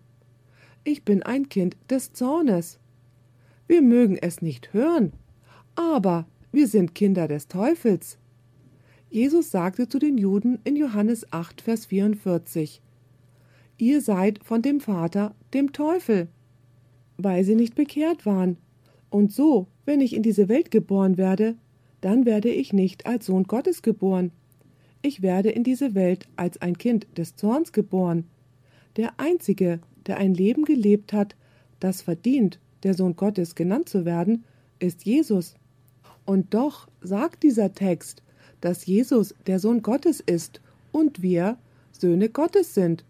Ich 0.84 1.03
bin 1.03 1.23
ein 1.23 1.49
Kind 1.49 1.78
des 1.89 2.13
Zornes. 2.13 2.80
Wir 3.67 3.82
mögen 3.82 4.17
es 4.17 4.41
nicht 4.41 4.73
hören, 4.73 5.13
aber 5.76 6.28
wir 6.51 6.67
sind 6.67 6.93
Kinder 6.95 7.28
des 7.28 7.47
Teufels. 7.47 8.17
Jesus 9.09 9.51
sagte 9.51 9.88
zu 9.88 9.97
den 9.97 10.17
Juden 10.17 10.59
in 10.63 10.76
Johannes 10.76 11.32
8, 11.32 11.61
Vers 11.61 11.86
44, 11.88 12.82
Ihr 13.78 14.01
seid 14.01 14.43
von 14.43 14.61
dem 14.61 14.80
Vater, 14.80 15.36
dem 15.53 15.73
Teufel, 15.73 16.28
weil 17.17 17.43
sie 17.43 17.55
nicht 17.55 17.76
bekehrt 17.76 18.26
waren. 18.26 18.57
Und 19.09 19.31
so, 19.31 19.67
wenn 19.85 20.01
ich 20.01 20.15
in 20.15 20.23
diese 20.23 20.49
Welt 20.49 20.71
geboren 20.71 21.17
werde, 21.17 21.55
dann 22.01 22.25
werde 22.25 22.49
ich 22.49 22.73
nicht 22.73 23.05
als 23.05 23.27
Sohn 23.27 23.43
Gottes 23.43 23.81
geboren. 23.81 24.31
Ich 25.01 25.21
werde 25.21 25.49
in 25.49 25.63
diese 25.63 25.95
Welt 25.95 26.27
als 26.35 26.61
ein 26.61 26.77
Kind 26.77 27.07
des 27.17 27.35
Zorns 27.35 27.71
geboren. 27.71 28.25
Der 28.97 29.19
Einzige, 29.19 29.79
der 30.07 30.17
ein 30.17 30.33
Leben 30.33 30.65
gelebt 30.65 31.13
hat, 31.13 31.35
das 31.79 32.01
verdient, 32.01 32.59
der 32.83 32.93
Sohn 32.93 33.15
Gottes 33.15 33.55
genannt 33.55 33.89
zu 33.89 34.05
werden, 34.05 34.43
ist 34.79 35.05
Jesus. 35.05 35.55
Und 36.25 36.53
doch 36.53 36.87
sagt 37.01 37.43
dieser 37.43 37.73
Text, 37.73 38.23
dass 38.61 38.85
Jesus 38.85 39.35
der 39.47 39.59
Sohn 39.59 39.81
Gottes 39.81 40.19
ist 40.19 40.61
und 40.91 41.21
wir 41.21 41.57
Söhne 41.91 42.29
Gottes 42.29 42.73
sind. 42.73 43.05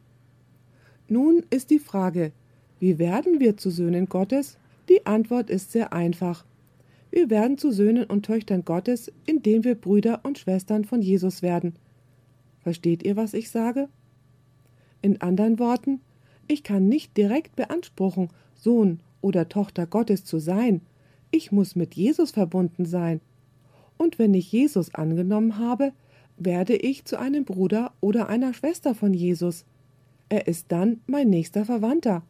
Nun 1.08 1.44
ist 1.50 1.70
die 1.70 1.80
Frage, 1.80 2.32
wie 2.80 3.00
werden 3.00 3.40
wir 3.40 3.58
zu 3.58 3.70
Söhnen 3.70 4.08
Gottes? 4.08 4.58
Die 4.90 5.06
Antwort 5.06 5.50
ist 5.50 5.72
sehr 5.72 5.94
einfach. 5.94 6.46
Wir 7.12 7.30
werden 7.30 7.58
zu 7.58 7.72
Söhnen 7.72 8.04
und 8.04 8.26
Töchtern 8.26 8.66
Gottes, 8.66 9.12
indem 9.26 9.64
wir 9.64 9.76
Brüder 9.76 10.20
und 10.24 10.38
Schwestern 10.38 10.84
von 10.84 11.02
Jesus 11.02 11.42
werden. 11.42 11.76
Versteht 12.62 13.04
ihr, 13.04 13.16
was 13.16 13.34
ich 13.34 13.50
sage? 13.50 13.90
In 15.02 15.22
anderen 15.22 15.60
Worten, 15.60 16.02
ich 16.48 16.64
kann 16.64 16.88
nicht 16.88 17.16
direkt 17.16 17.56
beanspruchen, 17.56 18.30
Sohn 18.54 19.00
oder 19.22 19.50
Tochter 19.50 19.88
Gottes 19.88 20.26
zu 20.26 20.40
sein. 20.40 20.82
Ich 21.32 21.52
muss 21.52 21.76
mit 21.76 21.96
Jesus 21.96 22.32
verbunden 22.32 22.86
sein. 22.86 23.22
Und 23.98 24.20
wenn 24.20 24.34
ich 24.34 24.52
Jesus 24.52 24.94
angenommen 24.94 25.58
habe, 25.58 25.94
werde 26.38 26.76
ich 26.76 27.06
zu 27.06 27.18
einem 27.18 27.46
Bruder 27.46 27.94
oder 28.02 28.30
einer 28.30 28.54
Schwester 28.54 28.94
von 28.94 29.14
Jesus. 29.14 29.66
Er 30.28 30.48
ist 30.48 30.72
dann 30.72 31.02
mein 31.08 31.30
nächster 31.30 31.66
Verwandter. 31.66 32.24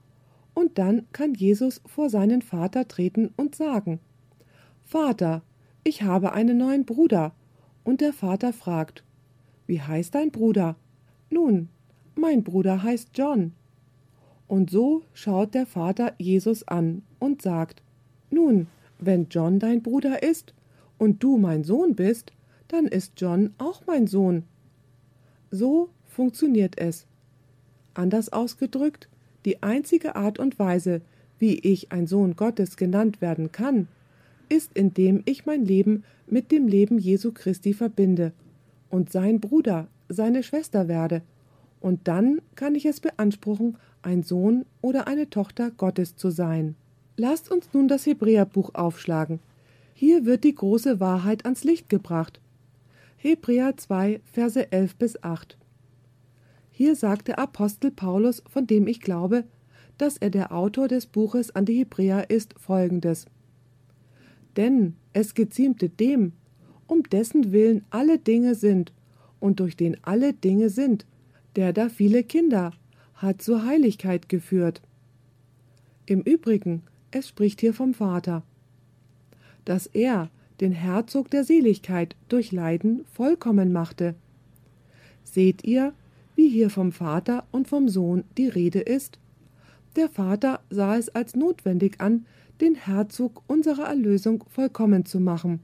Und 0.56 0.80
dann 0.80 1.06
kann 1.12 1.36
Jesus 1.36 1.82
vor 1.86 2.10
seinen 2.10 2.42
Vater 2.42 2.88
treten 2.88 3.32
und 3.38 3.54
sagen 3.54 4.00
Vater, 4.84 5.44
ich 5.84 6.02
habe 6.02 6.34
einen 6.34 6.58
neuen 6.58 6.86
Bruder. 6.86 7.34
Und 7.84 8.02
der 8.02 8.14
Vater 8.14 8.54
fragt 8.54 9.04
Wie 9.68 9.82
heißt 9.82 10.16
dein 10.16 10.32
Bruder? 10.32 10.76
Nun, 11.30 11.70
mein 12.16 12.44
Bruder 12.44 12.82
heißt 12.82 13.10
John. 13.14 13.52
Und 14.48 14.72
so 14.72 15.04
schaut 15.14 15.54
der 15.54 15.66
Vater 15.66 16.14
Jesus 16.18 16.68
an 16.68 17.04
und 17.20 17.42
sagt 17.42 17.84
Nun, 18.32 18.68
wenn 18.98 19.28
John 19.30 19.60
dein 19.60 19.84
Bruder 19.84 20.24
ist 20.24 20.54
und 20.98 21.22
du 21.22 21.38
mein 21.38 21.64
Sohn 21.64 21.96
bist, 21.96 22.32
dann 22.68 22.86
ist 22.86 23.14
John 23.18 23.54
auch 23.58 23.84
mein 23.86 24.08
Sohn. 24.08 24.44
So 25.52 25.90
funktioniert 26.06 26.80
es. 26.80 27.06
Anders 27.94 28.32
ausgedrückt, 28.32 29.10
die 29.46 29.64
einzige 29.64 30.16
Art 30.16 30.40
und 30.40 30.60
Weise, 30.60 31.02
wie 31.40 31.60
ich 31.60 31.92
ein 31.92 32.08
Sohn 32.08 32.36
Gottes 32.36 32.78
genannt 32.78 33.22
werden 33.22 33.52
kann, 33.52 33.88
ist, 34.50 34.72
indem 34.74 35.22
ich 35.26 35.46
mein 35.46 35.66
Leben 35.66 36.04
mit 36.28 36.52
dem 36.52 36.68
Leben 36.68 36.98
Jesu 36.98 37.32
Christi 37.32 37.74
verbinde 37.74 38.32
und 38.90 39.12
sein 39.12 39.40
Bruder, 39.40 39.88
seine 40.10 40.44
Schwester 40.44 40.88
werde, 40.88 41.22
und 41.80 42.08
dann 42.08 42.42
kann 42.56 42.74
ich 42.74 42.86
es 42.86 43.00
beanspruchen, 43.00 43.78
ein 44.02 44.24
Sohn 44.24 44.66
oder 44.82 45.08
eine 45.08 45.30
Tochter 45.30 45.70
Gottes 45.70 46.16
zu 46.16 46.32
sein. 46.32 46.76
Lasst 47.16 47.52
uns 47.52 47.70
nun 47.74 47.88
das 47.88 48.06
Hebräerbuch 48.06 48.74
aufschlagen. 48.74 49.40
Hier 49.94 50.26
wird 50.26 50.44
die 50.44 50.56
große 50.56 51.00
Wahrheit 51.00 51.46
ans 51.46 51.64
Licht 51.64 51.88
gebracht. 51.88 52.40
Hebräer 53.18 53.78
2, 53.78 54.20
Verse 54.26 54.72
11 54.72 54.96
bis 54.96 55.24
8. 55.24 55.58
Hier 56.78 56.98
sagt 56.98 57.30
der 57.30 57.40
Apostel 57.40 57.90
Paulus, 57.90 58.44
von 58.50 58.68
dem 58.68 58.86
ich 58.88 59.00
glaube, 59.00 59.46
dass 59.98 60.18
er 60.18 60.30
der 60.30 60.52
Autor 60.52 60.90
des 60.90 61.06
Buches 61.06 61.56
an 61.56 61.64
die 61.64 61.78
Hebräer 61.78 62.30
ist, 62.30 62.54
folgendes. 62.60 63.28
Denn 64.58 64.98
es 65.14 65.36
geziemte 65.36 65.88
dem, 65.88 66.34
um 66.86 67.04
dessen 67.04 67.54
Willen 67.54 67.86
alle 67.92 68.20
Dinge 68.20 68.56
sind 68.56 68.92
und 69.40 69.62
durch 69.62 69.78
den 69.78 69.96
alle 70.04 70.34
Dinge 70.34 70.70
sind, 70.70 71.06
der 71.56 71.72
da 71.72 71.88
viele 71.88 72.26
Kinder 72.26 72.74
hat 73.14 73.42
zur 73.42 73.66
Heiligkeit 73.66 74.28
geführt. 74.28 74.82
Im 76.06 76.24
Übrigen, 76.24 76.82
es 77.12 77.30
spricht 77.30 77.62
hier 77.62 77.74
vom 77.74 77.94
Vater, 77.94 78.44
dass 79.64 79.88
er 79.88 80.30
den 80.60 80.74
Herzog 80.74 81.32
der 81.32 81.46
Seligkeit 81.46 82.18
durch 82.28 82.52
Leiden 82.52 83.06
vollkommen 83.14 83.72
machte. 83.72 84.14
Seht 85.24 85.64
ihr, 85.64 85.94
wie 86.36 86.50
hier 86.50 86.70
vom 86.70 86.92
Vater 86.92 87.46
und 87.52 87.68
vom 87.68 87.90
Sohn 87.90 88.24
die 88.38 88.48
Rede 88.48 88.80
ist? 88.80 89.20
Der 89.96 90.10
Vater 90.10 90.60
sah 90.70 90.98
es 90.98 91.10
als 91.10 91.36
notwendig 91.36 92.02
an, 92.02 92.26
den 92.62 92.76
Herzog 92.76 93.44
unserer 93.48 93.86
Erlösung 93.86 94.44
vollkommen 94.50 95.06
zu 95.06 95.20
machen. 95.20 95.60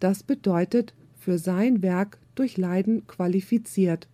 Das 0.00 0.22
bedeutet 0.22 0.94
für 1.16 1.38
sein 1.38 1.82
Werk 1.82 2.18
durch 2.34 2.56
Leiden 2.56 3.06
qualifiziert. 3.06 4.08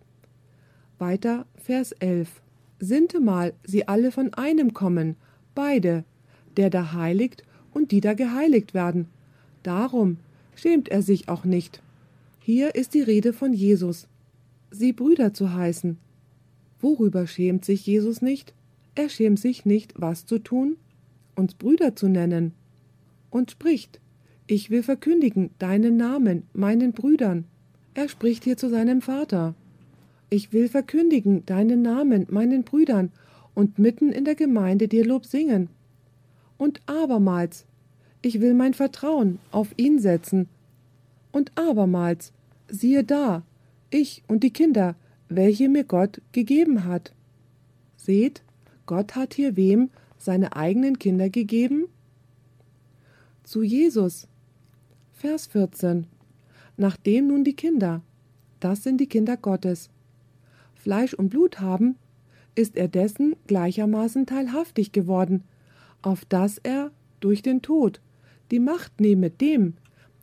Weiter 0.99 1.45
Vers 1.55 1.91
11. 1.93 2.41
Sintemal 2.79 3.53
sie 3.63 3.87
alle 3.87 4.11
von 4.11 4.33
einem 4.33 4.73
kommen, 4.73 5.15
beide, 5.55 6.03
der 6.57 6.69
da 6.69 6.93
heiligt 6.93 7.43
und 7.73 7.91
die 7.91 8.01
da 8.01 8.13
geheiligt 8.13 8.73
werden. 8.73 9.07
Darum 9.63 10.17
schämt 10.55 10.89
er 10.89 11.01
sich 11.01 11.29
auch 11.29 11.45
nicht. 11.45 11.81
Hier 12.39 12.75
ist 12.75 12.93
die 12.93 13.01
Rede 13.01 13.33
von 13.33 13.53
Jesus, 13.53 14.07
sie 14.71 14.93
Brüder 14.93 15.33
zu 15.33 15.53
heißen. 15.53 15.97
Worüber 16.79 17.27
schämt 17.27 17.65
sich 17.65 17.85
Jesus 17.85 18.21
nicht? 18.21 18.53
Er 18.95 19.09
schämt 19.09 19.39
sich 19.39 19.65
nicht, 19.65 19.93
was 19.97 20.25
zu 20.25 20.39
tun? 20.39 20.77
Uns 21.35 21.53
Brüder 21.53 21.95
zu 21.95 22.07
nennen. 22.07 22.53
Und 23.29 23.51
spricht, 23.51 23.99
ich 24.47 24.69
will 24.69 24.83
verkündigen 24.83 25.51
deinen 25.59 25.97
Namen 25.97 26.43
meinen 26.53 26.93
Brüdern. 26.93 27.45
Er 27.93 28.09
spricht 28.09 28.43
hier 28.43 28.57
zu 28.57 28.69
seinem 28.69 29.01
Vater. 29.01 29.53
Ich 30.29 30.53
will 30.53 30.69
verkündigen 30.69 31.45
deinen 31.45 31.81
Namen 31.81 32.27
meinen 32.29 32.63
Brüdern 32.63 33.11
und 33.55 33.79
mitten 33.79 34.11
in 34.11 34.25
der 34.25 34.35
Gemeinde 34.35 34.87
dir 34.87 35.05
Lob 35.05 35.25
singen. 35.25 35.69
Und 36.57 36.81
abermals, 36.87 37.65
ich 38.21 38.41
will 38.41 38.53
mein 38.53 38.73
Vertrauen 38.73 39.39
auf 39.51 39.69
ihn 39.77 39.99
setzen. 39.99 40.47
Und 41.31 41.51
abermals, 41.57 42.31
siehe 42.69 43.03
da, 43.03 43.43
ich 43.89 44.23
und 44.27 44.43
die 44.43 44.51
Kinder, 44.51 44.95
welche 45.29 45.69
mir 45.69 45.83
Gott 45.83 46.21
gegeben 46.31 46.85
hat. 46.85 47.13
Seht, 47.95 48.43
Gott 48.85 49.15
hat 49.15 49.33
hier 49.33 49.55
wem 49.55 49.89
seine 50.17 50.55
eigenen 50.55 50.99
Kinder 50.99 51.29
gegeben? 51.29 51.85
Zu 53.43 53.63
Jesus. 53.63 54.27
Vers 55.13 55.47
14. 55.47 56.07
Nachdem 56.77 57.27
nun 57.27 57.43
die 57.43 57.55
Kinder, 57.55 58.01
das 58.59 58.83
sind 58.83 58.99
die 58.99 59.07
Kinder 59.07 59.37
Gottes, 59.37 59.89
Fleisch 60.75 61.13
und 61.13 61.29
Blut 61.29 61.59
haben, 61.59 61.95
ist 62.55 62.75
er 62.75 62.87
dessen 62.87 63.35
gleichermaßen 63.47 64.25
teilhaftig 64.25 64.91
geworden, 64.91 65.43
auf 66.01 66.25
dass 66.25 66.57
er 66.57 66.91
durch 67.19 67.41
den 67.41 67.61
Tod 67.61 68.01
die 68.51 68.59
Macht 68.59 68.99
nehme 68.99 69.29
dem, 69.29 69.75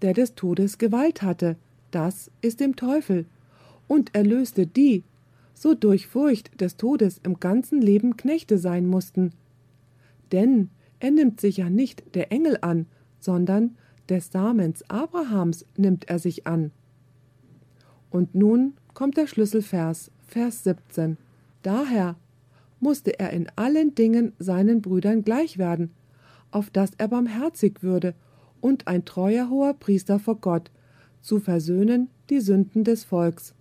der 0.02 0.12
des 0.12 0.34
Todes 0.34 0.78
Gewalt 0.78 1.22
hatte, 1.22 1.56
das 1.90 2.30
ist 2.40 2.60
dem 2.60 2.76
Teufel, 2.76 3.26
und 3.88 4.14
erlöste 4.14 4.66
die, 4.66 5.04
so 5.54 5.74
durch 5.74 6.06
Furcht 6.06 6.60
des 6.60 6.76
Todes 6.76 7.20
im 7.22 7.40
ganzen 7.40 7.80
Leben 7.80 8.16
Knechte 8.16 8.58
sein 8.58 8.86
mussten. 8.86 9.32
Denn 10.32 10.70
er 11.00 11.10
nimmt 11.10 11.40
sich 11.40 11.58
ja 11.58 11.70
nicht 11.70 12.14
der 12.14 12.32
Engel 12.32 12.58
an, 12.60 12.86
sondern 13.20 13.76
des 14.08 14.30
Samens 14.30 14.88
Abrahams 14.88 15.64
nimmt 15.76 16.08
er 16.08 16.18
sich 16.18 16.46
an. 16.46 16.70
Und 18.10 18.34
nun 18.34 18.74
kommt 18.94 19.16
der 19.16 19.26
Schlüsselvers, 19.26 20.10
Vers 20.26 20.64
17. 20.64 21.16
Daher 21.62 22.16
musste 22.80 23.18
er 23.18 23.30
in 23.30 23.48
allen 23.56 23.94
Dingen 23.94 24.32
seinen 24.38 24.82
Brüdern 24.82 25.22
gleich 25.22 25.58
werden, 25.58 25.90
auf 26.50 26.70
dass 26.70 26.90
er 26.98 27.08
barmherzig 27.08 27.82
würde 27.82 28.14
und 28.60 28.86
ein 28.86 29.04
treuer 29.04 29.50
hoher 29.50 29.74
Priester 29.74 30.18
vor 30.18 30.36
Gott, 30.36 30.70
zu 31.20 31.40
versöhnen 31.40 32.08
die 32.30 32.40
Sünden 32.40 32.84
des 32.84 33.04
Volks. 33.04 33.55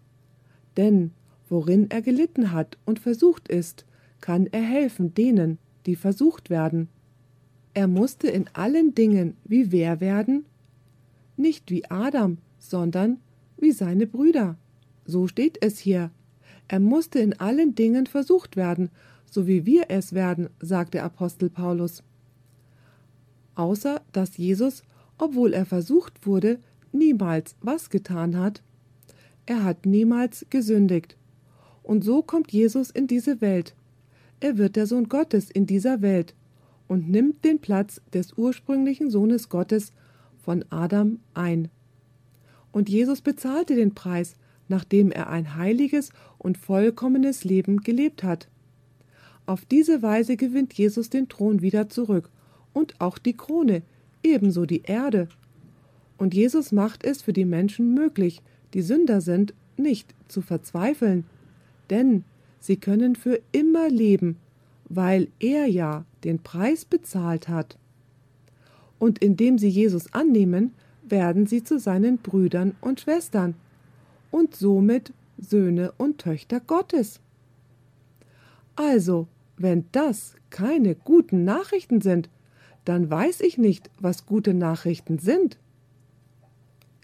Denn 0.77 1.11
worin 1.49 1.89
er 1.89 2.01
gelitten 2.01 2.51
hat 2.51 2.77
und 2.85 2.99
versucht 2.99 3.47
ist, 3.47 3.85
kann 4.21 4.47
er 4.47 4.63
helfen 4.63 5.13
denen, 5.13 5.57
die 5.85 5.95
versucht 5.95 6.49
werden. 6.49 6.89
Er 7.73 7.87
musste 7.87 8.27
in 8.27 8.45
allen 8.53 8.95
Dingen 8.95 9.35
wie 9.43 9.71
wer 9.71 9.99
werden? 9.99 10.45
Nicht 11.37 11.69
wie 11.69 11.85
Adam, 11.89 12.37
sondern 12.57 13.19
wie 13.57 13.71
seine 13.71 14.07
Brüder. 14.07 14.57
So 15.05 15.27
steht 15.27 15.57
es 15.61 15.79
hier. 15.79 16.11
Er 16.67 16.79
musste 16.79 17.19
in 17.19 17.39
allen 17.39 17.75
Dingen 17.75 18.07
versucht 18.07 18.55
werden, 18.55 18.89
so 19.29 19.45
wie 19.45 19.65
wir 19.65 19.85
es 19.89 20.13
werden, 20.13 20.49
sagt 20.59 20.93
der 20.93 21.03
Apostel 21.03 21.49
Paulus. 21.49 22.03
Außer 23.55 24.01
dass 24.11 24.37
Jesus, 24.37 24.83
obwohl 25.17 25.53
er 25.53 25.65
versucht 25.65 26.25
wurde, 26.25 26.59
niemals 26.91 27.55
was 27.61 27.89
getan 27.89 28.37
hat. 28.37 28.63
Er 29.45 29.63
hat 29.63 29.85
niemals 29.85 30.45
gesündigt. 30.49 31.17
Und 31.83 32.03
so 32.03 32.21
kommt 32.21 32.51
Jesus 32.51 32.89
in 32.89 33.07
diese 33.07 33.41
Welt. 33.41 33.75
Er 34.39 34.57
wird 34.57 34.75
der 34.75 34.87
Sohn 34.87 35.07
Gottes 35.07 35.51
in 35.51 35.65
dieser 35.65 36.01
Welt 36.01 36.33
und 36.87 37.09
nimmt 37.09 37.45
den 37.45 37.59
Platz 37.59 38.01
des 38.13 38.33
ursprünglichen 38.33 39.09
Sohnes 39.09 39.49
Gottes 39.49 39.93
von 40.43 40.65
Adam 40.69 41.19
ein. 41.33 41.69
Und 42.71 42.89
Jesus 42.89 43.21
bezahlte 43.21 43.75
den 43.75 43.93
Preis, 43.93 44.35
nachdem 44.67 45.11
er 45.11 45.29
ein 45.29 45.55
heiliges 45.55 46.09
und 46.37 46.57
vollkommenes 46.57 47.43
Leben 47.43 47.81
gelebt 47.81 48.23
hat. 48.23 48.47
Auf 49.45 49.63
diese 49.65 50.01
Weise 50.01 50.37
gewinnt 50.37 50.73
Jesus 50.73 51.09
den 51.09 51.29
Thron 51.29 51.61
wieder 51.61 51.87
zurück 51.87 52.29
und 52.73 52.99
auch 52.99 53.17
die 53.17 53.37
Krone, 53.37 53.83
ebenso 54.23 54.65
die 54.65 54.81
Erde. 54.81 55.29
Und 56.17 56.33
Jesus 56.33 56.71
macht 56.71 57.03
es 57.03 57.21
für 57.21 57.33
die 57.33 57.45
Menschen 57.45 57.93
möglich, 57.93 58.41
die 58.75 58.81
Sünder 58.81 59.21
sind, 59.21 59.53
nicht 59.77 60.13
zu 60.27 60.41
verzweifeln, 60.41 61.23
denn 61.89 62.25
sie 62.59 62.75
können 62.75 63.15
für 63.15 63.39
immer 63.53 63.89
leben, 63.89 64.35
weil 64.89 65.29
er 65.39 65.65
ja 65.65 66.03
den 66.25 66.43
Preis 66.43 66.83
bezahlt 66.83 67.47
hat. 67.47 67.77
Und 68.99 69.19
indem 69.19 69.57
sie 69.57 69.69
Jesus 69.69 70.13
annehmen, 70.13 70.73
werden 71.07 71.47
sie 71.47 71.63
zu 71.63 71.79
seinen 71.79 72.17
Brüdern 72.17 72.75
und 72.81 72.99
Schwestern 72.99 73.55
und 74.29 74.55
somit 74.57 75.13
Söhne 75.37 75.93
und 75.97 76.17
Töchter 76.17 76.59
Gottes. 76.59 77.21
Also, 78.75 79.29
wenn 79.55 79.85
das 79.93 80.35
keine 80.49 80.95
guten 80.95 81.45
Nachrichten 81.45 82.01
sind, 82.01 82.29
dann 82.83 83.09
weiß 83.09 83.39
ich 83.39 83.57
nicht, 83.57 83.89
was 84.01 84.25
gute 84.25 84.53
Nachrichten 84.53 85.17
sind. 85.17 85.57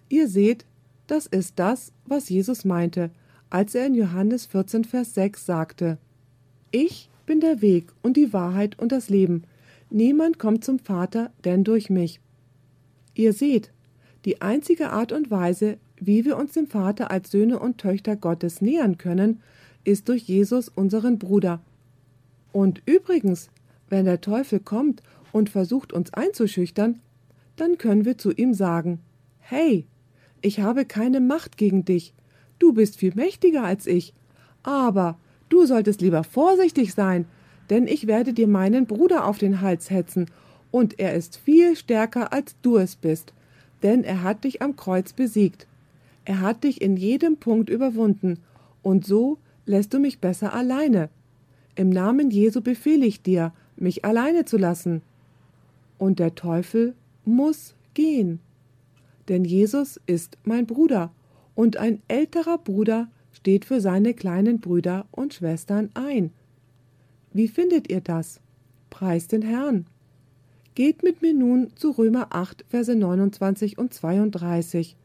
Ihr 0.10 0.28
seht, 0.28 0.66
das 1.12 1.26
ist 1.26 1.60
das, 1.60 1.92
was 2.06 2.30
Jesus 2.30 2.64
meinte, 2.64 3.12
als 3.50 3.76
er 3.76 3.86
in 3.86 3.96
Johannes 3.96 4.46
14, 4.46 4.86
Vers 4.86 5.14
6 5.14 5.46
sagte: 5.46 5.98
Ich 6.72 7.10
bin 7.26 7.42
der 7.42 7.62
Weg 7.62 7.92
und 8.02 8.16
die 8.16 8.32
Wahrheit 8.32 8.80
und 8.80 8.94
das 8.94 9.10
Leben. 9.10 9.44
Niemand 9.90 10.40
kommt 10.40 10.64
zum 10.64 10.80
Vater, 10.80 11.32
denn 11.44 11.66
durch 11.66 11.90
mich. 11.90 12.22
Ihr 13.14 13.34
seht, 13.34 13.72
die 14.24 14.42
einzige 14.42 14.92
Art 14.92 15.12
und 15.12 15.30
Weise, 15.30 15.78
wie 16.00 16.24
wir 16.24 16.38
uns 16.38 16.54
dem 16.54 16.68
Vater 16.68 17.12
als 17.12 17.30
Söhne 17.30 17.60
und 17.60 17.78
Töchter 17.78 18.16
Gottes 18.16 18.62
nähern 18.62 18.98
können, 18.98 19.42
ist 19.84 20.08
durch 20.08 20.24
Jesus, 20.24 20.70
unseren 20.70 21.20
Bruder. 21.20 21.60
Und 22.54 22.82
übrigens, 22.86 23.50
wenn 23.90 24.06
der 24.06 24.22
Teufel 24.22 24.62
kommt 24.62 25.04
und 25.34 25.50
versucht 25.50 25.92
uns 25.92 26.14
einzuschüchtern, 26.14 27.02
dann 27.58 27.78
können 27.78 28.06
wir 28.06 28.18
zu 28.18 28.32
ihm 28.32 28.54
sagen 28.54 29.00
Hey, 29.40 29.86
ich 30.42 30.60
habe 30.60 30.86
keine 30.86 31.20
Macht 31.20 31.58
gegen 31.58 31.86
dich, 31.86 32.14
du 32.60 32.74
bist 32.74 32.98
viel 32.98 33.14
mächtiger 33.16 33.64
als 33.64 33.88
ich, 33.88 34.14
aber 34.64 35.18
du 35.50 35.66
solltest 35.66 36.02
lieber 36.02 36.24
vorsichtig 36.24 36.94
sein, 36.94 37.26
denn 37.70 37.88
ich 37.88 38.08
werde 38.08 38.34
dir 38.34 38.48
meinen 38.48 38.86
Bruder 38.86 39.26
auf 39.26 39.38
den 39.38 39.62
Hals 39.62 39.90
hetzen, 39.90 40.28
und 40.72 41.00
er 41.00 41.14
ist 41.16 41.36
viel 41.38 41.76
stärker 41.76 42.32
als 42.32 42.56
du 42.62 42.78
es 42.78 42.96
bist, 42.96 43.34
denn 43.84 44.04
er 44.04 44.24
hat 44.24 44.46
dich 44.46 44.62
am 44.62 44.78
Kreuz 44.78 45.12
besiegt. 45.12 45.68
Er 46.24 46.40
hat 46.40 46.64
dich 46.64 46.82
in 46.82 46.96
jedem 46.96 47.38
Punkt 47.38 47.70
überwunden, 47.70 48.40
und 48.82 49.06
so 49.06 49.38
lässt 49.66 49.94
du 49.94 50.00
mich 50.00 50.20
besser 50.20 50.54
alleine. 50.54 51.10
Im 51.76 51.90
Namen 51.90 52.32
Jesu 52.32 52.62
befehle 52.62 53.06
ich 53.06 53.22
dir, 53.22 53.54
mich 53.76 54.06
alleine 54.06 54.46
zu 54.46 54.58
lassen. 54.58 55.02
Und 55.98 56.20
der 56.20 56.36
Teufel 56.36 56.96
muss 57.26 57.76
gehen 57.94 58.40
denn 59.28 59.46
Jesus 59.46 60.00
ist 60.06 60.38
mein 60.44 60.66
Bruder, 60.66 61.12
und 61.56 61.78
ein 61.78 62.02
älterer 62.08 62.58
Bruder 62.58 63.10
steht 63.32 63.66
für 63.66 63.82
seine 63.82 64.14
kleinen 64.14 64.60
Brüder 64.60 65.06
und 65.12 65.34
Schwestern 65.34 65.90
ein. 65.94 66.32
Wie 67.34 67.48
findet 67.48 67.90
ihr 67.92 68.02
das? 68.02 68.40
Preist 68.90 69.32
den 69.32 69.42
Herrn. 69.42 69.86
Geht 70.76 71.04
mit 71.04 71.22
mir 71.22 71.34
nun 71.34 71.76
zu 71.76 71.92
Römer 71.92 72.28
8, 72.32 72.66
Verse 72.70 72.96
29 72.96 73.78
und 73.78 73.94
32. 73.94 74.96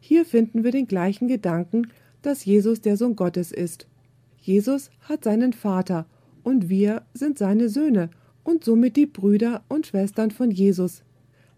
Hier 0.00 0.24
finden 0.24 0.64
wir 0.64 0.72
den 0.72 0.86
gleichen 0.86 1.28
Gedanken, 1.28 1.88
dass 2.22 2.44
Jesus 2.44 2.80
der 2.80 2.96
Sohn 2.96 3.16
Gottes 3.16 3.52
ist. 3.52 3.86
Jesus 4.40 4.90
hat 5.00 5.24
seinen 5.24 5.52
Vater, 5.52 6.06
und 6.42 6.68
wir 6.68 7.02
sind 7.12 7.38
seine 7.38 7.68
Söhne 7.68 8.10
und 8.44 8.62
somit 8.62 8.96
die 8.96 9.06
Brüder 9.06 9.64
und 9.68 9.86
Schwestern 9.86 10.30
von 10.30 10.52
Jesus, 10.52 11.02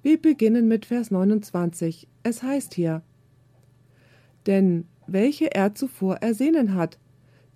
wir 0.02 0.20
beginnen 0.20 0.68
mit 0.68 0.86
Vers 0.86 1.10
29. 1.10 2.06
Es 2.22 2.42
heißt 2.42 2.74
hier: 2.74 3.02
Denn 4.46 4.84
welche 5.06 5.54
er 5.54 5.74
zuvor 5.74 6.16
ersehnen 6.16 6.74
hat, 6.74 6.98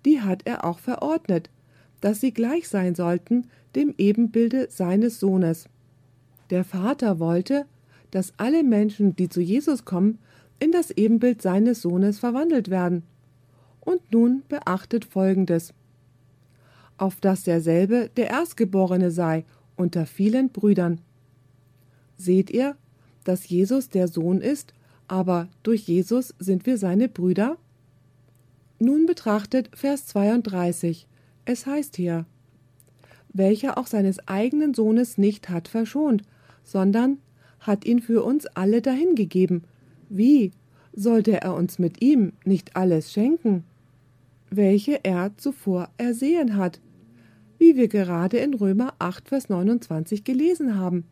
die 0.05 0.21
hat 0.21 0.41
er 0.45 0.65
auch 0.65 0.79
verordnet, 0.79 1.49
dass 2.01 2.19
sie 2.19 2.33
gleich 2.33 2.67
sein 2.67 2.95
sollten 2.95 3.47
dem 3.75 3.93
Ebenbilde 3.97 4.67
seines 4.69 5.19
Sohnes. 5.19 5.69
Der 6.49 6.63
Vater 6.63 7.19
wollte, 7.19 7.65
dass 8.11 8.33
alle 8.37 8.63
Menschen, 8.63 9.15
die 9.15 9.29
zu 9.29 9.41
Jesus 9.41 9.85
kommen, 9.85 10.19
in 10.59 10.71
das 10.71 10.91
Ebenbild 10.91 11.41
seines 11.41 11.81
Sohnes 11.81 12.19
verwandelt 12.19 12.69
werden. 12.69 13.03
Und 13.79 14.11
nun 14.11 14.43
beachtet 14.47 15.05
Folgendes. 15.05 15.73
Auf 16.97 17.19
dass 17.21 17.43
derselbe 17.43 18.09
der 18.15 18.29
Erstgeborene 18.29 19.09
sei 19.09 19.45
unter 19.75 20.05
vielen 20.05 20.49
Brüdern. 20.49 21.01
Seht 22.17 22.49
ihr, 22.49 22.75
dass 23.23 23.47
Jesus 23.47 23.89
der 23.89 24.07
Sohn 24.07 24.41
ist, 24.41 24.73
aber 25.07 25.49
durch 25.63 25.81
Jesus 25.81 26.33
sind 26.39 26.65
wir 26.65 26.77
seine 26.77 27.09
Brüder? 27.09 27.57
Nun 28.79 29.05
betrachtet 29.05 29.69
Vers 29.73 30.07
32. 30.07 31.07
Es 31.45 31.65
heißt 31.65 31.95
hier: 31.95 32.25
welcher 33.33 33.77
auch 33.77 33.87
seines 33.87 34.25
eigenen 34.27 34.73
Sohnes 34.73 35.17
nicht 35.17 35.49
hat 35.49 35.67
verschont, 35.67 36.21
sondern 36.63 37.17
hat 37.59 37.85
ihn 37.85 37.99
für 37.99 38.23
uns 38.23 38.45
alle 38.45 38.81
dahingegeben. 38.81 39.63
Wie 40.07 40.51
sollte 40.93 41.41
er 41.41 41.55
uns 41.55 41.79
mit 41.79 42.01
ihm 42.01 42.33
nicht 42.45 42.75
alles 42.75 43.11
schenken? 43.11 43.63
Welche 44.51 45.03
er 45.03 45.35
zuvor 45.37 45.89
ersehen 45.97 46.55
hat, 46.55 46.79
wie 47.57 47.75
wir 47.75 47.87
gerade 47.87 48.37
in 48.37 48.53
Römer 48.53 48.93
8, 48.99 49.29
Vers 49.29 49.49
29 49.49 50.23
gelesen 50.23 50.77
haben. 50.77 51.05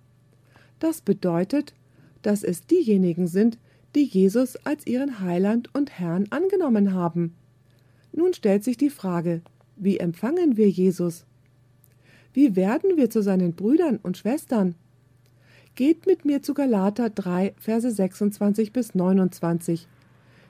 Das 0.81 1.01
bedeutet, 1.01 1.75
dass 2.23 2.43
es 2.43 2.65
diejenigen 2.65 3.27
sind, 3.27 3.59
die 3.93 4.03
Jesus 4.03 4.55
als 4.65 4.87
ihren 4.87 5.19
Heiland 5.19 5.69
und 5.75 5.99
Herrn 5.99 6.25
angenommen 6.31 6.91
haben. 6.91 7.35
Nun 8.13 8.33
stellt 8.33 8.63
sich 8.63 8.77
die 8.77 8.89
Frage, 8.89 9.43
wie 9.75 9.99
empfangen 9.99 10.57
wir 10.57 10.67
Jesus? 10.67 11.25
Wie 12.33 12.55
werden 12.55 12.97
wir 12.97 13.11
zu 13.11 13.21
seinen 13.21 13.53
Brüdern 13.53 13.99
und 14.01 14.17
Schwestern? 14.17 14.73
Geht 15.75 16.07
mit 16.07 16.25
mir 16.25 16.41
zu 16.41 16.55
Galater 16.55 17.11
3, 17.11 17.53
Verse 17.57 17.91
26 17.91 18.73
bis 18.73 18.95
29. 18.95 19.87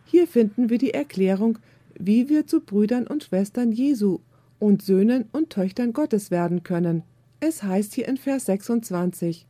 Hier 0.05 0.27
finden 0.27 0.69
wir 0.69 0.77
die 0.77 0.93
Erklärung, 0.93 1.59
wie 1.99 2.29
wir 2.29 2.47
zu 2.47 2.61
Brüdern 2.61 3.05
und 3.05 3.25
Schwestern 3.25 3.73
Jesu 3.73 4.19
und 4.59 4.81
Söhnen 4.81 5.25
und 5.33 5.49
Töchtern 5.49 5.91
Gottes 5.91 6.31
werden 6.31 6.63
können. 6.63 7.03
Es 7.41 7.63
heißt 7.63 7.93
hier 7.95 8.07
in 8.07 8.15
Vers 8.15 8.45
26. 8.45 9.45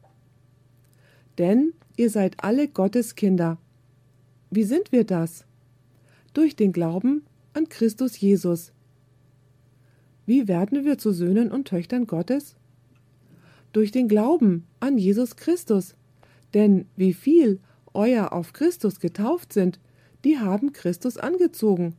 Denn 1.42 1.74
ihr 1.98 2.12
seid 2.12 2.44
alle 2.44 2.68
Gottes 2.68 3.16
Kinder. 3.16 3.58
Wie 4.52 4.64
sind 4.64 4.92
wir 4.92 5.06
das? 5.06 5.44
Durch 6.36 6.56
den 6.56 6.72
Glauben 6.72 7.26
an 7.54 7.68
Christus 7.68 8.20
Jesus. 8.20 8.74
Wie 10.28 10.48
werden 10.48 10.86
wir 10.86 11.00
zu 11.00 11.12
Söhnen 11.12 11.52
und 11.52 11.68
Töchtern 11.68 12.06
Gottes? 12.06 12.58
Durch 13.74 13.90
den 13.90 14.08
Glauben 14.08 14.68
an 14.82 15.00
Jesus 15.00 15.36
Christus. 15.36 15.96
Denn 16.54 16.86
wie 16.96 17.12
viel 17.12 17.60
euer 17.92 18.34
auf 18.34 18.54
Christus 18.54 19.00
getauft 19.00 19.52
sind, 19.52 19.80
die 20.24 20.38
haben 20.38 20.74
Christus 20.74 21.18
angezogen. 21.18 21.96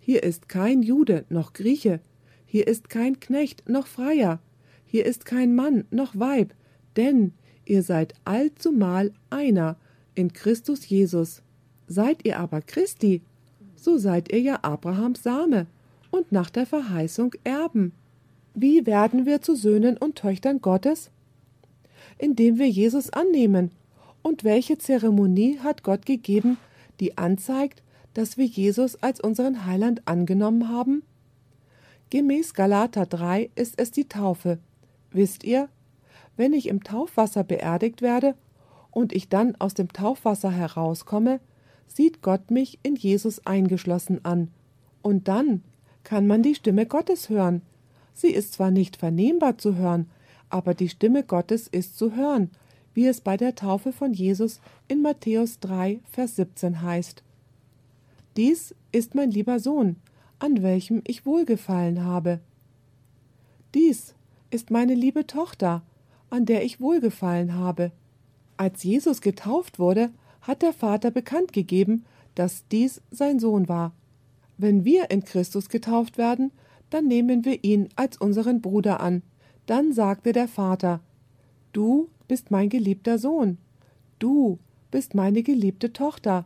Hier 0.00 0.22
ist 0.22 0.48
kein 0.48 0.82
Jude 0.82 1.26
noch 1.28 1.52
Grieche, 1.52 2.00
hier 2.46 2.66
ist 2.66 2.88
kein 2.88 3.20
Knecht 3.20 3.68
noch 3.68 3.86
Freier, 3.86 4.40
hier 4.86 5.04
ist 5.04 5.26
kein 5.26 5.54
Mann 5.54 5.84
noch 5.90 6.18
Weib, 6.18 6.54
denn 6.96 7.34
ihr 7.68 7.82
seid 7.82 8.14
allzumal 8.24 9.12
einer 9.30 9.76
in 10.14 10.32
Christus 10.32 10.88
Jesus. 10.88 11.42
Seid 11.86 12.24
ihr 12.24 12.38
aber 12.38 12.60
Christi, 12.60 13.22
so 13.76 13.98
seid 13.98 14.32
ihr 14.32 14.40
ja 14.40 14.58
Abrahams 14.62 15.22
Same 15.22 15.66
und 16.10 16.32
nach 16.32 16.50
der 16.50 16.66
Verheißung 16.66 17.34
Erben. 17.44 17.92
Wie 18.54 18.86
werden 18.86 19.26
wir 19.26 19.40
zu 19.40 19.54
Söhnen 19.54 19.96
und 19.96 20.16
Töchtern 20.16 20.60
Gottes? 20.60 21.10
Indem 22.18 22.58
wir 22.58 22.68
Jesus 22.68 23.10
annehmen. 23.10 23.70
Und 24.22 24.42
welche 24.42 24.78
Zeremonie 24.78 25.58
hat 25.58 25.84
Gott 25.84 26.04
gegeben, 26.04 26.58
die 26.98 27.16
anzeigt, 27.16 27.82
dass 28.14 28.36
wir 28.36 28.46
Jesus 28.46 28.96
als 28.96 29.20
unseren 29.20 29.64
Heiland 29.64 30.02
angenommen 30.06 30.68
haben? 30.68 31.02
Gemäß 32.10 32.54
Galater 32.54 33.06
3 33.06 33.50
ist 33.54 33.78
es 33.78 33.92
die 33.92 34.08
Taufe. 34.08 34.58
Wisst 35.12 35.44
ihr, 35.44 35.68
wenn 36.38 36.52
ich 36.52 36.68
im 36.68 36.84
Taufwasser 36.84 37.44
beerdigt 37.44 38.00
werde 38.00 38.34
und 38.90 39.12
ich 39.12 39.28
dann 39.28 39.56
aus 39.56 39.74
dem 39.74 39.92
Taufwasser 39.92 40.50
herauskomme, 40.50 41.40
sieht 41.88 42.22
Gott 42.22 42.50
mich 42.50 42.78
in 42.82 42.94
Jesus 42.96 43.44
eingeschlossen 43.44 44.24
an. 44.24 44.48
Und 45.02 45.28
dann 45.28 45.62
kann 46.04 46.26
man 46.26 46.42
die 46.42 46.54
Stimme 46.54 46.86
Gottes 46.86 47.28
hören. 47.28 47.62
Sie 48.14 48.30
ist 48.30 48.52
zwar 48.52 48.70
nicht 48.70 48.96
vernehmbar 48.96 49.58
zu 49.58 49.74
hören, 49.74 50.08
aber 50.48 50.74
die 50.74 50.88
Stimme 50.88 51.24
Gottes 51.24 51.66
ist 51.66 51.98
zu 51.98 52.14
hören, 52.14 52.50
wie 52.94 53.06
es 53.06 53.20
bei 53.20 53.36
der 53.36 53.54
Taufe 53.54 53.92
von 53.92 54.12
Jesus 54.12 54.60
in 54.86 55.02
Matthäus 55.02 55.60
3, 55.60 56.00
Vers 56.10 56.36
17 56.36 56.82
heißt. 56.82 57.22
Dies 58.36 58.74
ist 58.92 59.14
mein 59.14 59.30
lieber 59.30 59.58
Sohn, 59.58 59.96
an 60.38 60.62
welchem 60.62 61.02
ich 61.04 61.26
wohlgefallen 61.26 62.04
habe. 62.04 62.40
Dies 63.74 64.14
ist 64.50 64.70
meine 64.70 64.94
liebe 64.94 65.26
Tochter, 65.26 65.82
an 66.30 66.46
der 66.46 66.64
ich 66.64 66.80
wohlgefallen 66.80 67.54
habe. 67.54 67.92
Als 68.56 68.82
Jesus 68.82 69.20
getauft 69.20 69.78
wurde, 69.78 70.10
hat 70.42 70.62
der 70.62 70.72
Vater 70.72 71.10
bekannt 71.10 71.52
gegeben, 71.52 72.04
dass 72.34 72.64
dies 72.70 73.00
sein 73.10 73.38
Sohn 73.38 73.68
war. 73.68 73.92
Wenn 74.56 74.84
wir 74.84 75.10
in 75.10 75.24
Christus 75.24 75.68
getauft 75.68 76.18
werden, 76.18 76.50
dann 76.90 77.06
nehmen 77.06 77.44
wir 77.44 77.62
ihn 77.64 77.88
als 77.96 78.16
unseren 78.16 78.60
Bruder 78.60 79.00
an. 79.00 79.22
Dann 79.66 79.92
sagte 79.92 80.32
der 80.32 80.48
Vater, 80.48 81.00
Du 81.72 82.08
bist 82.26 82.50
mein 82.50 82.68
geliebter 82.68 83.18
Sohn, 83.18 83.58
du 84.18 84.58
bist 84.90 85.14
meine 85.14 85.42
geliebte 85.42 85.92
Tochter. 85.92 86.44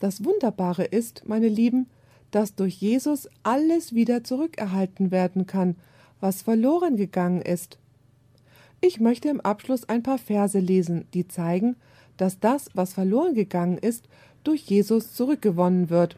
Das 0.00 0.24
Wunderbare 0.24 0.84
ist, 0.84 1.22
meine 1.26 1.48
Lieben, 1.48 1.86
dass 2.32 2.54
durch 2.54 2.74
Jesus 2.74 3.28
alles 3.42 3.94
wieder 3.94 4.24
zurückerhalten 4.24 5.10
werden 5.10 5.46
kann, 5.46 5.76
was 6.20 6.42
verloren 6.42 6.96
gegangen 6.96 7.40
ist. 7.40 7.78
Ich 8.84 8.98
möchte 8.98 9.28
im 9.28 9.40
Abschluss 9.40 9.88
ein 9.88 10.02
paar 10.02 10.18
Verse 10.18 10.58
lesen, 10.58 11.06
die 11.14 11.28
zeigen, 11.28 11.76
dass 12.16 12.40
das, 12.40 12.68
was 12.74 12.94
verloren 12.94 13.32
gegangen 13.32 13.78
ist, 13.78 14.08
durch 14.42 14.62
Jesus 14.62 15.14
zurückgewonnen 15.14 15.88
wird. 15.88 16.16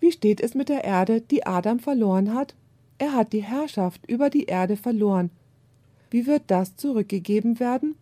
Wie 0.00 0.10
steht 0.10 0.40
es 0.40 0.54
mit 0.56 0.68
der 0.68 0.82
Erde, 0.82 1.20
die 1.20 1.46
Adam 1.46 1.78
verloren 1.78 2.34
hat? 2.34 2.56
Er 2.98 3.14
hat 3.14 3.32
die 3.32 3.44
Herrschaft 3.44 4.10
über 4.10 4.28
die 4.28 4.46
Erde 4.46 4.76
verloren. 4.76 5.30
Wie 6.10 6.26
wird 6.26 6.42
das 6.48 6.74
zurückgegeben 6.74 7.60
werden? 7.60 7.94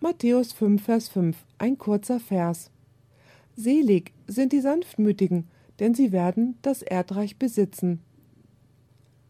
Matthäus 0.00 0.54
5, 0.54 0.82
Vers 0.82 1.08
5, 1.08 1.36
ein 1.58 1.76
kurzer 1.76 2.20
Vers. 2.20 2.70
Selig 3.56 4.12
sind 4.26 4.54
die 4.54 4.60
Sanftmütigen, 4.60 5.48
denn 5.80 5.94
sie 5.94 6.12
werden 6.12 6.56
das 6.62 6.80
Erdreich 6.80 7.36
besitzen. 7.36 8.00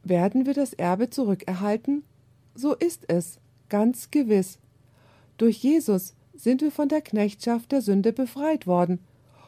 Werden 0.04 0.46
wir 0.46 0.54
das 0.54 0.72
Erbe 0.72 1.10
zurückerhalten? 1.10 2.04
So 2.54 2.74
ist 2.74 3.04
es, 3.08 3.40
ganz 3.68 4.10
gewiss. 4.10 4.58
Durch 5.36 5.58
Jesus 5.58 6.14
sind 6.34 6.62
wir 6.62 6.70
von 6.70 6.88
der 6.88 7.00
Knechtschaft 7.00 7.72
der 7.72 7.82
Sünde 7.82 8.12
befreit 8.12 8.66
worden 8.66 9.00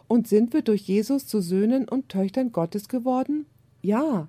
und 0.08 0.26
sind 0.26 0.52
wir 0.52 0.62
durch 0.62 0.82
Jesus 0.82 1.26
zu 1.26 1.40
Söhnen 1.40 1.88
und 1.88 2.08
Töchtern 2.08 2.52
Gottes 2.52 2.88
geworden? 2.88 3.46
Ja. 3.82 4.28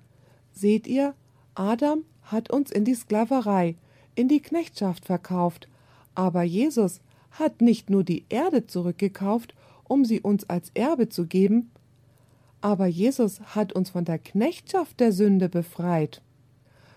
Seht 0.52 0.86
ihr, 0.86 1.14
Adam 1.54 2.04
hat 2.22 2.50
uns 2.50 2.70
in 2.70 2.84
die 2.84 2.94
Sklaverei, 2.94 3.76
in 4.14 4.28
die 4.28 4.40
Knechtschaft 4.40 5.04
verkauft, 5.06 5.68
aber 6.14 6.42
Jesus 6.42 7.00
hat 7.30 7.60
nicht 7.60 7.90
nur 7.90 8.04
die 8.04 8.26
Erde 8.28 8.66
zurückgekauft, 8.66 9.54
um 9.84 10.04
sie 10.04 10.20
uns 10.20 10.48
als 10.48 10.70
Erbe 10.74 11.08
zu 11.08 11.26
geben, 11.26 11.70
aber 12.60 12.86
Jesus 12.86 13.40
hat 13.40 13.72
uns 13.72 13.90
von 13.90 14.04
der 14.04 14.18
Knechtschaft 14.18 15.00
der 15.00 15.12
Sünde 15.12 15.48
befreit. 15.48 16.22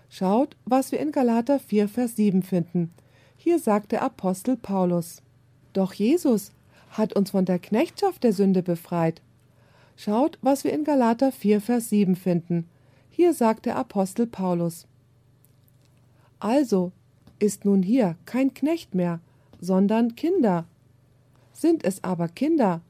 Schaut, 0.08 0.56
was 0.64 0.92
wir 0.92 1.00
in 1.00 1.12
Galater 1.12 1.58
4, 1.58 1.88
Vers 1.88 2.16
7 2.16 2.42
finden. 2.42 2.92
Hier 3.36 3.58
sagt 3.58 3.92
der 3.92 4.02
Apostel 4.02 4.56
Paulus: 4.56 5.22
Doch 5.72 5.92
Jesus 5.92 6.52
hat 6.90 7.12
uns 7.14 7.30
von 7.30 7.44
der 7.44 7.58
Knechtschaft 7.58 8.24
der 8.24 8.32
Sünde 8.32 8.62
befreit. 8.62 9.20
Schaut, 9.96 10.38
was 10.42 10.64
wir 10.64 10.72
in 10.72 10.84
Galater 10.84 11.32
4, 11.32 11.60
Vers 11.60 11.88
7 11.90 12.16
finden. 12.16 12.68
Hier 13.10 13.32
sagt 13.34 13.66
der 13.66 13.76
Apostel 13.76 14.26
Paulus. 14.26 14.86
Also 16.38 16.92
ist 17.38 17.64
nun 17.64 17.82
hier 17.82 18.16
kein 18.26 18.54
Knecht 18.54 18.94
mehr, 18.94 19.20
sondern 19.60 20.14
Kinder. 20.16 20.66
Sind 21.52 21.84
es 21.84 22.04
aber 22.04 22.28
Kinder, 22.28 22.82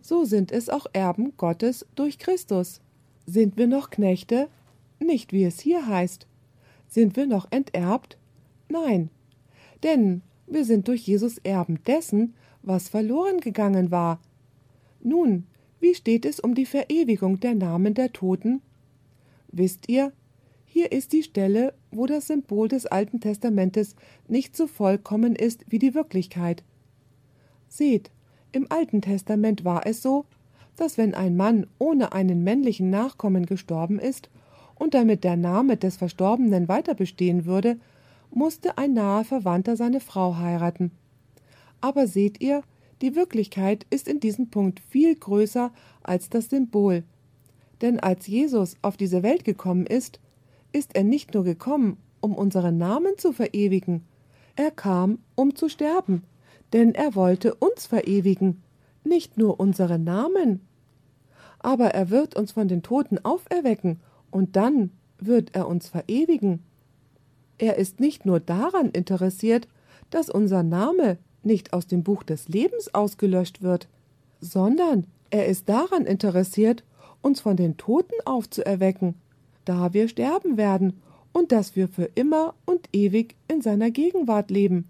so 0.00 0.24
sind 0.24 0.52
es 0.52 0.68
auch 0.68 0.86
Erben 0.92 1.32
Gottes 1.38 1.86
durch 1.94 2.18
Christus. 2.18 2.80
Sind 3.26 3.56
wir 3.56 3.66
noch 3.66 3.88
Knechte? 3.90 4.48
Nicht 5.00 5.32
wie 5.32 5.44
es 5.44 5.60
hier 5.60 5.86
heißt. 5.86 6.26
Sind 6.94 7.16
wir 7.16 7.26
noch 7.26 7.48
enterbt? 7.50 8.18
Nein. 8.68 9.10
Denn 9.82 10.22
wir 10.46 10.64
sind 10.64 10.86
durch 10.86 11.00
Jesus 11.00 11.38
Erben 11.38 11.82
dessen, 11.82 12.34
was 12.62 12.88
verloren 12.88 13.40
gegangen 13.40 13.90
war. 13.90 14.20
Nun, 15.02 15.44
wie 15.80 15.96
steht 15.96 16.24
es 16.24 16.38
um 16.38 16.54
die 16.54 16.66
Verewigung 16.66 17.40
der 17.40 17.56
Namen 17.56 17.94
der 17.94 18.12
Toten? 18.12 18.62
Wisst 19.50 19.88
ihr, 19.88 20.12
hier 20.66 20.92
ist 20.92 21.12
die 21.12 21.24
Stelle, 21.24 21.74
wo 21.90 22.06
das 22.06 22.28
Symbol 22.28 22.68
des 22.68 22.86
Alten 22.86 23.18
Testamentes 23.18 23.96
nicht 24.28 24.56
so 24.56 24.68
vollkommen 24.68 25.34
ist 25.34 25.64
wie 25.68 25.80
die 25.80 25.94
Wirklichkeit. 25.96 26.62
Seht, 27.66 28.12
im 28.52 28.70
Alten 28.70 29.02
Testament 29.02 29.64
war 29.64 29.84
es 29.84 30.00
so, 30.00 30.26
dass 30.76 30.96
wenn 30.96 31.14
ein 31.14 31.36
Mann 31.36 31.66
ohne 31.80 32.12
einen 32.12 32.44
männlichen 32.44 32.88
Nachkommen 32.88 33.46
gestorben 33.46 33.98
ist 33.98 34.30
und 34.74 34.94
damit 34.94 35.24
der 35.24 35.36
Name 35.36 35.76
des 35.76 35.96
Verstorbenen 35.96 36.68
weiter 36.68 36.94
bestehen 36.94 37.46
würde, 37.46 37.78
musste 38.30 38.78
ein 38.78 38.94
naher 38.94 39.24
Verwandter 39.24 39.76
seine 39.76 40.00
Frau 40.00 40.36
heiraten. 40.36 40.90
Aber 41.80 42.06
seht 42.06 42.42
ihr, 42.42 42.62
die 43.02 43.14
Wirklichkeit 43.14 43.86
ist 43.90 44.08
in 44.08 44.20
diesem 44.20 44.50
Punkt 44.50 44.80
viel 44.80 45.14
größer 45.14 45.70
als 46.02 46.30
das 46.30 46.48
Symbol. 46.48 47.04
Denn 47.82 48.00
als 48.00 48.26
Jesus 48.26 48.76
auf 48.82 48.96
diese 48.96 49.22
Welt 49.22 49.44
gekommen 49.44 49.86
ist, 49.86 50.20
ist 50.72 50.96
er 50.96 51.04
nicht 51.04 51.34
nur 51.34 51.44
gekommen, 51.44 51.98
um 52.20 52.34
unseren 52.34 52.78
Namen 52.78 53.18
zu 53.18 53.32
verewigen. 53.32 54.04
Er 54.56 54.70
kam, 54.70 55.18
um 55.34 55.54
zu 55.54 55.68
sterben, 55.68 56.22
denn 56.72 56.94
er 56.94 57.14
wollte 57.14 57.54
uns 57.54 57.86
verewigen, 57.86 58.62
nicht 59.04 59.36
nur 59.36 59.60
unseren 59.60 60.04
Namen. 60.04 60.60
Aber 61.58 61.88
er 61.88 62.10
wird 62.10 62.36
uns 62.36 62.52
von 62.52 62.68
den 62.68 62.82
Toten 62.82 63.18
auferwecken, 63.24 64.00
und 64.34 64.56
dann 64.56 64.90
wird 65.20 65.54
er 65.54 65.68
uns 65.68 65.88
verewigen. 65.88 66.64
Er 67.56 67.76
ist 67.76 68.00
nicht 68.00 68.26
nur 68.26 68.40
daran 68.40 68.90
interessiert, 68.90 69.68
dass 70.10 70.28
unser 70.28 70.64
Name 70.64 71.18
nicht 71.44 71.72
aus 71.72 71.86
dem 71.86 72.02
Buch 72.02 72.24
des 72.24 72.48
Lebens 72.48 72.92
ausgelöscht 72.92 73.62
wird, 73.62 73.86
sondern 74.40 75.06
er 75.30 75.46
ist 75.46 75.68
daran 75.68 76.04
interessiert, 76.04 76.82
uns 77.22 77.40
von 77.42 77.56
den 77.56 77.76
Toten 77.76 78.16
aufzuerwecken, 78.24 79.14
da 79.66 79.94
wir 79.94 80.08
sterben 80.08 80.56
werden 80.56 81.00
und 81.32 81.52
dass 81.52 81.76
wir 81.76 81.86
für 81.86 82.10
immer 82.16 82.54
und 82.64 82.88
ewig 82.92 83.36
in 83.46 83.62
seiner 83.62 83.92
Gegenwart 83.92 84.50
leben. 84.50 84.88